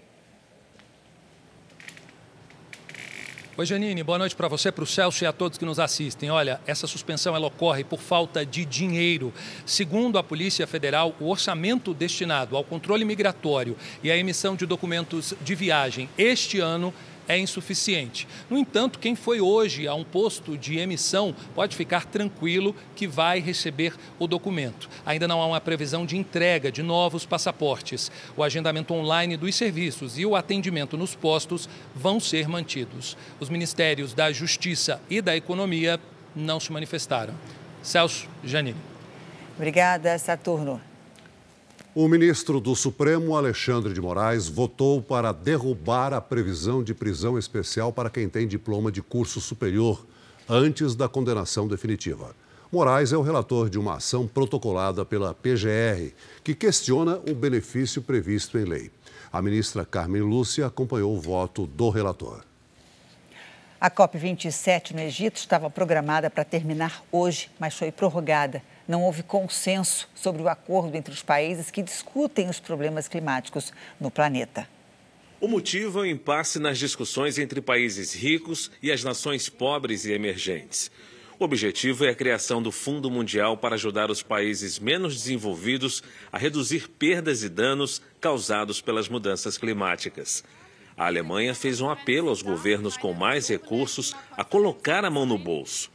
Oi, 3.57 3.65
Janine, 3.65 4.03
boa 4.03 4.19
noite 4.19 4.35
para 4.35 4.49
você, 4.49 4.73
para 4.73 4.83
o 4.83 4.87
Celso 4.89 5.23
e 5.23 5.27
a 5.29 5.33
todos 5.33 5.57
que 5.57 5.65
nos 5.65 5.79
assistem. 5.79 6.33
Olha, 6.33 6.61
essa 6.67 6.89
suspensão 6.89 7.37
ela 7.37 7.47
ocorre 7.47 7.85
por 7.85 8.01
falta 8.01 8.45
de 8.45 8.65
dinheiro. 8.65 9.33
Segundo 9.65 10.19
a 10.19 10.25
Polícia 10.25 10.67
Federal, 10.67 11.15
o 11.21 11.31
orçamento 11.31 11.95
destinado 11.95 12.57
ao 12.57 12.65
controle 12.65 13.05
migratório 13.05 13.77
e 14.03 14.11
à 14.11 14.17
emissão 14.17 14.57
de 14.57 14.67
documentos 14.67 15.33
de 15.41 15.55
viagem 15.55 16.11
este 16.19 16.59
ano 16.59 16.93
é 17.29 17.39
insuficiente. 17.39 18.27
No 18.49 18.59
entanto, 18.59 18.99
quem 18.99 19.15
foi 19.15 19.41
hoje 19.41 19.87
a 19.87 19.95
um 19.95 20.05
posto 20.05 20.57
de 20.57 20.79
emissão 20.79 21.35
pode 21.55 21.77
ficar 21.77 22.05
tranquilo 22.07 22.75
que 22.95 23.07
vai 23.07 23.41
receber 23.41 23.95
o 24.19 24.27
documento. 24.27 24.89
Ainda 25.05 25.27
não 25.29 25.41
há 25.41 25.47
uma 25.47 25.61
previsão 25.61 26.07
de 26.07 26.17
entrega 26.17 26.71
de 26.71 26.83
novos 26.83 27.25
passaportes. 27.25 28.11
O 28.37 28.43
agendamento 28.43 28.95
online 28.95 29.37
dos 29.37 29.55
serviços 29.55 30.19
e 30.19 30.27
o 30.27 30.37
atendimento 30.37 30.97
nos 30.97 31.15
postos 31.15 31.69
vão 31.95 32.21
ser 32.21 32.49
mantidos. 32.49 33.17
Os 33.41 33.49
ministérios 33.49 34.15
da 34.15 34.33
Justiça 34.33 35.01
e 35.09 35.21
da 35.21 35.37
Economia 35.37 36.01
não 36.35 36.61
se 36.61 36.73
manifestaram. 36.73 37.35
Celso 37.83 38.29
Janine. 38.45 38.77
Obrigada, 39.57 40.19
Saturno. 40.19 40.81
O 41.99 42.09
ministro 42.09 42.61
do 42.61 42.77
Supremo, 42.77 43.35
Alexandre 43.35 43.95
de 43.95 44.03
Moraes, 44.03 44.49
votou 44.49 45.01
para 45.01 45.33
derrubar 45.33 46.13
a 46.13 46.21
previsão 46.21 46.85
de 46.85 46.93
prisão 46.93 47.39
especial 47.39 47.91
para 47.91 48.11
quem 48.11 48.29
tem 48.29 48.47
diploma 48.47 48.93
de 48.93 49.01
curso 49.01 49.41
superior 49.41 50.07
antes 50.47 50.95
da 50.95 51.09
condenação 51.09 51.67
definitiva. 51.67 52.37
Moraes 52.71 53.15
é 53.15 53.17
o 53.17 53.23
relator 53.23 53.71
de 53.71 53.79
uma 53.79 53.95
ação 53.95 54.29
protocolada 54.29 55.07
pela 55.07 55.33
PGR, 55.33 56.13
que 56.45 56.55
questiona 56.55 57.17
o 57.17 57.35
benefício 57.35 58.03
previsto 58.03 58.59
em 58.59 58.65
lei. 58.65 58.91
A 59.33 59.41
ministra 59.41 59.83
Carmen 59.83 60.21
Lúcia 60.21 60.67
acompanhou 60.67 61.17
o 61.17 61.21
voto 61.21 61.65
do 61.65 61.89
relator. 61.89 62.45
A 63.81 63.91
COP27 63.91 64.91
no 64.91 65.01
Egito 65.01 65.37
estava 65.37 65.71
programada 65.71 66.29
para 66.29 66.45
terminar 66.45 67.03
hoje, 67.11 67.51
mas 67.59 67.73
foi 67.73 67.91
prorrogada 67.91 68.63
não 68.87 69.03
houve 69.03 69.23
consenso 69.23 70.09
sobre 70.15 70.43
o 70.43 70.49
acordo 70.49 70.97
entre 70.97 71.13
os 71.13 71.23
países 71.23 71.71
que 71.71 71.83
discutem 71.83 72.49
os 72.49 72.61
problemas 72.61 73.09
climáticos 73.09 73.73
no 74.01 74.11
planeta. 74.11 74.69
O 75.41 75.49
motivo 75.49 75.99
é 75.99 76.03
o 76.03 76.07
impasse 76.07 76.59
nas 76.59 76.79
discussões 76.79 77.39
entre 77.39 77.61
países 77.61 78.15
ricos 78.15 78.71
e 78.83 78.91
as 78.91 79.05
nações 79.05 79.49
pobres 79.49 80.05
e 80.05 80.13
emergentes. 80.13 80.91
O 81.39 81.45
objetivo 81.45 82.07
é 82.07 82.09
a 82.09 82.15
criação 82.15 82.63
do 82.63 82.73
Fundo 82.73 83.11
Mundial 83.11 83.59
para 83.59 83.75
ajudar 83.75 84.11
os 84.11 84.23
países 84.23 84.79
menos 84.79 85.15
desenvolvidos 85.15 86.03
a 86.33 86.39
reduzir 86.39 86.89
perdas 86.89 87.43
e 87.43 87.51
danos 87.51 88.01
causados 88.19 88.81
pelas 88.81 89.07
mudanças 89.07 89.59
climáticas. 89.59 90.43
A 90.97 91.07
Alemanha 91.07 91.55
fez 91.55 91.83
um 91.83 91.91
apelo 91.91 92.31
aos 92.31 92.41
governos 92.41 92.97
com 92.97 93.13
mais 93.13 93.49
recursos 93.49 94.15
a 94.35 94.43
colocar 94.43 95.05
a 95.05 95.11
mão 95.11 95.27
no 95.27 95.37
bolso. 95.37 95.91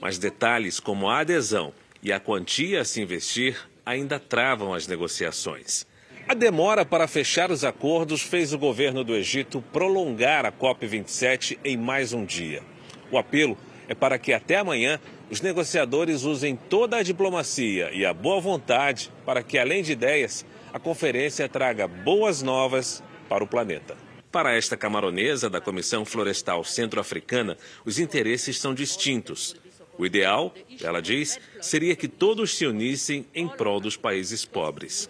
Mas 0.00 0.16
detalhes 0.16 0.80
como 0.80 1.10
a 1.10 1.20
adesão 1.20 1.74
e 2.06 2.12
a 2.12 2.20
quantia 2.20 2.82
a 2.82 2.84
se 2.84 3.02
investir 3.02 3.58
ainda 3.84 4.20
travam 4.20 4.72
as 4.72 4.86
negociações. 4.86 5.84
A 6.28 6.34
demora 6.34 6.84
para 6.84 7.08
fechar 7.08 7.50
os 7.50 7.64
acordos 7.64 8.22
fez 8.22 8.52
o 8.52 8.58
governo 8.58 9.02
do 9.02 9.12
Egito 9.12 9.60
prolongar 9.72 10.46
a 10.46 10.52
COP27 10.52 11.58
em 11.64 11.76
mais 11.76 12.12
um 12.12 12.24
dia. 12.24 12.62
O 13.10 13.18
apelo 13.18 13.58
é 13.88 13.94
para 13.94 14.20
que 14.20 14.32
até 14.32 14.54
amanhã 14.54 15.00
os 15.28 15.40
negociadores 15.40 16.22
usem 16.22 16.54
toda 16.54 16.98
a 16.98 17.02
diplomacia 17.02 17.90
e 17.92 18.06
a 18.06 18.14
boa 18.14 18.40
vontade 18.40 19.10
para 19.24 19.42
que, 19.42 19.58
além 19.58 19.82
de 19.82 19.90
ideias, 19.90 20.46
a 20.72 20.78
conferência 20.78 21.48
traga 21.48 21.88
boas 21.88 22.40
novas 22.40 23.02
para 23.28 23.42
o 23.42 23.48
planeta. 23.48 23.96
Para 24.30 24.56
esta 24.56 24.76
camaronesa 24.76 25.50
da 25.50 25.60
Comissão 25.60 26.04
Florestal 26.04 26.62
Centro-Africana, 26.62 27.56
os 27.84 27.98
interesses 27.98 28.60
são 28.60 28.72
distintos. 28.72 29.56
O 29.98 30.04
ideal, 30.04 30.52
ela 30.82 31.00
diz, 31.00 31.38
seria 31.60 31.96
que 31.96 32.08
todos 32.08 32.56
se 32.56 32.66
unissem 32.66 33.26
em 33.34 33.48
prol 33.48 33.80
dos 33.80 33.96
países 33.96 34.44
pobres. 34.44 35.08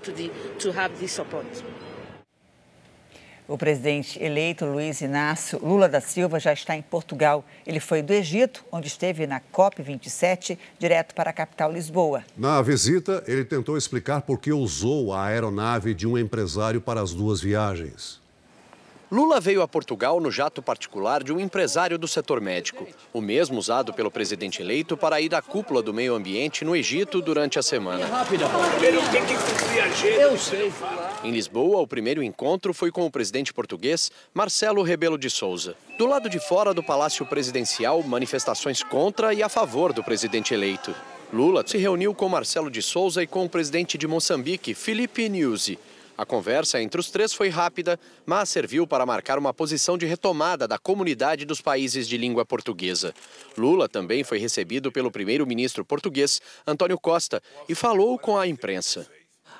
O 3.49 3.57
presidente 3.57 4.21
eleito 4.21 4.65
Luiz 4.65 5.01
Inácio 5.01 5.61
Lula 5.63 5.89
da 5.89 6.01
Silva 6.01 6.41
já 6.41 6.53
está 6.53 6.77
em 6.77 6.83
Portugal. 6.83 7.45
Ele 7.65 7.79
foi 7.79 8.03
do 8.03 8.13
Egito, 8.13 8.65
onde 8.73 8.89
esteve 8.89 9.25
na 9.25 9.41
COP27, 9.41 10.59
direto 10.81 11.15
para 11.15 11.31
a 11.31 11.33
capital 11.33 11.73
Lisboa. 11.73 12.25
Na 12.37 12.61
visita, 12.61 13.23
ele 13.27 13.45
tentou 13.45 13.77
explicar 13.77 14.23
por 14.23 14.41
que 14.41 14.53
usou 14.53 15.13
a 15.13 15.27
aeronave 15.27 15.95
de 15.95 16.09
um 16.09 16.19
empresário 16.19 16.81
para 16.81 17.01
as 17.01 17.15
duas 17.15 17.41
viagens. 17.41 18.21
Lula 19.11 19.39
veio 19.39 19.63
a 19.63 19.69
Portugal 19.69 20.21
no 20.21 20.33
jato 20.33 20.61
particular 20.61 21.23
de 21.23 21.33
um 21.33 21.39
empresário 21.39 21.97
do 21.97 22.09
setor 22.09 22.41
médico, 22.41 22.89
o 23.13 23.21
mesmo 23.21 23.57
usado 23.57 23.95
pelo 23.95 24.11
presidente 24.11 24.61
eleito 24.61 24.97
para 24.97 25.21
ir 25.21 25.33
à 25.33 25.41
cúpula 25.41 25.81
do 25.81 25.95
meio 25.95 26.13
ambiente 26.13 26.65
no 26.65 26.75
Egito 26.75 27.23
durante 27.23 27.57
a 27.57 27.63
semana. 27.63 28.05
Em 31.23 31.31
Lisboa, 31.31 31.81
o 31.81 31.87
primeiro 31.87 32.21
encontro 32.21 32.75
foi 32.75 32.91
com 32.91 33.07
o 33.07 33.11
presidente 33.11 33.55
português 33.55 34.11
Marcelo 34.35 34.83
Rebelo 34.83 35.17
de 35.17 35.31
Souza. 35.31 35.77
Do 35.97 36.07
lado 36.07 36.29
de 36.29 36.41
fora 36.41 36.75
do 36.75 36.83
Palácio 36.83 37.25
Presidencial, 37.25 38.03
manifestações 38.03 38.83
contra 38.83 39.33
e 39.33 39.41
a 39.41 39.49
favor 39.49 39.93
do 39.93 40.03
presidente 40.03 40.53
eleito. 40.53 40.93
Lula 41.33 41.63
se 41.65 41.79
reuniu 41.79 42.13
com 42.13 42.29
Marcelo 42.29 42.71
de 42.71 42.83
Souza 42.83 43.23
e 43.23 43.27
com 43.27 43.45
o 43.45 43.49
presidente 43.49 43.97
de 43.97 44.09
Moçambique, 44.09 44.75
Felipe 44.75 45.29
Nyusi. 45.29 45.79
A 46.19 46.25
conversa 46.25 46.81
entre 46.81 46.99
os 46.99 47.11
três 47.11 47.35
foi 47.35 47.51
rápida, 47.51 48.01
mas 48.25 48.49
serviu 48.49 48.87
para 48.87 49.05
marcar 49.05 49.39
uma 49.39 49.53
posição 49.53 49.99
de 49.99 50.07
retomada 50.07 50.67
da 50.67 50.79
comunidade 50.79 51.45
dos 51.45 51.61
países 51.61 52.09
de 52.09 52.17
língua 52.17 52.45
portuguesa. 52.45 53.15
Lula 53.57 53.87
também 53.87 54.25
foi 54.25 54.39
recebido 54.39 54.91
pelo 54.91 55.11
primeiro-ministro 55.11 55.85
português, 55.85 56.41
Antônio 56.67 56.99
Costa, 56.99 57.43
e 57.69 57.75
falou 57.75 58.19
com 58.19 58.39
a 58.39 58.47
imprensa. 58.47 59.07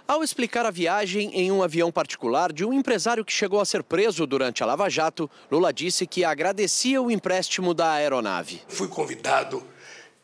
Ao 0.09 0.23
explicar 0.23 0.65
a 0.65 0.71
viagem 0.71 1.31
em 1.35 1.51
um 1.53 1.63
avião 1.63 1.93
particular 1.93 2.53
de 2.53 2.65
um 2.65 2.73
empresário 2.73 3.25
que 3.25 3.33
chegou 3.33 3.61
a 3.61 3.65
ser 3.67 3.83
preso 3.83 4.27
durante 4.27 4.63
a 4.63 4.67
Lava 4.67 4.89
Jato, 4.89 5.29
Lula 5.51 5.73
disse 5.73 6.07
que 6.07 6.25
agradecia 6.25 7.03
o 7.03 7.11
empréstimo 7.11 7.75
da 7.75 7.93
aeronave. 7.93 8.63
Fui 8.69 8.89
convidado 8.89 9.63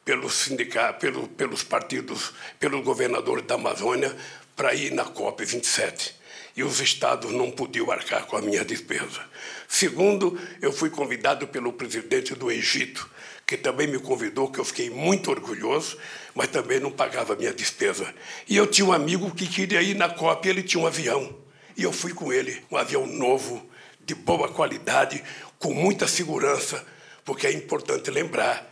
pelos 0.03 0.33
sindicatos, 0.35 1.01
pelo, 1.01 1.29
pelos 1.29 1.63
partidos, 1.63 2.33
pelo 2.59 2.81
governador 2.81 3.43
da 3.43 3.57
Amazônia 3.57 4.17
para 4.57 4.75
ir 4.75 4.93
na 4.93 5.05
COP 5.05 5.45
27 5.45 6.22
e 6.57 6.63
os 6.63 6.81
estados 6.81 7.33
não 7.33 7.51
podiam 7.51 7.91
arcar 7.91 8.27
com 8.27 8.37
a 8.37 8.43
minha 8.43 8.65
despesa. 8.65 9.21
Segundo, 9.69 10.39
eu 10.61 10.73
fui 10.73 10.91
convidado 10.91 11.47
pelo 11.49 11.73
presidente 11.73 12.35
do 12.35 12.51
Egito, 12.51 13.09
que 13.47 13.57
também 13.57 13.87
me 13.87 13.99
convidou, 13.99 14.51
que 14.51 14.59
eu 14.59 14.65
fiquei 14.65 14.91
muito 14.91 15.31
orgulhoso, 15.31 15.97
mas 16.35 16.49
também 16.49 16.79
não 16.79 16.91
pagava 16.91 17.33
a 17.33 17.37
minha 17.37 17.53
despesa. 17.53 18.15
E 18.49 18.57
eu 18.57 18.67
tinha 18.67 18.87
um 18.87 18.93
amigo 18.93 19.31
que 19.35 19.47
queria 19.47 19.83
ir 19.83 19.95
na 19.95 20.09
COP, 20.09 20.49
ele 20.49 20.63
tinha 20.63 20.83
um 20.83 20.87
avião. 20.87 21.37
E 21.77 21.83
eu 21.83 21.93
fui 21.93 22.13
com 22.13 22.33
ele, 22.33 22.63
um 22.71 22.77
avião 22.77 23.07
novo, 23.07 23.67
de 24.05 24.15
boa 24.15 24.49
qualidade, 24.49 25.23
com 25.59 25.73
muita 25.73 26.07
segurança, 26.07 26.85
porque 27.25 27.47
é 27.47 27.53
importante 27.53 28.11
lembrar 28.11 28.72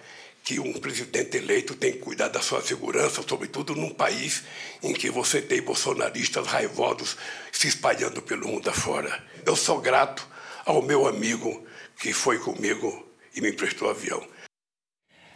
que 0.50 0.58
um 0.58 0.72
presidente 0.72 1.36
eleito 1.36 1.76
tem 1.76 1.92
que 1.92 1.98
cuidar 1.98 2.26
da 2.26 2.42
sua 2.42 2.60
segurança, 2.60 3.22
sobretudo 3.22 3.76
num 3.76 3.94
país 3.94 4.42
em 4.82 4.92
que 4.92 5.08
você 5.08 5.40
tem 5.40 5.62
bolsonaristas 5.62 6.44
raivosos 6.44 7.16
se 7.52 7.68
espalhando 7.68 8.20
pelo 8.20 8.48
mundo 8.48 8.68
afora. 8.68 9.22
Eu 9.46 9.54
sou 9.54 9.80
grato 9.80 10.26
ao 10.66 10.82
meu 10.82 11.06
amigo 11.06 11.64
que 12.00 12.12
foi 12.12 12.40
comigo 12.40 13.06
e 13.32 13.40
me 13.40 13.50
emprestou 13.50 13.88
avião. 13.88 14.26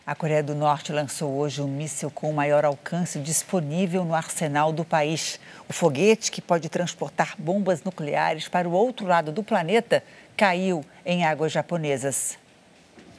A 0.05 0.17
Coreia 0.17 0.43
do 0.43 0.53
Norte 0.53 0.91
lançou 0.91 1.33
hoje 1.39 1.63
um 1.63 1.69
míssil 1.69 2.11
com 2.11 2.33
maior 2.33 2.65
alcance 2.65 3.21
disponível 3.21 4.05
no 4.05 4.17
arsenal 4.17 4.73
do 4.73 4.85
país. 4.85 5.39
O 5.69 5.73
foguete, 5.73 6.33
que 6.33 6.43
pode 6.43 6.69
transportar 6.69 7.37
bombas 7.39 7.85
nucleares 7.85 8.49
para 8.49 8.69
o 8.69 8.73
outro 8.73 9.07
lado 9.07 9.31
do 9.31 9.45
planeta, 9.45 10.03
caiu 10.37 10.85
em 11.07 11.25
águas 11.25 11.53
japonesas. 11.53 12.37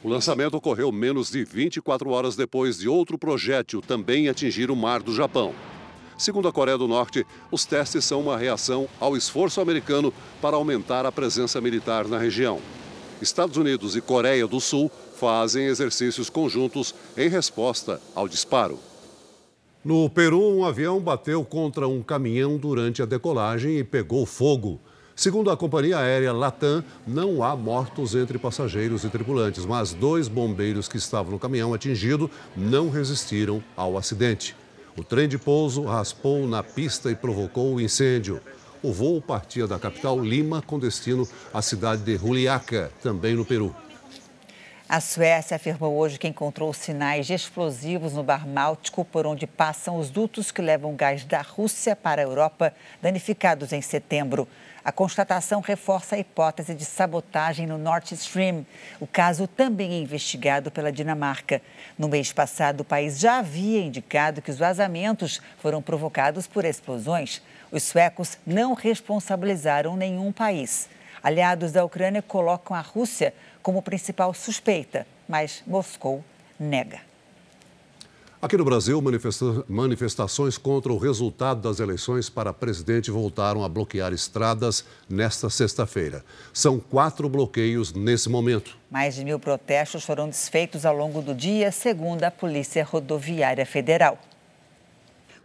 O 0.05 0.07
lançamento 0.07 0.53
ocorreu 0.53 0.91
menos 0.91 1.31
de 1.31 1.43
24 1.43 2.11
horas 2.11 2.35
depois 2.35 2.77
de 2.77 2.87
outro 2.87 3.17
projétil 3.17 3.81
também 3.81 4.29
atingir 4.29 4.69
o 4.69 4.75
mar 4.75 5.01
do 5.01 5.11
Japão. 5.11 5.51
Segundo 6.15 6.47
a 6.47 6.51
Coreia 6.51 6.77
do 6.77 6.87
Norte, 6.87 7.25
os 7.51 7.65
testes 7.65 8.05
são 8.05 8.21
uma 8.21 8.37
reação 8.37 8.87
ao 8.99 9.17
esforço 9.17 9.59
americano 9.59 10.13
para 10.39 10.57
aumentar 10.57 11.07
a 11.07 11.11
presença 11.11 11.59
militar 11.59 12.07
na 12.07 12.19
região. 12.19 12.59
Estados 13.19 13.57
Unidos 13.57 13.95
e 13.95 14.01
Coreia 14.01 14.45
do 14.45 14.61
Sul 14.61 14.91
fazem 15.15 15.65
exercícios 15.65 16.29
conjuntos 16.29 16.93
em 17.17 17.27
resposta 17.27 17.99
ao 18.13 18.27
disparo. 18.27 18.77
No 19.83 20.07
Peru, 20.07 20.55
um 20.55 20.65
avião 20.65 20.99
bateu 20.99 21.43
contra 21.43 21.87
um 21.87 22.03
caminhão 22.03 22.57
durante 22.57 23.01
a 23.01 23.07
decolagem 23.07 23.79
e 23.79 23.83
pegou 23.83 24.23
fogo. 24.27 24.79
Segundo 25.15 25.49
a 25.49 25.55
companhia 25.55 25.97
aérea 25.97 26.33
Latam, 26.33 26.83
não 27.07 27.41
há 27.41 27.55
mortos 27.55 28.13
entre 28.13 28.37
passageiros 28.37 29.05
e 29.05 29.09
tripulantes, 29.09 29.65
mas 29.65 29.93
dois 29.93 30.27
bombeiros 30.27 30.89
que 30.89 30.97
estavam 30.97 31.31
no 31.31 31.39
caminhão 31.39 31.73
atingido 31.73 32.29
não 32.53 32.89
resistiram 32.89 33.63
ao 33.77 33.97
acidente. 33.97 34.53
O 34.97 35.05
trem 35.05 35.29
de 35.29 35.37
pouso 35.37 35.85
raspou 35.85 36.45
na 36.45 36.61
pista 36.61 37.09
e 37.09 37.15
provocou 37.15 37.73
o 37.73 37.79
incêndio. 37.79 38.41
O 38.83 38.91
voo 38.91 39.21
partia 39.21 39.65
da 39.65 39.79
capital 39.79 40.19
Lima 40.19 40.61
com 40.61 40.77
destino 40.77 41.25
à 41.53 41.61
cidade 41.61 42.01
de 42.03 42.17
Juliaca, 42.17 42.91
também 43.01 43.35
no 43.35 43.45
Peru. 43.45 43.73
A 44.87 44.99
Suécia 44.99 45.55
afirmou 45.55 45.97
hoje 45.97 46.19
que 46.19 46.27
encontrou 46.27 46.71
sinais 46.73 47.25
de 47.25 47.33
explosivos 47.33 48.13
no 48.13 48.21
Bar 48.21 48.45
Báltico, 48.45 49.03
por 49.03 49.25
onde 49.25 49.47
passam 49.47 49.97
os 49.97 50.09
dutos 50.09 50.51
que 50.51 50.61
levam 50.61 50.93
gás 50.93 51.23
da 51.23 51.41
Rússia 51.41 51.95
para 51.95 52.21
a 52.21 52.25
Europa, 52.25 52.71
danificados 53.01 53.73
em 53.73 53.81
setembro. 53.81 54.47
A 54.85 54.91
constatação 54.91 55.61
reforça 55.61 56.15
a 56.15 56.19
hipótese 56.19 56.75
de 56.75 56.85
sabotagem 56.85 57.65
no 57.65 57.75
Nord 57.75 58.13
Stream. 58.13 58.63
O 58.99 59.07
caso 59.07 59.47
também 59.47 59.93
é 59.93 59.97
investigado 59.99 60.69
pela 60.69 60.91
Dinamarca. 60.91 61.59
No 61.97 62.07
mês 62.07 62.31
passado, 62.31 62.81
o 62.81 62.85
país 62.85 63.19
já 63.19 63.39
havia 63.39 63.81
indicado 63.81 64.43
que 64.43 64.51
os 64.51 64.59
vazamentos 64.59 65.41
foram 65.57 65.81
provocados 65.81 66.45
por 66.45 66.63
explosões. 66.63 67.41
Os 67.71 67.81
suecos 67.81 68.37
não 68.45 68.75
responsabilizaram 68.75 69.97
nenhum 69.97 70.31
país. 70.31 70.87
Aliados 71.23 71.71
da 71.71 71.83
Ucrânia 71.83 72.21
colocam 72.21 72.77
a 72.77 72.81
Rússia 72.81 73.33
como 73.63 73.81
principal 73.81 74.35
suspeita, 74.35 75.07
mas 75.27 75.63
Moscou 75.65 76.23
nega. 76.59 77.14
Aqui 78.41 78.57
no 78.57 78.65
Brasil, 78.65 79.01
manifesta 79.01 79.63
manifestações 79.67 80.57
contra 80.57 80.91
o 80.91 80.97
resultado 80.97 81.61
das 81.61 81.79
eleições 81.79 82.29
para 82.29 82.53
presidente 82.53 83.09
voltaram 83.09 83.63
a 83.63 83.69
bloquear 83.69 84.13
estradas 84.13 84.85
nesta 85.09 85.49
sexta-feira. 85.49 86.23
São 86.53 86.77
quatro 86.77 87.29
bloqueios 87.29 87.93
nesse 87.93 88.29
momento. 88.29 88.77
Mais 88.91 89.15
de 89.15 89.23
mil 89.23 89.39
protestos 89.39 90.03
foram 90.03 90.27
desfeitos 90.27 90.85
ao 90.85 90.95
longo 90.95 91.21
do 91.21 91.33
dia, 91.33 91.71
segundo 91.71 92.23
a 92.23 92.29
Polícia 92.29 92.83
Rodoviária 92.83 93.65
Federal. 93.65 94.19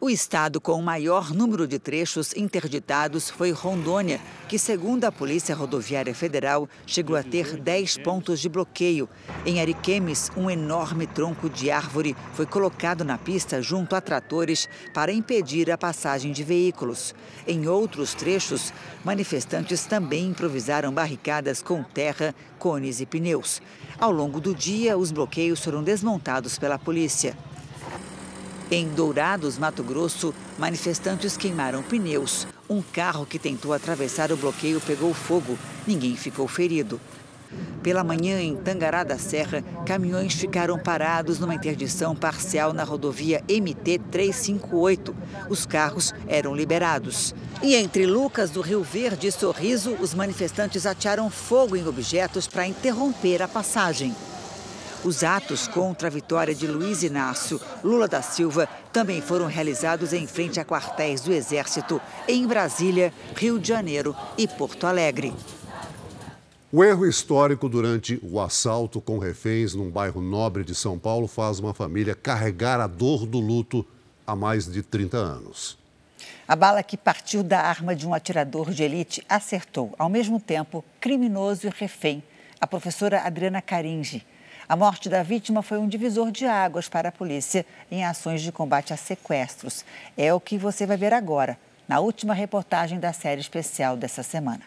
O 0.03 0.09
estado 0.09 0.63
com 0.63 0.73
o 0.73 0.83
maior 0.83 1.35
número 1.35 1.69
de 1.69 1.79
trechos 1.79 2.33
interditados 2.35 3.29
foi 3.29 3.51
Rondônia, 3.51 4.19
que, 4.49 4.59
segundo 4.59 5.05
a 5.05 5.13
Polícia 5.13 5.55
Rodoviária 5.55 6.15
Federal, 6.15 6.67
chegou 6.87 7.17
a 7.17 7.23
ter 7.23 7.59
10 7.59 7.99
pontos 7.99 8.41
de 8.41 8.49
bloqueio. 8.49 9.07
Em 9.45 9.61
Ariquemes, 9.61 10.31
um 10.35 10.49
enorme 10.51 11.07
tronco 11.07 11.51
de 11.51 11.71
árvore 11.71 12.17
foi 12.33 12.47
colocado 12.47 13.05
na 13.05 13.19
pista 13.19 13.61
junto 13.61 13.95
a 13.95 14.01
tratores 14.01 14.67
para 14.95 15.13
impedir 15.13 15.71
a 15.71 15.77
passagem 15.77 16.33
de 16.33 16.43
veículos. 16.43 17.15
Em 17.47 17.69
outros 17.69 18.15
trechos, 18.15 18.73
manifestantes 19.05 19.85
também 19.85 20.29
improvisaram 20.29 20.95
barricadas 20.95 21.61
com 21.61 21.83
terra, 21.83 22.35
cones 22.59 23.03
e 23.03 23.07
pneus. 23.07 23.61
Ao 23.99 24.11
longo 24.11 24.41
do 24.41 24.55
dia, 24.55 24.97
os 24.97 25.13
bloqueios 25.13 25.63
foram 25.63 25.83
desmontados 25.83 26.59
pela 26.59 26.79
polícia. 26.79 27.37
Em 28.73 28.87
Dourados, 28.87 29.59
Mato 29.59 29.83
Grosso, 29.83 30.33
manifestantes 30.57 31.37
queimaram 31.37 31.83
pneus. 31.83 32.47
Um 32.69 32.81
carro 32.81 33.27
que 33.27 33.37
tentou 33.37 33.73
atravessar 33.73 34.31
o 34.31 34.37
bloqueio 34.37 34.81
pegou 34.81 35.13
fogo. 35.13 35.59
Ninguém 35.85 36.15
ficou 36.15 36.47
ferido. 36.47 37.01
Pela 37.83 38.05
manhã, 38.05 38.41
em 38.41 38.55
Tangará 38.55 39.03
da 39.03 39.19
Serra, 39.19 39.65
caminhões 39.85 40.35
ficaram 40.35 40.79
parados 40.79 41.41
numa 41.41 41.57
interdição 41.57 42.15
parcial 42.15 42.73
na 42.73 42.85
rodovia 42.85 43.43
MT-358. 43.49 45.13
Os 45.49 45.67
carros 45.67 46.15
eram 46.29 46.55
liberados. 46.55 47.35
E 47.61 47.75
entre 47.75 48.07
Lucas 48.07 48.51
do 48.51 48.61
Rio 48.61 48.85
Verde 48.85 49.27
e 49.27 49.33
Sorriso, 49.33 49.97
os 50.01 50.15
manifestantes 50.15 50.87
atearam 50.87 51.29
fogo 51.29 51.75
em 51.75 51.85
objetos 51.89 52.47
para 52.47 52.69
interromper 52.69 53.43
a 53.43 53.49
passagem. 53.49 54.15
Os 55.03 55.25
atos 55.25 55.67
contra 55.67 56.09
a 56.09 56.11
vitória 56.11 56.55
de 56.55 56.67
Luiz 56.67 57.03
Inácio 57.03 57.59
Lula 57.83 58.07
da 58.07 58.21
Silva 58.21 58.69
também 58.93 59.23
foram 59.23 59.47
realizados 59.47 60.13
em 60.13 60.27
frente 60.27 60.61
a 60.61 60.65
quartéis 60.65 61.23
do 61.23 61.33
Exército 61.33 61.99
em 62.29 62.47
Brasília, 62.47 63.11
Rio 63.35 63.59
de 63.59 63.69
Janeiro 63.69 64.15
e 64.37 64.47
Porto 64.47 64.87
Alegre. 64.87 65.33
O 66.71 66.85
erro 66.85 67.07
histórico 67.07 67.67
durante 67.67 68.21
o 68.23 68.39
assalto 68.39 69.01
com 69.01 69.19
reféns 69.19 69.75
num 69.75 69.91
bairro 69.91 70.21
nobre 70.21 70.65
de 70.65 70.75
São 70.75 70.99
Paulo 70.99 71.27
faz 71.27 71.59
uma 71.59 71.73
família 71.73 72.15
carregar 72.15 72.79
a 72.79 72.87
dor 72.87 73.25
do 73.25 73.41
luto 73.41 73.87
há 74.27 74.37
mais 74.37 74.71
de 74.71 74.83
30 74.83 75.17
anos. 75.17 75.79
A 76.47 76.55
bala 76.55 76.83
que 76.83 76.99
partiu 76.99 77.43
da 77.43 77.61
arma 77.63 77.97
de 77.97 78.07
um 78.07 78.13
atirador 78.13 78.71
de 78.71 78.83
elite 78.83 79.25
acertou, 79.29 79.95
ao 79.99 80.11
mesmo 80.11 80.39
tempo, 80.39 80.85
criminoso 81.01 81.67
e 81.67 81.71
refém, 81.71 82.23
a 82.61 82.67
professora 82.67 83.23
Adriana 83.23 83.63
Caringe. 83.63 84.27
A 84.71 84.77
morte 84.77 85.09
da 85.09 85.25
vítima 85.25 85.63
foi 85.63 85.79
um 85.79 85.89
divisor 85.89 86.31
de 86.31 86.47
águas 86.47 86.89
para 86.89 87.09
a 87.09 87.13
polícia 87.13 87.67
em 87.91 88.05
ações 88.05 88.41
de 88.41 88.53
combate 88.53 88.93
a 88.93 88.97
sequestros. 88.97 89.85
É 90.17 90.33
o 90.33 90.39
que 90.39 90.57
você 90.57 90.87
vai 90.87 90.97
ver 90.97 91.13
agora, 91.13 91.59
na 91.89 91.99
última 91.99 92.33
reportagem 92.35 93.01
da 93.01 93.13
série 93.13 93.41
especial 93.41 93.97
dessa 93.97 94.23
semana. 94.23 94.63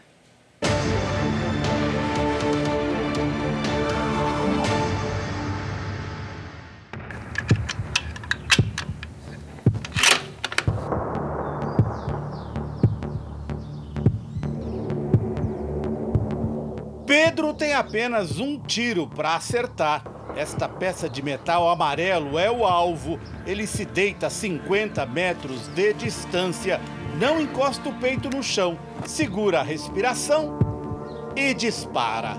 Pedro 17.15 17.53
tem 17.53 17.75
apenas 17.75 18.39
um 18.39 18.57
tiro 18.57 19.05
para 19.05 19.35
acertar. 19.35 20.03
Esta 20.35 20.67
peça 20.67 21.07
de 21.07 21.21
metal 21.21 21.69
amarelo 21.69 22.39
é 22.39 22.49
o 22.49 22.65
alvo. 22.65 23.19
Ele 23.45 23.67
se 23.67 23.85
deita 23.85 24.25
a 24.25 24.29
50 24.31 25.05
metros 25.05 25.67
de 25.67 25.93
distância, 25.93 26.81
não 27.19 27.39
encosta 27.39 27.87
o 27.87 27.93
peito 27.99 28.31
no 28.31 28.41
chão, 28.41 28.79
segura 29.05 29.59
a 29.59 29.63
respiração 29.63 30.57
e 31.35 31.53
dispara. 31.53 32.35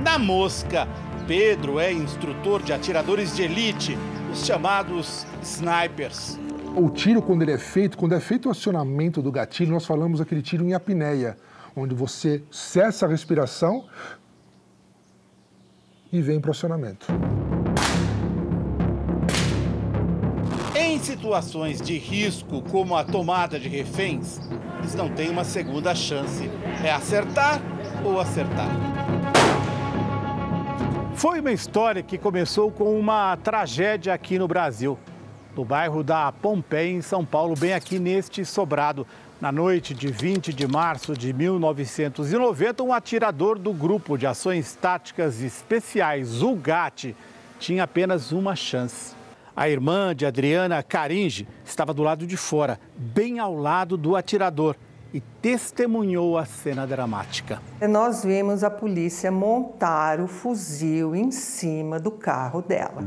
Na 0.00 0.18
mosca, 0.18 0.88
Pedro 1.28 1.78
é 1.78 1.92
instrutor 1.92 2.64
de 2.64 2.72
atiradores 2.72 3.36
de 3.36 3.44
elite, 3.44 3.96
os 4.32 4.44
chamados 4.44 5.24
snipers. 5.40 6.36
O 6.80 6.88
tiro, 6.90 7.20
quando 7.20 7.42
ele 7.42 7.50
é 7.50 7.58
feito, 7.58 7.98
quando 7.98 8.14
é 8.14 8.20
feito 8.20 8.46
o 8.46 8.52
acionamento 8.52 9.20
do 9.20 9.32
gatilho, 9.32 9.72
nós 9.72 9.84
falamos 9.84 10.20
aquele 10.20 10.40
tiro 10.40 10.64
em 10.64 10.74
apneia, 10.74 11.36
onde 11.74 11.92
você 11.92 12.40
cessa 12.52 13.04
a 13.04 13.08
respiração 13.08 13.84
e 16.12 16.22
vem 16.22 16.40
para 16.40 16.50
o 16.50 16.52
acionamento. 16.52 17.06
Em 20.76 21.00
situações 21.00 21.80
de 21.80 21.98
risco, 21.98 22.62
como 22.70 22.96
a 22.96 23.02
tomada 23.02 23.58
de 23.58 23.68
reféns, 23.68 24.38
eles 24.78 24.94
não 24.94 25.12
têm 25.12 25.30
uma 25.30 25.42
segunda 25.42 25.96
chance. 25.96 26.48
É 26.84 26.92
acertar 26.92 27.60
ou 28.04 28.20
acertar. 28.20 28.70
Foi 31.16 31.40
uma 31.40 31.50
história 31.50 32.04
que 32.04 32.16
começou 32.16 32.70
com 32.70 32.96
uma 32.96 33.36
tragédia 33.36 34.14
aqui 34.14 34.38
no 34.38 34.46
Brasil 34.46 34.96
no 35.58 35.64
bairro 35.64 36.04
da 36.04 36.30
Pompeia, 36.30 36.88
em 36.88 37.02
São 37.02 37.24
Paulo, 37.24 37.56
bem 37.58 37.74
aqui 37.74 37.98
neste 37.98 38.44
sobrado. 38.44 39.04
Na 39.40 39.50
noite 39.50 39.92
de 39.92 40.06
20 40.06 40.52
de 40.52 40.68
março 40.68 41.14
de 41.14 41.32
1990, 41.32 42.84
um 42.84 42.92
atirador 42.92 43.58
do 43.58 43.72
Grupo 43.72 44.16
de 44.16 44.24
Ações 44.24 44.76
Táticas 44.76 45.42
Especiais, 45.42 46.44
o 46.44 46.54
GAT, 46.54 47.12
tinha 47.58 47.82
apenas 47.82 48.30
uma 48.30 48.54
chance. 48.54 49.16
A 49.56 49.68
irmã 49.68 50.14
de 50.14 50.24
Adriana 50.24 50.80
Caringe 50.80 51.48
estava 51.64 51.92
do 51.92 52.04
lado 52.04 52.24
de 52.24 52.36
fora, 52.36 52.78
bem 52.96 53.40
ao 53.40 53.56
lado 53.56 53.96
do 53.96 54.14
atirador, 54.14 54.76
e 55.12 55.20
testemunhou 55.20 56.38
a 56.38 56.44
cena 56.44 56.86
dramática. 56.86 57.60
Nós 57.80 58.22
vimos 58.22 58.62
a 58.62 58.70
polícia 58.70 59.32
montar 59.32 60.20
o 60.20 60.28
fuzil 60.28 61.16
em 61.16 61.32
cima 61.32 61.98
do 61.98 62.12
carro 62.12 62.62
dela. 62.62 63.02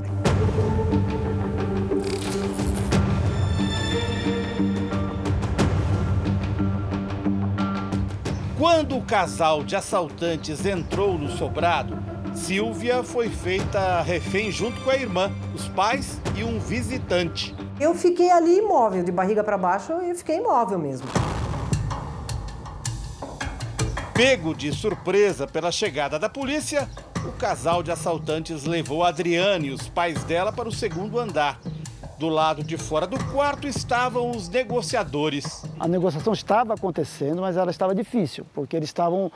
Quando 8.62 8.96
o 8.96 9.02
casal 9.02 9.64
de 9.64 9.76
assaltantes 9.76 10.68
entrou 10.68 11.18
no 11.18 11.32
sobrado, 11.32 11.98
Silvia 12.36 13.02
foi 13.02 13.28
feita 13.28 14.04
refém 14.04 14.52
junto 14.52 14.80
com 14.82 14.92
a 14.92 14.96
irmã, 14.96 15.32
os 15.56 15.68
pais 15.70 16.22
e 16.38 16.44
um 16.44 16.60
visitante. 16.60 17.56
Eu 17.80 17.96
fiquei 17.96 18.30
ali 18.30 18.60
imóvel, 18.60 19.04
de 19.04 19.12
barriga 19.12 19.44
para 19.44 19.58
baixo, 19.58 19.94
eu 19.94 20.14
fiquei 20.14 20.38
imóvel 20.38 20.78
mesmo. 20.78 21.08
Pego 24.14 24.54
de 24.54 24.72
surpresa 24.72 25.48
pela 25.48 25.72
chegada 25.72 26.20
da 26.20 26.30
polícia, 26.30 26.88
o 27.26 27.32
casal 27.32 27.82
de 27.82 27.92
assaltantes 27.92 28.66
levou 28.66 29.04
a 29.04 29.08
Adriane 29.08 29.70
e 29.70 29.72
os 29.72 29.90
pais 29.90 30.24
dela 30.26 30.52
para 30.52 30.70
o 30.70 30.72
segundo 30.72 31.18
andar. 31.18 31.60
Do 32.22 32.30
lado 32.30 32.64
de 32.64 32.78
fora 32.78 33.08
do 33.08 33.18
quarto 33.32 33.68
estavam 33.68 34.30
os 34.30 34.48
negociadores. 34.48 35.66
A 35.80 35.88
negociação 35.88 36.34
estava 36.34 36.76
acontecendo, 36.76 37.42
mas 37.42 37.58
ela 37.58 37.72
estava 37.72 37.96
difícil, 37.96 38.46
porque 38.54 38.76
eles 38.76 38.90
estavam 38.90 39.32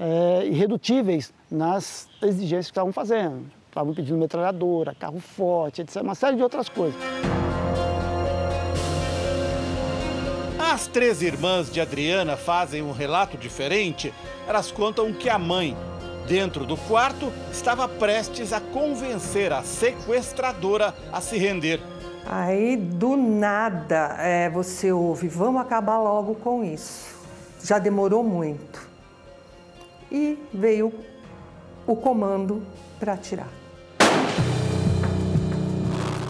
é, 0.00 0.46
irredutíveis 0.46 1.34
nas 1.50 2.08
exigências 2.22 2.68
que 2.68 2.70
estavam 2.70 2.94
fazendo. 2.94 3.44
Estavam 3.68 3.92
pedindo 3.92 4.16
metralhadora, 4.16 4.94
carro 4.94 5.20
forte, 5.20 5.82
etc. 5.82 5.96
Uma 5.96 6.14
série 6.14 6.36
de 6.36 6.42
outras 6.42 6.70
coisas. 6.70 6.98
As 10.58 10.86
três 10.86 11.20
irmãs 11.20 11.70
de 11.70 11.78
Adriana 11.78 12.38
fazem 12.38 12.80
um 12.80 12.92
relato 12.92 13.36
diferente. 13.36 14.14
Elas 14.48 14.72
contam 14.72 15.12
que 15.12 15.28
a 15.28 15.38
mãe, 15.38 15.76
dentro 16.26 16.64
do 16.64 16.78
quarto, 16.78 17.30
estava 17.52 17.86
prestes 17.86 18.54
a 18.54 18.62
convencer 18.62 19.52
a 19.52 19.62
sequestradora 19.62 20.94
a 21.12 21.20
se 21.20 21.36
render. 21.36 21.99
Aí, 22.26 22.76
do 22.76 23.16
nada, 23.16 24.16
é, 24.18 24.48
você 24.48 24.92
ouve, 24.92 25.28
vamos 25.28 25.60
acabar 25.60 25.98
logo 25.98 26.34
com 26.36 26.62
isso. 26.62 27.18
Já 27.62 27.78
demorou 27.78 28.22
muito. 28.22 28.88
E 30.10 30.38
veio 30.52 30.92
o 31.86 31.96
comando 31.96 32.62
para 32.98 33.14
atirar. 33.14 33.48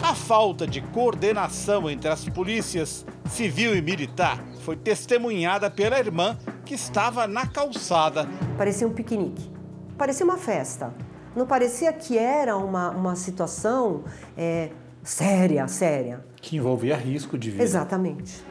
A 0.01 0.15
falta 0.15 0.65
de 0.67 0.81
coordenação 0.81 1.89
entre 1.89 2.09
as 2.09 2.27
polícias 2.27 3.05
civil 3.29 3.75
e 3.75 3.81
militar 3.81 4.43
foi 4.61 4.75
testemunhada 4.75 5.69
pela 5.69 5.99
irmã 5.99 6.37
que 6.65 6.73
estava 6.73 7.27
na 7.27 7.47
calçada. 7.47 8.27
Parecia 8.57 8.87
um 8.87 8.93
piquenique, 8.93 9.49
parecia 9.97 10.25
uma 10.25 10.37
festa. 10.37 10.93
Não 11.35 11.47
parecia 11.47 11.93
que 11.93 12.17
era 12.17 12.57
uma, 12.57 12.89
uma 12.89 13.15
situação 13.15 14.03
é, 14.37 14.71
séria, 15.03 15.67
séria. 15.67 16.23
Que 16.41 16.57
envolvia 16.57 16.95
risco 16.95 17.37
de 17.37 17.51
vida. 17.51 17.63
Exatamente. 17.63 18.43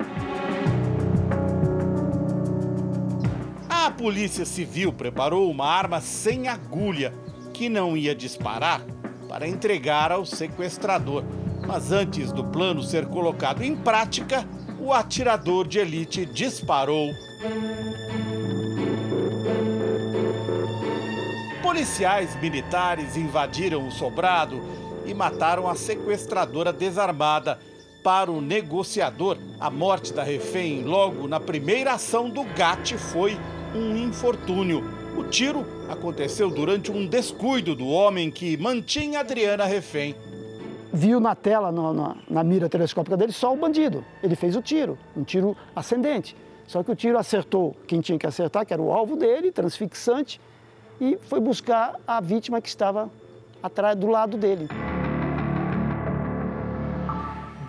A 3.69 3.91
Polícia 3.91 4.45
Civil 4.45 4.93
preparou 4.93 5.51
uma 5.51 5.67
arma 5.67 6.01
sem 6.01 6.49
agulha 6.49 7.13
que 7.53 7.69
não 7.69 7.97
ia 7.97 8.15
disparar 8.15 8.83
para 9.29 9.47
entregar 9.47 10.11
ao 10.11 10.27
sequestrador. 10.27 11.25
Mas 11.67 11.93
antes 11.93 12.33
do 12.33 12.45
plano 12.45 12.83
ser 12.83 13.07
colocado 13.07 13.63
em 13.63 13.77
prática, 13.77 14.45
o 14.81 14.93
atirador 14.93 15.69
de 15.69 15.79
elite 15.79 16.25
disparou. 16.27 17.11
Policiais 21.63 22.35
militares 22.41 23.17
invadiram 23.17 23.87
o 23.87 23.93
sobrado 23.93 24.61
e 25.11 25.15
mataram 25.15 25.69
a 25.69 25.75
sequestradora 25.75 26.73
desarmada. 26.73 27.59
Para 28.03 28.31
o 28.31 28.41
negociador, 28.41 29.37
a 29.59 29.69
morte 29.69 30.13
da 30.13 30.23
refém 30.23 30.85
logo 30.85 31.29
na 31.29 31.39
primeira 31.39 31.93
ação 31.93 32.31
do 32.31 32.45
GAT 32.45 32.97
foi 32.97 33.37
um 33.75 33.97
infortúnio. 33.97 34.83
O 35.19 35.25
tiro 35.25 35.67
aconteceu 35.89 36.49
durante 36.49 36.91
um 36.91 37.07
descuido 37.07 37.75
do 37.75 37.89
homem 37.89 38.31
que 38.31 38.57
mantinha 38.57 39.21
Adriana 39.21 39.65
refém. 39.65 40.15
Viu 40.93 41.21
na 41.21 41.35
tela, 41.35 41.71
no, 41.71 41.93
na, 41.93 42.17
na 42.29 42.45
mira 42.45 42.69
telescópica 42.69 43.17
dele, 43.17 43.33
só 43.33 43.53
o 43.53 43.57
bandido. 43.57 44.05
Ele 44.23 44.35
fez 44.35 44.57
o 44.57 44.63
tiro, 44.63 44.97
um 45.17 45.23
tiro 45.23 45.57
ascendente. 45.75 46.37
Só 46.67 46.83
que 46.83 46.91
o 46.91 46.97
tiro 46.97 47.19
acertou 47.19 47.77
quem 47.87 48.01
tinha 48.01 48.19
que 48.19 48.27
acertar, 48.27 48.65
que 48.65 48.73
era 48.73 48.81
o 48.81 48.93
alvo 48.93 49.17
dele, 49.17 49.53
transfixante, 49.53 50.41
e 51.01 51.19
foi 51.23 51.41
buscar 51.41 51.97
a 52.07 52.21
vítima 52.21 52.61
que 52.61 52.69
estava 52.69 53.11
atrás 53.63 53.97
do 53.97 54.07
lado 54.07 54.37
dele. 54.37 54.69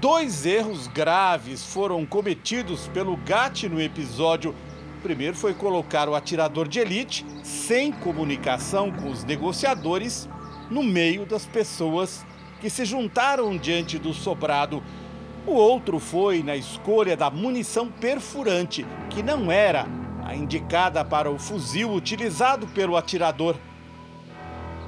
Dois 0.02 0.48
erros 0.48 0.88
graves 0.88 1.64
foram 1.64 2.04
cometidos 2.08 2.88
pelo 2.88 3.16
GAT 3.18 3.70
no 3.70 3.80
episódio. 3.80 4.56
O 4.98 5.02
primeiro 5.04 5.38
foi 5.38 5.54
colocar 5.54 6.10
o 6.10 6.16
atirador 6.16 6.68
de 6.68 6.80
elite, 6.80 7.24
sem 7.44 7.92
comunicação 7.92 8.92
com 8.92 9.12
os 9.12 9.24
negociadores, 9.24 10.28
no 10.72 10.82
meio 10.82 11.24
das 11.24 11.46
pessoas 11.46 12.26
que 12.60 12.68
se 12.68 12.84
juntaram 12.84 13.56
diante 13.56 14.00
do 14.00 14.12
sobrado. 14.12 14.82
O 15.46 15.52
outro 15.52 16.00
foi 16.00 16.42
na 16.42 16.56
escolha 16.56 17.16
da 17.16 17.30
munição 17.30 17.88
perfurante, 17.88 18.84
que 19.08 19.22
não 19.22 19.52
era 19.52 19.86
a 20.26 20.36
indicada 20.36 21.06
para 21.06 21.30
o 21.30 21.38
fuzil 21.38 21.94
utilizado 21.94 22.66
pelo 22.70 22.98
atirador. 22.98 23.56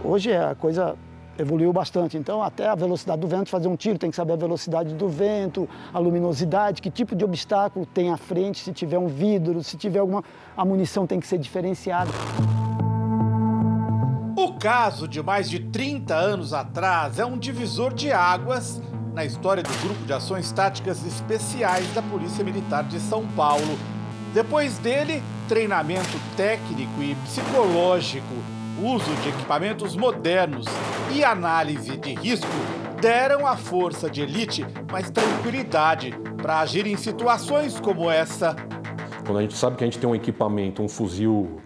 Hoje 0.04 0.36
a 0.36 0.56
coisa 0.56 0.98
evoluiu 1.38 1.72
bastante. 1.74 2.18
Então, 2.18 2.42
até 2.42 2.68
a 2.68 2.76
velocidade 2.76 3.22
do 3.22 3.28
vento, 3.28 3.50
fazer 3.50 3.68
um 3.68 3.76
tiro, 3.76 3.98
tem 3.98 4.10
que 4.10 4.16
saber 4.16 4.34
a 4.34 4.38
velocidade 4.38 4.94
do 4.94 5.08
vento, 5.08 5.68
a 5.94 6.00
luminosidade, 6.00 6.82
que 6.82 6.92
tipo 6.92 7.16
de 7.16 7.26
obstáculo 7.26 7.86
tem 7.86 8.12
à 8.12 8.18
frente, 8.18 8.60
se 8.60 8.72
tiver 8.72 8.98
um 8.98 9.08
vidro, 9.08 9.64
se 9.64 9.78
tiver 9.78 10.00
alguma. 10.00 10.24
A 10.56 10.64
munição 10.64 11.08
tem 11.08 11.20
que 11.20 11.28
ser 11.28 11.38
diferenciada. 11.38 12.12
O 14.36 14.54
caso 14.54 15.08
de 15.08 15.22
mais 15.22 15.50
de 15.50 15.60
30 15.60 16.14
anos 16.14 16.54
atrás 16.54 17.20
é 17.20 17.26
um 17.26 17.38
divisor 17.38 17.94
de 17.94 18.12
águas 18.12 18.82
na 19.14 19.24
história 19.24 19.62
do 19.62 19.82
Grupo 19.82 20.04
de 20.06 20.14
Ações 20.14 20.52
Táticas 20.52 21.06
Especiais 21.06 21.88
da 21.94 22.02
Polícia 22.02 22.44
Militar 22.44 22.84
de 22.84 23.00
São 23.00 23.26
Paulo. 23.28 23.78
Depois 24.34 24.80
dele, 24.80 25.22
treinamento 25.48 26.20
técnico 26.36 27.02
e 27.02 27.14
psicológico 27.16 28.53
uso 28.84 29.16
de 29.22 29.30
equipamentos 29.30 29.96
modernos 29.96 30.66
e 31.16 31.24
análise 31.24 31.96
de 31.96 32.14
risco 32.14 32.48
deram 33.00 33.48
à 33.48 33.56
força 33.56 34.10
de 34.10 34.22
elite 34.22 34.66
mais 34.92 35.10
tranquilidade 35.10 36.14
para 36.42 36.60
agir 36.60 36.86
em 36.86 36.98
situações 36.98 37.80
como 37.80 38.10
essa. 38.10 38.56
Quando 39.26 39.38
a 39.38 39.42
gente 39.42 39.56
sabe 39.56 39.78
que 39.78 39.84
a 39.84 39.88
gente 39.88 40.00
tem 40.00 40.10
um 40.10 40.16
equipamento, 40.16 40.82
um 40.82 40.90
fuzil 40.90 41.62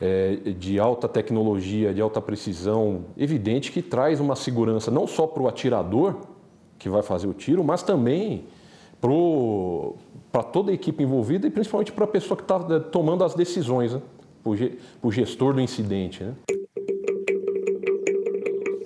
é, 0.00 0.36
de 0.58 0.78
alta 0.80 1.06
tecnologia, 1.06 1.92
de 1.92 2.00
alta 2.00 2.20
precisão, 2.20 3.06
evidente 3.16 3.70
que 3.70 3.82
traz 3.82 4.18
uma 4.18 4.34
segurança 4.34 4.90
não 4.90 5.06
só 5.06 5.26
para 5.26 5.42
o 5.42 5.48
atirador 5.48 6.16
que 6.78 6.88
vai 6.88 7.02
fazer 7.02 7.26
o 7.26 7.34
tiro, 7.34 7.62
mas 7.62 7.82
também 7.82 8.46
para 10.32 10.42
toda 10.42 10.70
a 10.70 10.74
equipe 10.74 11.02
envolvida 11.02 11.46
e 11.46 11.50
principalmente 11.50 11.92
para 11.92 12.04
a 12.04 12.08
pessoa 12.08 12.36
que 12.36 12.42
está 12.42 12.56
é, 12.74 12.78
tomando 12.78 13.22
as 13.22 13.34
decisões. 13.34 13.92
Né? 13.92 14.00
Para 14.44 15.08
o 15.08 15.10
gestor 15.10 15.54
do 15.54 15.60
incidente. 15.60 16.22
Né? 16.22 16.34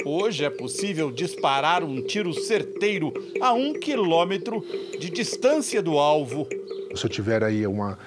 Hoje 0.06 0.44
é 0.44 0.50
possível 0.50 1.11
disparar 1.11 1.82
um 1.82 2.00
tiro 2.00 2.32
certeiro 2.32 3.12
a 3.40 3.52
um 3.52 3.74
quilômetro 3.74 4.64
de 4.98 5.11
distância 5.11 5.82
do 5.82 5.98
alvo. 5.98 6.48
Se 6.94 7.04
eu 7.04 7.11
tiver 7.11 7.42
aí 7.42 7.66
uma, 7.66 7.98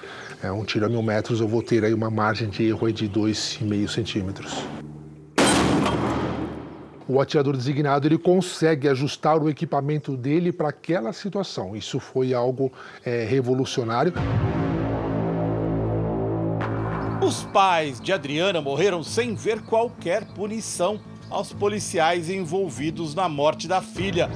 é, 0.42 0.50
um 0.50 0.64
tiro 0.64 0.86
a 0.86 0.88
mil 0.88 1.02
metros, 1.02 1.40
eu 1.40 1.46
vou 1.46 1.62
ter 1.62 1.84
aí 1.84 1.94
uma 1.94 2.10
margem 2.10 2.48
de 2.48 2.64
erro 2.64 2.90
de 2.90 3.08
2,5 3.08 3.88
centímetros. 3.88 4.64
O 7.06 7.20
atirador 7.20 7.56
designado 7.56 8.08
ele 8.08 8.16
consegue 8.16 8.88
ajustar 8.88 9.40
o 9.42 9.50
equipamento 9.50 10.16
dele 10.16 10.52
para 10.52 10.70
aquela 10.70 11.12
situação. 11.12 11.76
Isso 11.76 12.00
foi 12.00 12.32
algo 12.32 12.72
é, 13.04 13.24
revolucionário. 13.24 14.12
Os 17.24 17.44
pais 17.44 18.00
de 18.00 18.12
Adriana 18.12 18.60
morreram 18.60 19.00
sem 19.04 19.36
ver 19.36 19.62
qualquer 19.62 20.24
punição 20.34 20.98
aos 21.30 21.52
policiais 21.52 22.28
envolvidos 22.28 23.14
na 23.14 23.28
morte 23.28 23.68
da 23.68 23.80
filha. 23.80 24.28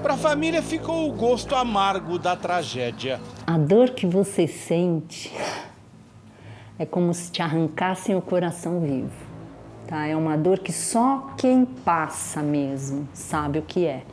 Para 0.00 0.14
a 0.14 0.16
família 0.16 0.62
ficou 0.62 1.10
o 1.10 1.12
gosto 1.12 1.56
amargo 1.56 2.20
da 2.20 2.36
tragédia. 2.36 3.20
A 3.44 3.58
dor 3.58 3.90
que 3.90 4.06
você 4.06 4.46
sente 4.46 5.32
é 6.78 6.86
como 6.86 7.12
se 7.12 7.32
te 7.32 7.42
arrancassem 7.42 8.14
o 8.14 8.22
coração 8.22 8.78
vivo. 8.80 9.10
Tá? 9.88 10.06
É 10.06 10.14
uma 10.14 10.36
dor 10.36 10.60
que 10.60 10.72
só 10.72 11.32
quem 11.36 11.64
passa 11.64 12.40
mesmo 12.44 13.08
sabe 13.12 13.58
o 13.58 13.62
que 13.62 13.86
é. 13.86 14.04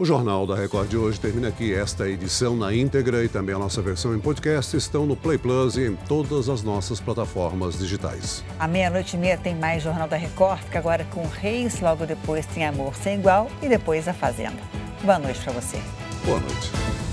O 0.00 0.04
Jornal 0.06 0.46
da 0.46 0.54
Record 0.54 0.88
de 0.88 0.96
hoje 0.96 1.20
termina 1.20 1.48
aqui. 1.48 1.74
Esta 1.74 2.08
edição 2.08 2.56
na 2.56 2.74
íntegra 2.74 3.22
e 3.22 3.28
também 3.28 3.54
a 3.54 3.58
nossa 3.58 3.82
versão 3.82 4.16
em 4.16 4.18
podcast 4.18 4.74
estão 4.74 5.04
no 5.04 5.14
Play 5.14 5.36
Plus 5.36 5.76
e 5.76 5.88
em 5.88 5.94
todas 5.94 6.48
as 6.48 6.62
nossas 6.62 6.98
plataformas 6.98 7.78
digitais. 7.78 8.42
À 8.58 8.66
meia-noite 8.66 9.14
e 9.14 9.18
meia 9.18 9.36
tem 9.36 9.54
mais 9.54 9.82
Jornal 9.82 10.08
da 10.08 10.16
Record, 10.16 10.62
que 10.70 10.78
agora 10.78 11.04
com 11.10 11.26
Reis, 11.26 11.82
logo 11.82 12.06
depois 12.06 12.46
tem 12.46 12.64
Amor 12.64 12.94
Sem 12.94 13.18
Igual 13.18 13.50
e 13.60 13.68
depois 13.68 14.08
A 14.08 14.14
Fazenda. 14.14 14.62
Boa 15.02 15.18
noite 15.18 15.38
para 15.40 15.52
você. 15.52 15.78
Boa 16.24 16.40
noite. 16.40 17.09